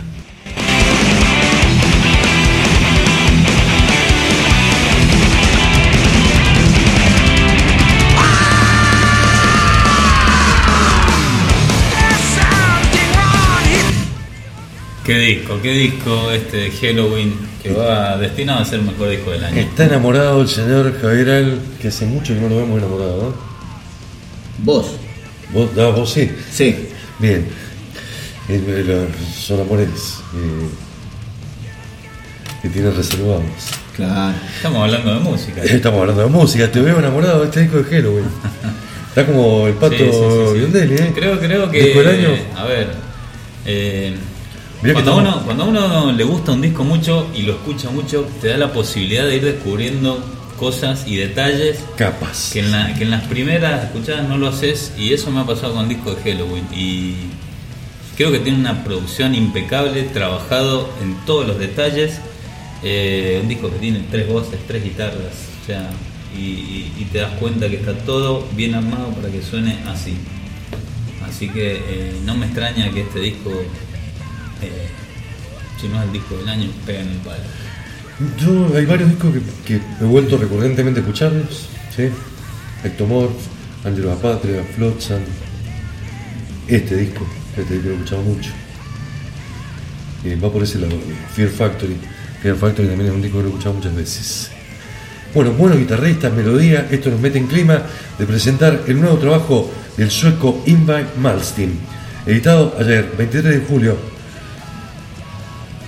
Qué 15.11 15.17
disco, 15.19 15.59
qué 15.61 15.73
disco 15.73 16.31
este 16.31 16.55
de 16.55 16.71
Halloween 16.71 17.33
que 17.61 17.73
va 17.73 18.17
destinado 18.17 18.61
a 18.61 18.65
ser 18.65 18.79
el 18.79 18.85
mejor 18.85 19.09
disco 19.09 19.31
del 19.31 19.43
año. 19.43 19.57
Está 19.59 19.83
enamorado 19.83 20.41
el 20.41 20.47
señor 20.47 20.97
Javier 21.01 21.29
Al, 21.31 21.59
que 21.81 21.89
hace 21.89 22.05
mucho 22.05 22.33
que 22.33 22.39
no 22.39 22.47
lo 22.47 22.55
vemos 22.55 22.77
enamorado, 22.77 23.21
¿no? 23.23 23.33
Vos. 24.59 24.85
¿Vos, 25.51 25.69
ah, 25.77 25.89
vos 25.93 26.09
sí? 26.13 26.31
Sí. 26.49 26.87
Bien. 27.19 27.45
Eh, 28.47 28.63
eh, 28.65 28.83
los- 28.87 29.35
son 29.35 29.59
amores 29.59 29.89
eh, 30.33 30.69
que 32.61 32.69
tiene 32.69 32.91
reservados. 32.91 33.43
Claro. 33.97 34.33
Estamos 34.55 34.81
hablando 34.81 35.13
de 35.13 35.19
música. 35.19 35.61
Estamos 35.61 35.99
hablando 35.99 36.21
de 36.23 36.29
música, 36.29 36.71
te 36.71 36.79
veo 36.79 36.99
enamorado 36.99 37.41
de 37.41 37.45
este 37.47 37.59
disco 37.63 37.79
de 37.79 37.83
Halloween. 37.83 38.25
Está 39.09 39.25
como 39.25 39.67
el 39.67 39.73
pato 39.73 39.97
Sí, 39.97 40.05
sí, 40.05 40.09
sí, 40.09 40.47
sí. 40.53 40.57
Biondelli, 40.57 40.95
¿eh? 40.95 41.11
Creo, 41.13 41.37
creo 41.37 41.69
que. 41.69 41.83
Disco 41.83 41.99
del 42.01 42.07
año. 42.07 42.29
A 42.55 42.63
ver. 42.63 42.87
eh, 43.65 44.15
Mirá 44.81 44.93
cuando, 44.95 45.11
estamos- 45.11 45.35
uno, 45.35 45.45
cuando 45.45 45.63
a 45.63 45.67
uno 45.67 46.11
le 46.11 46.23
gusta 46.23 46.51
un 46.53 46.61
disco 46.61 46.83
mucho 46.83 47.27
y 47.35 47.43
lo 47.43 47.53
escucha 47.53 47.89
mucho, 47.89 48.27
te 48.41 48.47
da 48.47 48.57
la 48.57 48.73
posibilidad 48.73 49.25
de 49.25 49.35
ir 49.37 49.43
descubriendo 49.45 50.23
cosas 50.57 51.05
y 51.07 51.15
detalles 51.17 51.79
Capas. 51.97 52.49
que 52.53 52.59
en, 52.59 52.71
la- 52.71 52.93
que 52.93 53.03
en 53.03 53.11
las 53.11 53.23
primeras 53.25 53.85
escuchadas 53.85 54.27
no 54.27 54.37
lo 54.37 54.47
haces 54.47 54.93
y 54.97 55.13
eso 55.13 55.29
me 55.31 55.41
ha 55.41 55.45
pasado 55.45 55.73
con 55.73 55.83
el 55.83 55.89
disco 55.89 56.13
de 56.15 56.21
Halloween 56.21 56.65
y 56.75 57.15
creo 58.15 58.31
que 58.31 58.39
tiene 58.39 58.59
una 58.59 58.83
producción 58.83 59.33
impecable, 59.35 60.03
trabajado 60.03 60.89
en 61.01 61.15
todos 61.25 61.47
los 61.47 61.57
detalles, 61.59 62.19
eh, 62.83 63.39
un 63.41 63.47
disco 63.49 63.69
que 63.71 63.77
tiene 63.79 64.01
tres 64.11 64.27
voces, 64.27 64.59
tres 64.67 64.83
guitarras, 64.83 65.33
o 65.63 65.65
sea, 65.65 65.89
y, 66.35 66.41
y- 66.41 66.93
y 66.99 67.05
te 67.05 67.19
das 67.19 67.31
cuenta 67.39 67.67
que 67.69 67.75
está 67.77 67.93
todo 67.93 68.47
bien 68.55 68.73
armado 68.75 69.09
para 69.09 69.29
que 69.29 69.41
suene 69.41 69.77
así. 69.87 70.15
Así 71.27 71.49
que 71.49 71.73
eh, 71.77 72.13
no 72.25 72.35
me 72.35 72.45
extraña 72.47 72.89
que 72.91 73.01
este 73.01 73.19
disco, 73.19 73.51
eh, 74.61 74.87
si 75.79 75.87
no 75.87 75.99
es 75.99 76.07
el 76.07 76.13
disco 76.13 76.37
del 76.37 76.49
año, 76.49 76.69
pega 76.85 77.01
en 77.01 77.09
el 77.09 77.17
palo. 77.17 77.43
Yo, 78.37 78.77
hay 78.77 78.85
varios 78.85 79.09
discos 79.09 79.33
que, 79.65 79.75
he 79.75 80.03
vuelto 80.03 80.37
recurrentemente 80.37 80.99
a 80.99 81.03
escucharlos, 81.03 81.69
¿sí? 81.95 82.09
Ectomorph, 82.83 83.33
Angelo 83.83 84.15
Patria, 84.15 84.63
Flotsam. 84.75 85.21
Este 86.67 86.95
disco, 86.95 87.25
este 87.57 87.73
disco 87.73 87.89
lo 87.89 87.93
he 87.93 87.97
escuchado 87.97 88.21
mucho. 88.21 88.51
Eh, 90.23 90.37
va 90.41 90.51
por 90.51 90.61
ese 90.61 90.77
lado, 90.77 90.95
Fear 91.33 91.49
Factory. 91.49 91.95
Fear 92.43 92.55
Factory 92.55 92.87
también 92.87 93.09
es 93.09 93.15
un 93.15 93.21
disco 93.21 93.37
que 93.37 93.43
lo 93.43 93.49
he 93.49 93.51
escuchado 93.51 93.75
muchas 93.75 93.95
veces. 93.95 94.51
Bueno, 95.33 95.53
buenos 95.53 95.79
guitarristas, 95.79 96.31
melodía, 96.33 96.87
esto 96.91 97.09
nos 97.09 97.19
mete 97.19 97.37
en 97.37 97.47
clima 97.47 97.81
de 98.19 98.25
presentar 98.25 98.83
el 98.87 98.99
nuevo 98.99 99.17
trabajo 99.17 99.71
del 99.95 100.11
sueco 100.11 100.61
Ingvar 100.65 101.07
Malmsteen, 101.17 101.71
editado 102.25 102.75
ayer, 102.77 103.13
23 103.17 103.61
de 103.61 103.65
julio. 103.65 104.10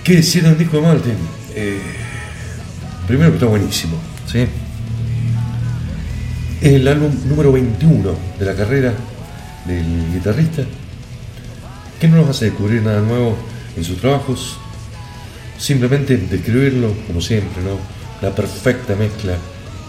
¿Qué 0.04 0.16
decir 0.16 0.42
de 0.42 0.50
un 0.50 0.58
disco 0.58 0.76
de 0.76 0.82
Malmsteen? 0.82 1.16
Eh, 1.54 1.80
primero 3.06 3.30
que 3.30 3.36
está 3.36 3.46
buenísimo, 3.46 3.96
¿sí? 4.30 4.46
Es 6.60 6.72
el 6.74 6.86
álbum 6.86 7.10
número 7.26 7.50
21 7.50 8.14
de 8.38 8.44
la 8.44 8.54
carrera 8.54 8.92
del 9.64 10.12
guitarrista, 10.12 10.62
que 11.98 12.06
no 12.06 12.16
nos 12.16 12.28
hace 12.28 12.50
descubrir 12.50 12.82
nada 12.82 13.00
nuevo 13.00 13.34
en 13.78 13.82
sus 13.82 13.98
trabajos, 13.98 14.58
simplemente 15.56 16.18
describirlo 16.18 16.92
como 17.06 17.22
siempre, 17.22 17.62
¿no? 17.62 17.78
La 18.20 18.34
perfecta 18.34 18.94
mezcla 18.96 19.38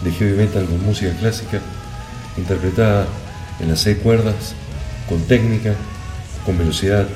de 0.02 0.12
heavy 0.12 0.32
metal 0.32 0.64
con 0.64 0.82
música 0.82 1.14
clásica, 1.18 1.60
interpretada 2.38 3.06
en 3.60 3.68
las 3.68 3.80
seis 3.80 3.98
cuerdas, 3.98 4.54
con 5.10 5.20
técnica, 5.24 5.74
con 6.46 6.56
velocidad, 6.56 7.06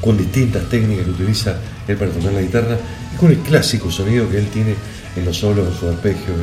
con 0.00 0.16
distintas 0.16 0.68
técnicas 0.68 1.04
que 1.04 1.10
utiliza 1.10 1.56
él 1.88 1.96
para 1.96 2.10
tocar 2.10 2.32
la 2.32 2.42
guitarra 2.42 2.76
y 3.14 3.16
con 3.16 3.30
el 3.30 3.38
clásico 3.38 3.90
sonido 3.90 4.28
que 4.30 4.38
él 4.38 4.48
tiene 4.48 4.74
en 5.16 5.24
los 5.24 5.38
solos, 5.38 5.66
en 5.66 5.78
sus 5.78 5.88
arpegios, 5.88 6.36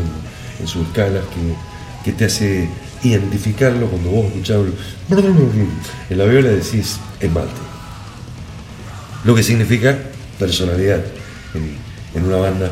en, 0.59 0.67
sus 0.67 0.88
escalas, 0.88 1.23
que, 1.25 2.11
que 2.11 2.17
te 2.17 2.25
hace 2.25 2.69
identificarlo 3.03 3.88
cuando 3.88 4.09
vos 4.09 4.25
escuchás 4.27 4.61
en 6.09 6.17
la 6.17 6.25
viola 6.25 6.49
decís 6.49 6.97
es 7.19 7.31
Malte. 7.31 7.51
Lo 9.25 9.35
que 9.35 9.43
significa 9.43 9.97
personalidad 10.39 11.01
en, 11.53 12.23
una 12.25 12.38
banda 12.38 12.71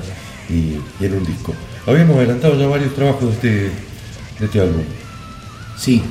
y, 0.49 0.77
en 1.03 1.13
un 1.13 1.25
disco. 1.25 1.53
Habíamos 1.85 2.17
adelantado 2.17 2.59
ya 2.59 2.67
varios 2.67 2.93
trabajos 2.93 3.23
de 3.23 3.31
este, 3.31 3.49
de 4.39 4.45
este 4.45 4.59
álbum. 4.59 4.83
Sí, 5.77 6.03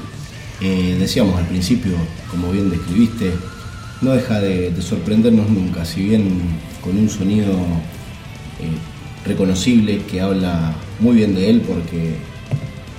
decíamos 0.60 1.38
al 1.38 1.46
principio, 1.46 1.92
como 2.30 2.50
bien 2.52 2.70
describiste, 2.70 3.32
no 4.02 4.12
deja 4.12 4.40
de, 4.40 4.70
de 4.70 4.82
sorprendernos 4.82 5.48
nunca, 5.50 5.84
si 5.84 6.02
bien 6.02 6.28
con 6.82 6.96
un 6.96 7.08
sonido 7.10 7.52
eh, 7.52 9.26
reconocible 9.26 10.02
que 10.10 10.20
habla 10.20 10.74
muy 11.00 11.16
bien 11.16 11.34
de 11.34 11.50
él 11.50 11.60
porque 11.66 12.14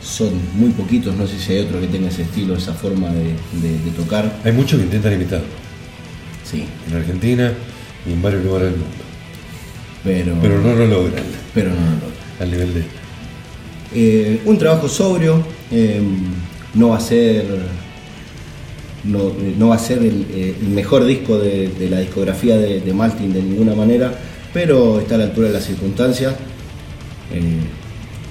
son 0.04 0.30
muy 0.56 0.70
poquitos, 0.72 1.16
no 1.16 1.28
sé 1.28 1.40
si 1.40 1.54
hay 1.54 1.60
otro 1.60 1.80
que 1.80 1.88
tenga 1.88 2.10
ese 2.10 2.24
estilo, 2.24 2.56
esa 2.56 2.74
forma 2.74 3.10
de, 3.10 3.24
de- 3.62 3.80
de 3.84 3.92
tocar. 3.96 4.40
Hay 4.44 4.52
muchos 4.52 4.80
que 4.80 4.86
intentan 4.86 5.14
imitar 5.14 5.42
Sí, 6.50 6.66
en 6.90 6.96
Argentina 6.98 7.54
y 8.08 8.14
en 8.14 8.22
varios 8.22 8.44
lugares 8.44 8.70
del 8.72 8.80
mundo, 8.80 8.96
pero, 10.04 10.36
pero 10.42 10.60
no 10.62 10.76
lo 10.76 10.88
logran 10.88 11.24
pero 11.54 11.70
no, 11.70 11.76
no, 11.76 11.86
no. 11.86 12.44
al 12.44 12.52
nivel 12.52 12.74
de... 12.74 12.84
Eh, 13.94 14.42
un 14.46 14.58
trabajo 14.58 14.88
sobrio, 14.90 15.44
eh, 15.72 16.02
no 16.74 16.90
va 16.90 16.98
a 16.98 17.02
ser 17.02 17.46
no, 19.04 19.34
no 19.58 19.70
va 19.70 19.76
a 19.76 19.80
ser 19.80 20.00
el, 20.00 20.28
eh, 20.32 20.56
mejor 20.62 21.06
disco 21.06 21.38
de, 21.38 21.72
la 21.90 22.00
discografía 22.00 22.58
de, 22.58 22.82
de 22.82 22.94
Maltin 22.94 23.34
de 23.34 23.42
ninguna 23.42 23.74
manera, 23.74 24.14
pero 24.54 25.00
está 25.00 25.16
a 25.16 25.18
la 25.20 25.24
altura 25.26 25.48
de 25.48 25.54
las 25.54 25.66
circunstancias 25.66 26.36
eh, 27.34 27.42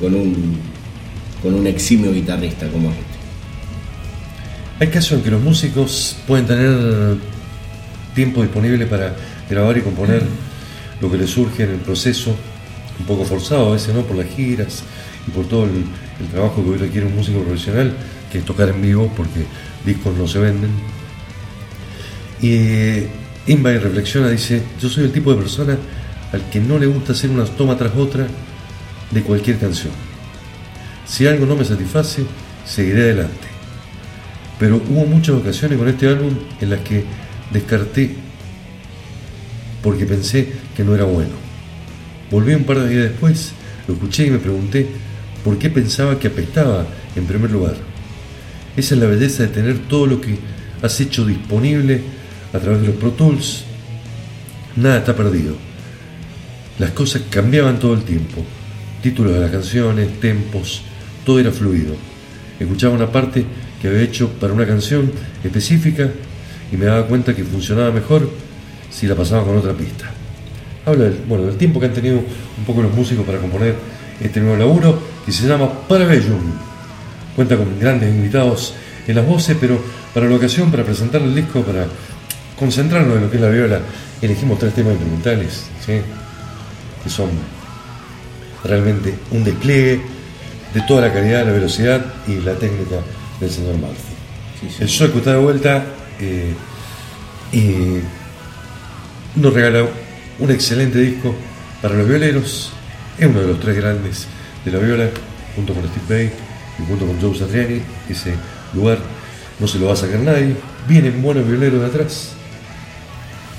con, 0.01 0.15
un, 0.15 0.59
con 1.43 1.55
un 1.55 1.67
eximio 1.67 2.13
guitarrista 2.13 2.69
como 2.69 2.91
este. 2.91 3.05
Hay 4.79 4.89
casos 4.89 5.19
en 5.19 5.23
que 5.23 5.31
los 5.31 5.43
músicos 5.43 6.17
pueden 6.27 6.47
tener 6.47 7.17
tiempo 8.15 8.43
disponible 8.43 8.87
para 8.87 9.15
grabar 9.49 9.77
y 9.77 9.83
componer 9.83 10.23
lo 11.01 11.11
que 11.11 11.19
les 11.19 11.31
surge 11.31 11.65
en 11.65 11.71
el 11.71 11.77
proceso, 11.77 12.35
un 12.99 13.07
poco 13.07 13.25
forzado 13.25 13.71
a 13.71 13.73
veces, 13.73 13.95
¿no? 13.95 14.03
Por 14.03 14.17
las 14.17 14.27
giras 14.29 14.83
y 15.27 15.31
por 15.33 15.47
todo 15.47 15.65
el, 15.65 15.85
el 16.21 16.27
trabajo 16.31 16.63
que 16.63 16.71
hoy 16.71 16.77
requiere 16.79 17.07
un 17.07 17.17
músico 17.17 17.41
profesional, 17.41 17.93
que 18.31 18.39
es 18.39 18.45
tocar 18.45 18.69
en 18.69 18.81
vivo, 18.81 19.13
porque 19.17 19.45
discos 19.85 20.17
no 20.17 20.27
se 20.27 20.39
venden. 20.39 20.71
Y 22.41 22.53
eh, 22.55 23.09
reflexiona, 23.47 24.29
dice, 24.29 24.63
yo 24.81 24.89
soy 24.89 25.05
el 25.05 25.13
tipo 25.13 25.31
de 25.31 25.41
persona 25.41 25.77
al 26.33 26.49
que 26.51 26.61
no 26.61 26.79
le 26.79 26.87
gusta 26.87 27.13
hacer 27.13 27.31
una 27.31 27.45
toma 27.45 27.77
tras 27.77 27.95
otra 27.97 28.27
de 29.11 29.23
cualquier 29.23 29.59
canción. 29.59 29.93
Si 31.07 31.27
algo 31.27 31.47
no 31.47 31.57
me 31.57 31.65
satisface, 31.65 32.25
seguiré 32.65 33.03
adelante. 33.03 33.49
Pero 34.59 34.77
hubo 34.77 35.07
muchas 35.07 35.35
ocasiones 35.35 35.79
con 35.79 35.89
este 35.89 36.07
álbum 36.07 36.35
en 36.61 36.71
las 36.71 36.81
que 36.81 37.05
descarté 37.53 38.15
porque 39.83 40.07
pensé 40.07 40.53
que 40.77 40.85
no 40.85 40.95
era 40.95 41.05
bueno. 41.05 41.33
Volví 42.31 42.55
un 42.55 42.65
par 42.65 42.79
de 42.81 42.89
días 42.89 43.11
después, 43.11 43.53
lo 43.89 43.95
escuché 43.95 44.27
y 44.27 44.31
me 44.31 44.39
pregunté 44.39 44.87
por 45.43 45.59
qué 45.59 45.71
pensaba 45.71 46.19
que 46.19 46.29
apestaba 46.29 46.87
en 47.17 47.27
primer 47.27 47.51
lugar. 47.51 47.90
Esa 48.77 48.95
es 48.95 49.01
la 49.01 49.07
belleza 49.07 49.45
de 49.45 49.49
tener 49.49 49.79
todo 49.89 50.07
lo 50.07 50.21
que 50.21 50.39
has 50.83 51.01
hecho 51.01 51.25
disponible 51.25 52.03
a 52.53 52.59
través 52.59 52.81
de 52.81 52.89
los 52.89 52.97
Pro 52.97 53.11
Tools. 53.11 53.65
Nada 54.77 54.99
está 54.99 55.15
perdido. 55.15 55.57
Las 56.79 56.91
cosas 56.93 57.23
cambiaban 57.29 57.79
todo 57.79 57.95
el 57.95 58.03
tiempo. 58.03 58.45
Títulos 59.03 59.35
de 59.35 59.41
las 59.41 59.51
canciones, 59.51 60.21
tempos, 60.21 60.83
todo 61.25 61.39
era 61.39 61.51
fluido. 61.51 61.95
Escuchaba 62.59 62.95
una 62.95 63.11
parte 63.11 63.45
que 63.81 63.89
había 63.89 64.03
hecho 64.03 64.29
para 64.29 64.53
una 64.53 64.67
canción 64.67 65.11
específica 65.43 66.11
y 66.73 66.77
me 66.77 66.87
daba 66.87 67.07
cuenta 67.07 67.35
que 67.35 67.45
funcionaba 67.45 67.91
mejor 67.91 68.31
si 68.91 69.07
la 69.07 69.15
pasaba 69.15 69.45
con 69.45 69.57
otra 69.57 69.73
pista. 69.73 70.11
habla 70.85 71.05
del, 71.05 71.57
tiempo 71.57 71.81
que 71.81 71.87
han 71.87 71.95
tenido 71.95 72.19
un 72.19 72.65
poco 72.67 72.83
los 72.83 72.93
músicos 72.95 73.25
para 73.25 73.39
componer 73.39 73.75
este 74.21 74.41
nuevo 74.41 74.57
laburo, 74.57 75.01
que 75.25 75.33
se 75.33 75.47
llama 75.47 75.87
Parabellum. 75.89 76.70
Cuenta 77.37 77.57
con 77.57 77.79
grandes 77.79 78.11
invitados 78.11 78.75
en 79.07 79.17
las 79.17 79.27
voces, 79.27 79.57
pero 79.61 79.83
para 80.15 80.29
la 80.29 80.37
ocasión, 80.37 80.71
para 80.71 80.85
presentar 80.85 81.23
el 81.23 81.35
disco, 81.35 81.63
para 81.63 81.87
concentrarnos 82.59 83.17
en 83.17 83.23
lo 83.23 83.31
que 83.31 83.37
es 83.37 83.43
la 83.43 83.49
viola, 83.49 83.81
elegimos 84.21 84.59
tres 84.59 84.75
temas 84.75 84.93
instrumentales, 84.93 85.67
¿sí? 85.85 86.01
que 87.03 87.11
son 87.11 87.31
realmente 88.65 89.15
un 89.31 89.45
despliegue 89.45 90.01
de 90.75 90.81
toda 90.83 91.03
la 91.03 91.13
calidad, 91.13 91.47
la 91.47 91.53
velocidad 91.53 92.05
y 92.27 92.37
la 92.41 92.55
técnica 92.55 92.97
del 93.41 93.51
señor 93.51 93.79
Malfi. 93.79 94.79
El 94.79 94.89
sueco 94.89 95.19
está 95.19 95.33
de 95.33 95.39
vuelta 95.39 95.85
eh, 96.21 96.55
y 97.53 98.01
nos 99.41 99.55
regaló 99.55 99.89
un 100.39 100.51
excelente 100.51 100.99
disco 100.99 101.35
para 101.81 101.95
los 101.95 102.07
violeros. 102.07 102.73
Es 103.19 103.27
uno 103.27 103.41
de 103.41 103.47
los 103.47 103.61
tres 103.61 103.77
grandes 103.77 104.27
de 104.65 104.71
la 104.71 104.79
viola, 104.79 105.09
junto 105.57 105.73
con 105.73 105.85
Steve 105.89 106.05
Bay 106.09 106.50
y 106.83 106.87
junto 106.89 107.07
con 107.07 107.21
Joe 107.21 107.37
Satriani. 107.39 107.81
Ese 108.09 108.35
lugar 108.75 108.99
no 109.59 109.67
se 109.67 109.79
lo 109.79 109.87
va 109.87 109.93
a 109.93 109.97
sacar 109.97 110.21
nadie. 110.21 110.55
Vienen 110.89 111.21
buenos 111.23 111.47
violeros 111.47 111.81
de 111.81 111.87
atrás. 111.87 112.31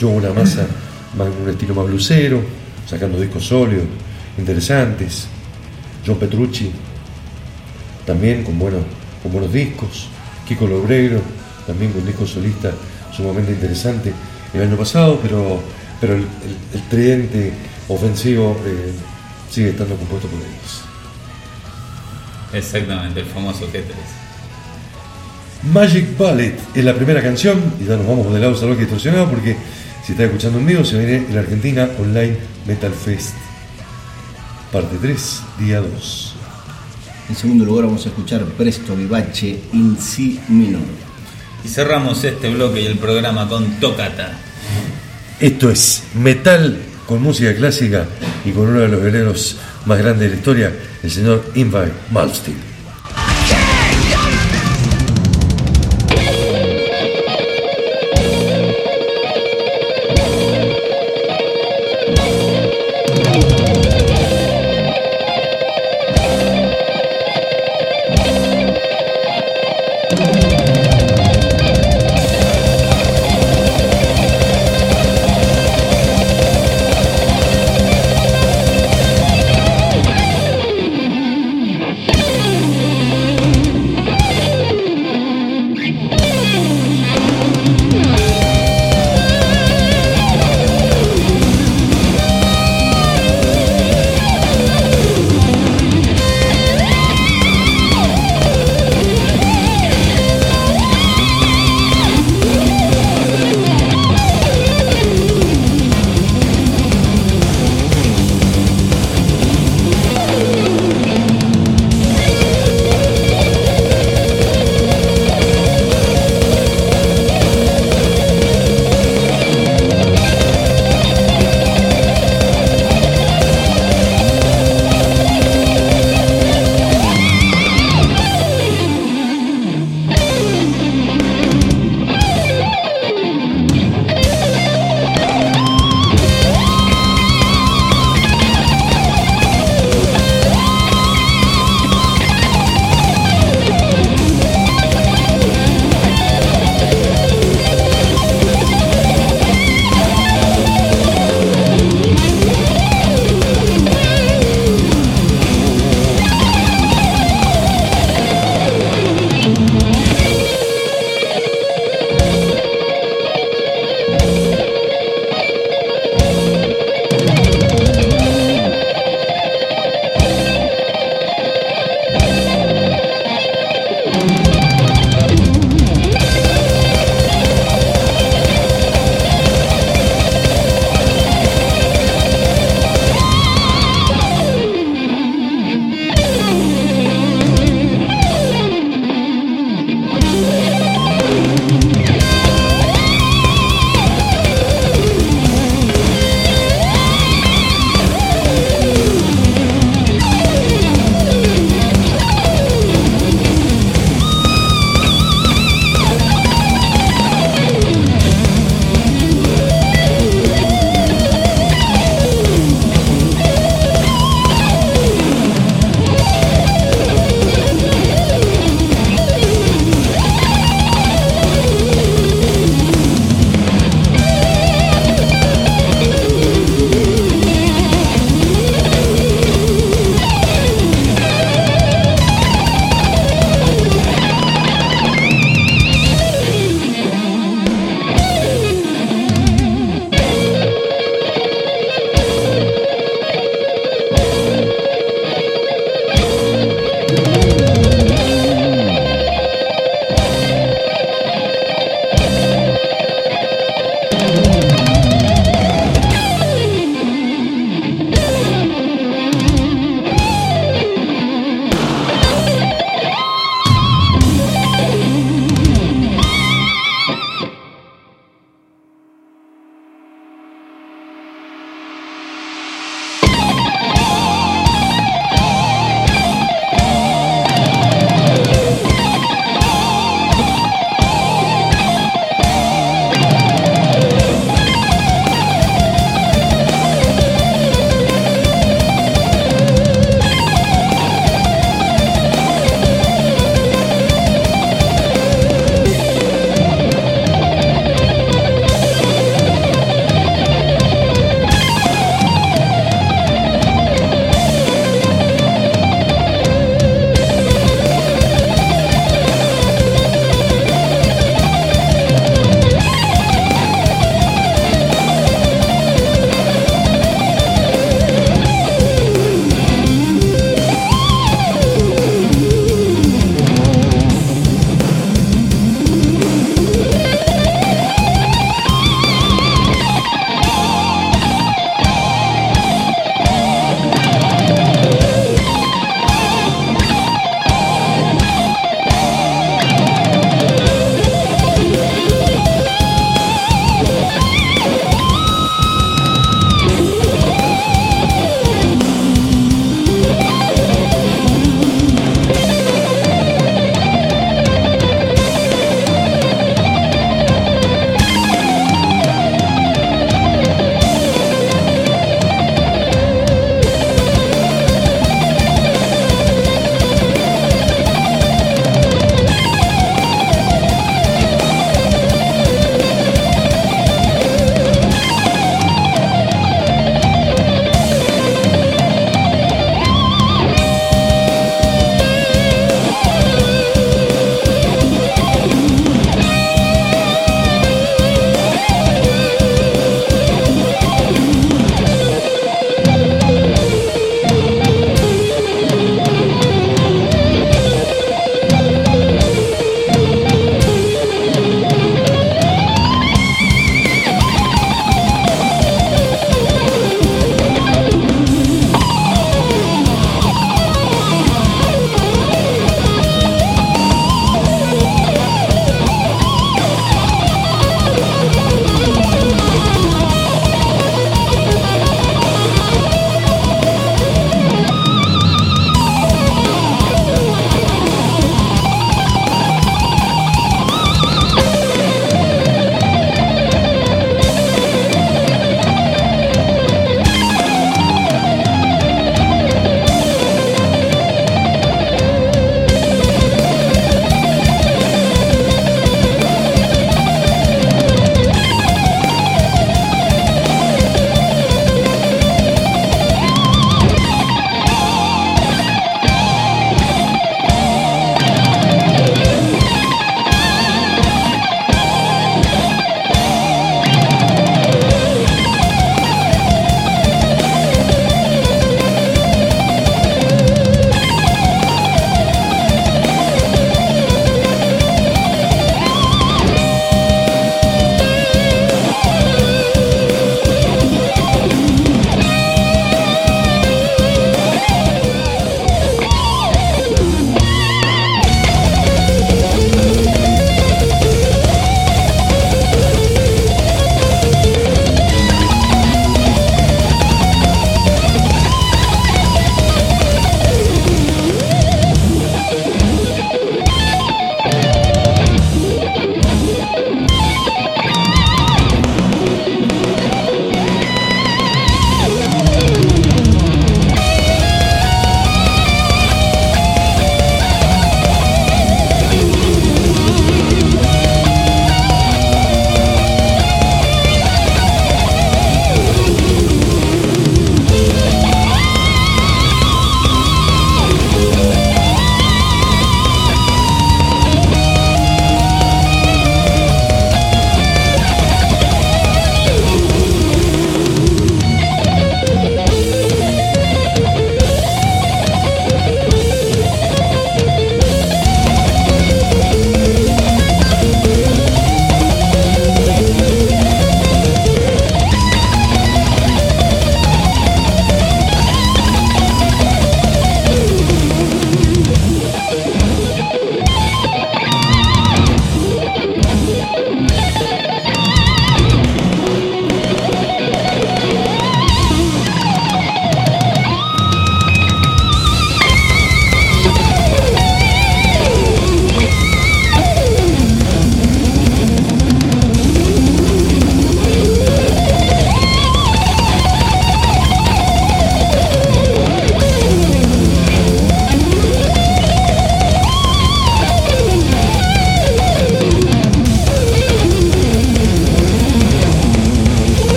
Yo 0.00 0.08
una 0.08 0.32
masa, 0.32 0.66
más, 1.16 1.28
un 1.42 1.48
estilo 1.48 1.74
más 1.74 1.86
blusero, 1.86 2.42
sacando 2.88 3.20
discos 3.20 3.44
sólidos, 3.46 3.84
interesantes. 4.38 5.26
John 6.06 6.18
Petrucci, 6.18 6.70
también 8.04 8.44
con 8.44 8.58
buenos, 8.58 8.82
con 9.22 9.32
buenos 9.32 9.52
discos. 9.52 10.08
Kiko 10.46 10.66
Lobreiro, 10.66 11.20
también 11.66 11.92
con 11.92 12.06
discos 12.06 12.30
solistas 12.30 12.74
sumamente 13.16 13.50
interesante 13.52 14.12
el 14.54 14.62
año 14.62 14.76
pasado, 14.76 15.18
pero, 15.22 15.60
pero 16.00 16.14
el, 16.14 16.20
el- 16.20 16.26
el 16.74 16.82
tridente 16.88 17.52
ofensivo 17.88 18.60
eh, 18.64 18.92
sigue 19.50 19.70
estando 19.70 19.96
compuesto 19.96 20.28
por 20.28 20.38
ellos. 20.38 20.82
Exactamente, 22.56 23.20
el 23.20 23.26
famoso 23.26 23.66
G3. 23.66 23.84
Magic 25.72 26.16
Ballet 26.16 26.58
es 26.74 26.84
la 26.84 26.94
primera 26.94 27.22
canción 27.22 27.60
y 27.80 27.84
ya 27.84 27.96
nos 27.96 28.06
vamos 28.06 28.32
del 28.32 28.40
lado 28.42 28.56
salvaje 28.56 28.82
distorsionado 28.82 29.28
porque 29.28 29.56
si 30.04 30.12
está 30.12 30.24
escuchando 30.24 30.58
en 30.58 30.66
vivo 30.66 30.84
se 30.84 30.98
viene 30.98 31.26
el 31.28 31.38
Argentina 31.38 31.88
Online 31.98 32.36
Metal 32.66 32.92
Fest 32.92 33.34
parte 34.76 34.98
3, 35.00 35.42
día 35.60 35.80
2. 35.80 36.34
En 37.30 37.36
segundo 37.36 37.64
lugar 37.64 37.86
vamos 37.86 38.04
a 38.04 38.08
escuchar 38.08 38.44
Presto 38.44 38.94
Vivace 38.94 39.58
in 39.72 39.96
Si 39.98 40.38
minor. 40.48 40.82
Y 41.64 41.68
cerramos 41.68 42.22
este 42.24 42.50
bloque 42.50 42.82
y 42.82 42.86
el 42.86 42.98
programa 42.98 43.48
con 43.48 43.80
Tocata. 43.80 44.38
Esto 45.40 45.70
es 45.70 46.04
metal 46.14 46.78
con 47.06 47.22
música 47.22 47.54
clásica 47.54 48.06
y 48.44 48.50
con 48.50 48.68
uno 48.68 48.80
de 48.80 48.88
los 48.88 49.02
veleros 49.02 49.56
más 49.86 49.98
grandes 49.98 50.28
de 50.28 50.28
la 50.30 50.36
historia, 50.36 50.72
el 51.02 51.10
señor 51.10 51.44
Ingvar 51.54 51.90
Malmsteen. 52.10 52.75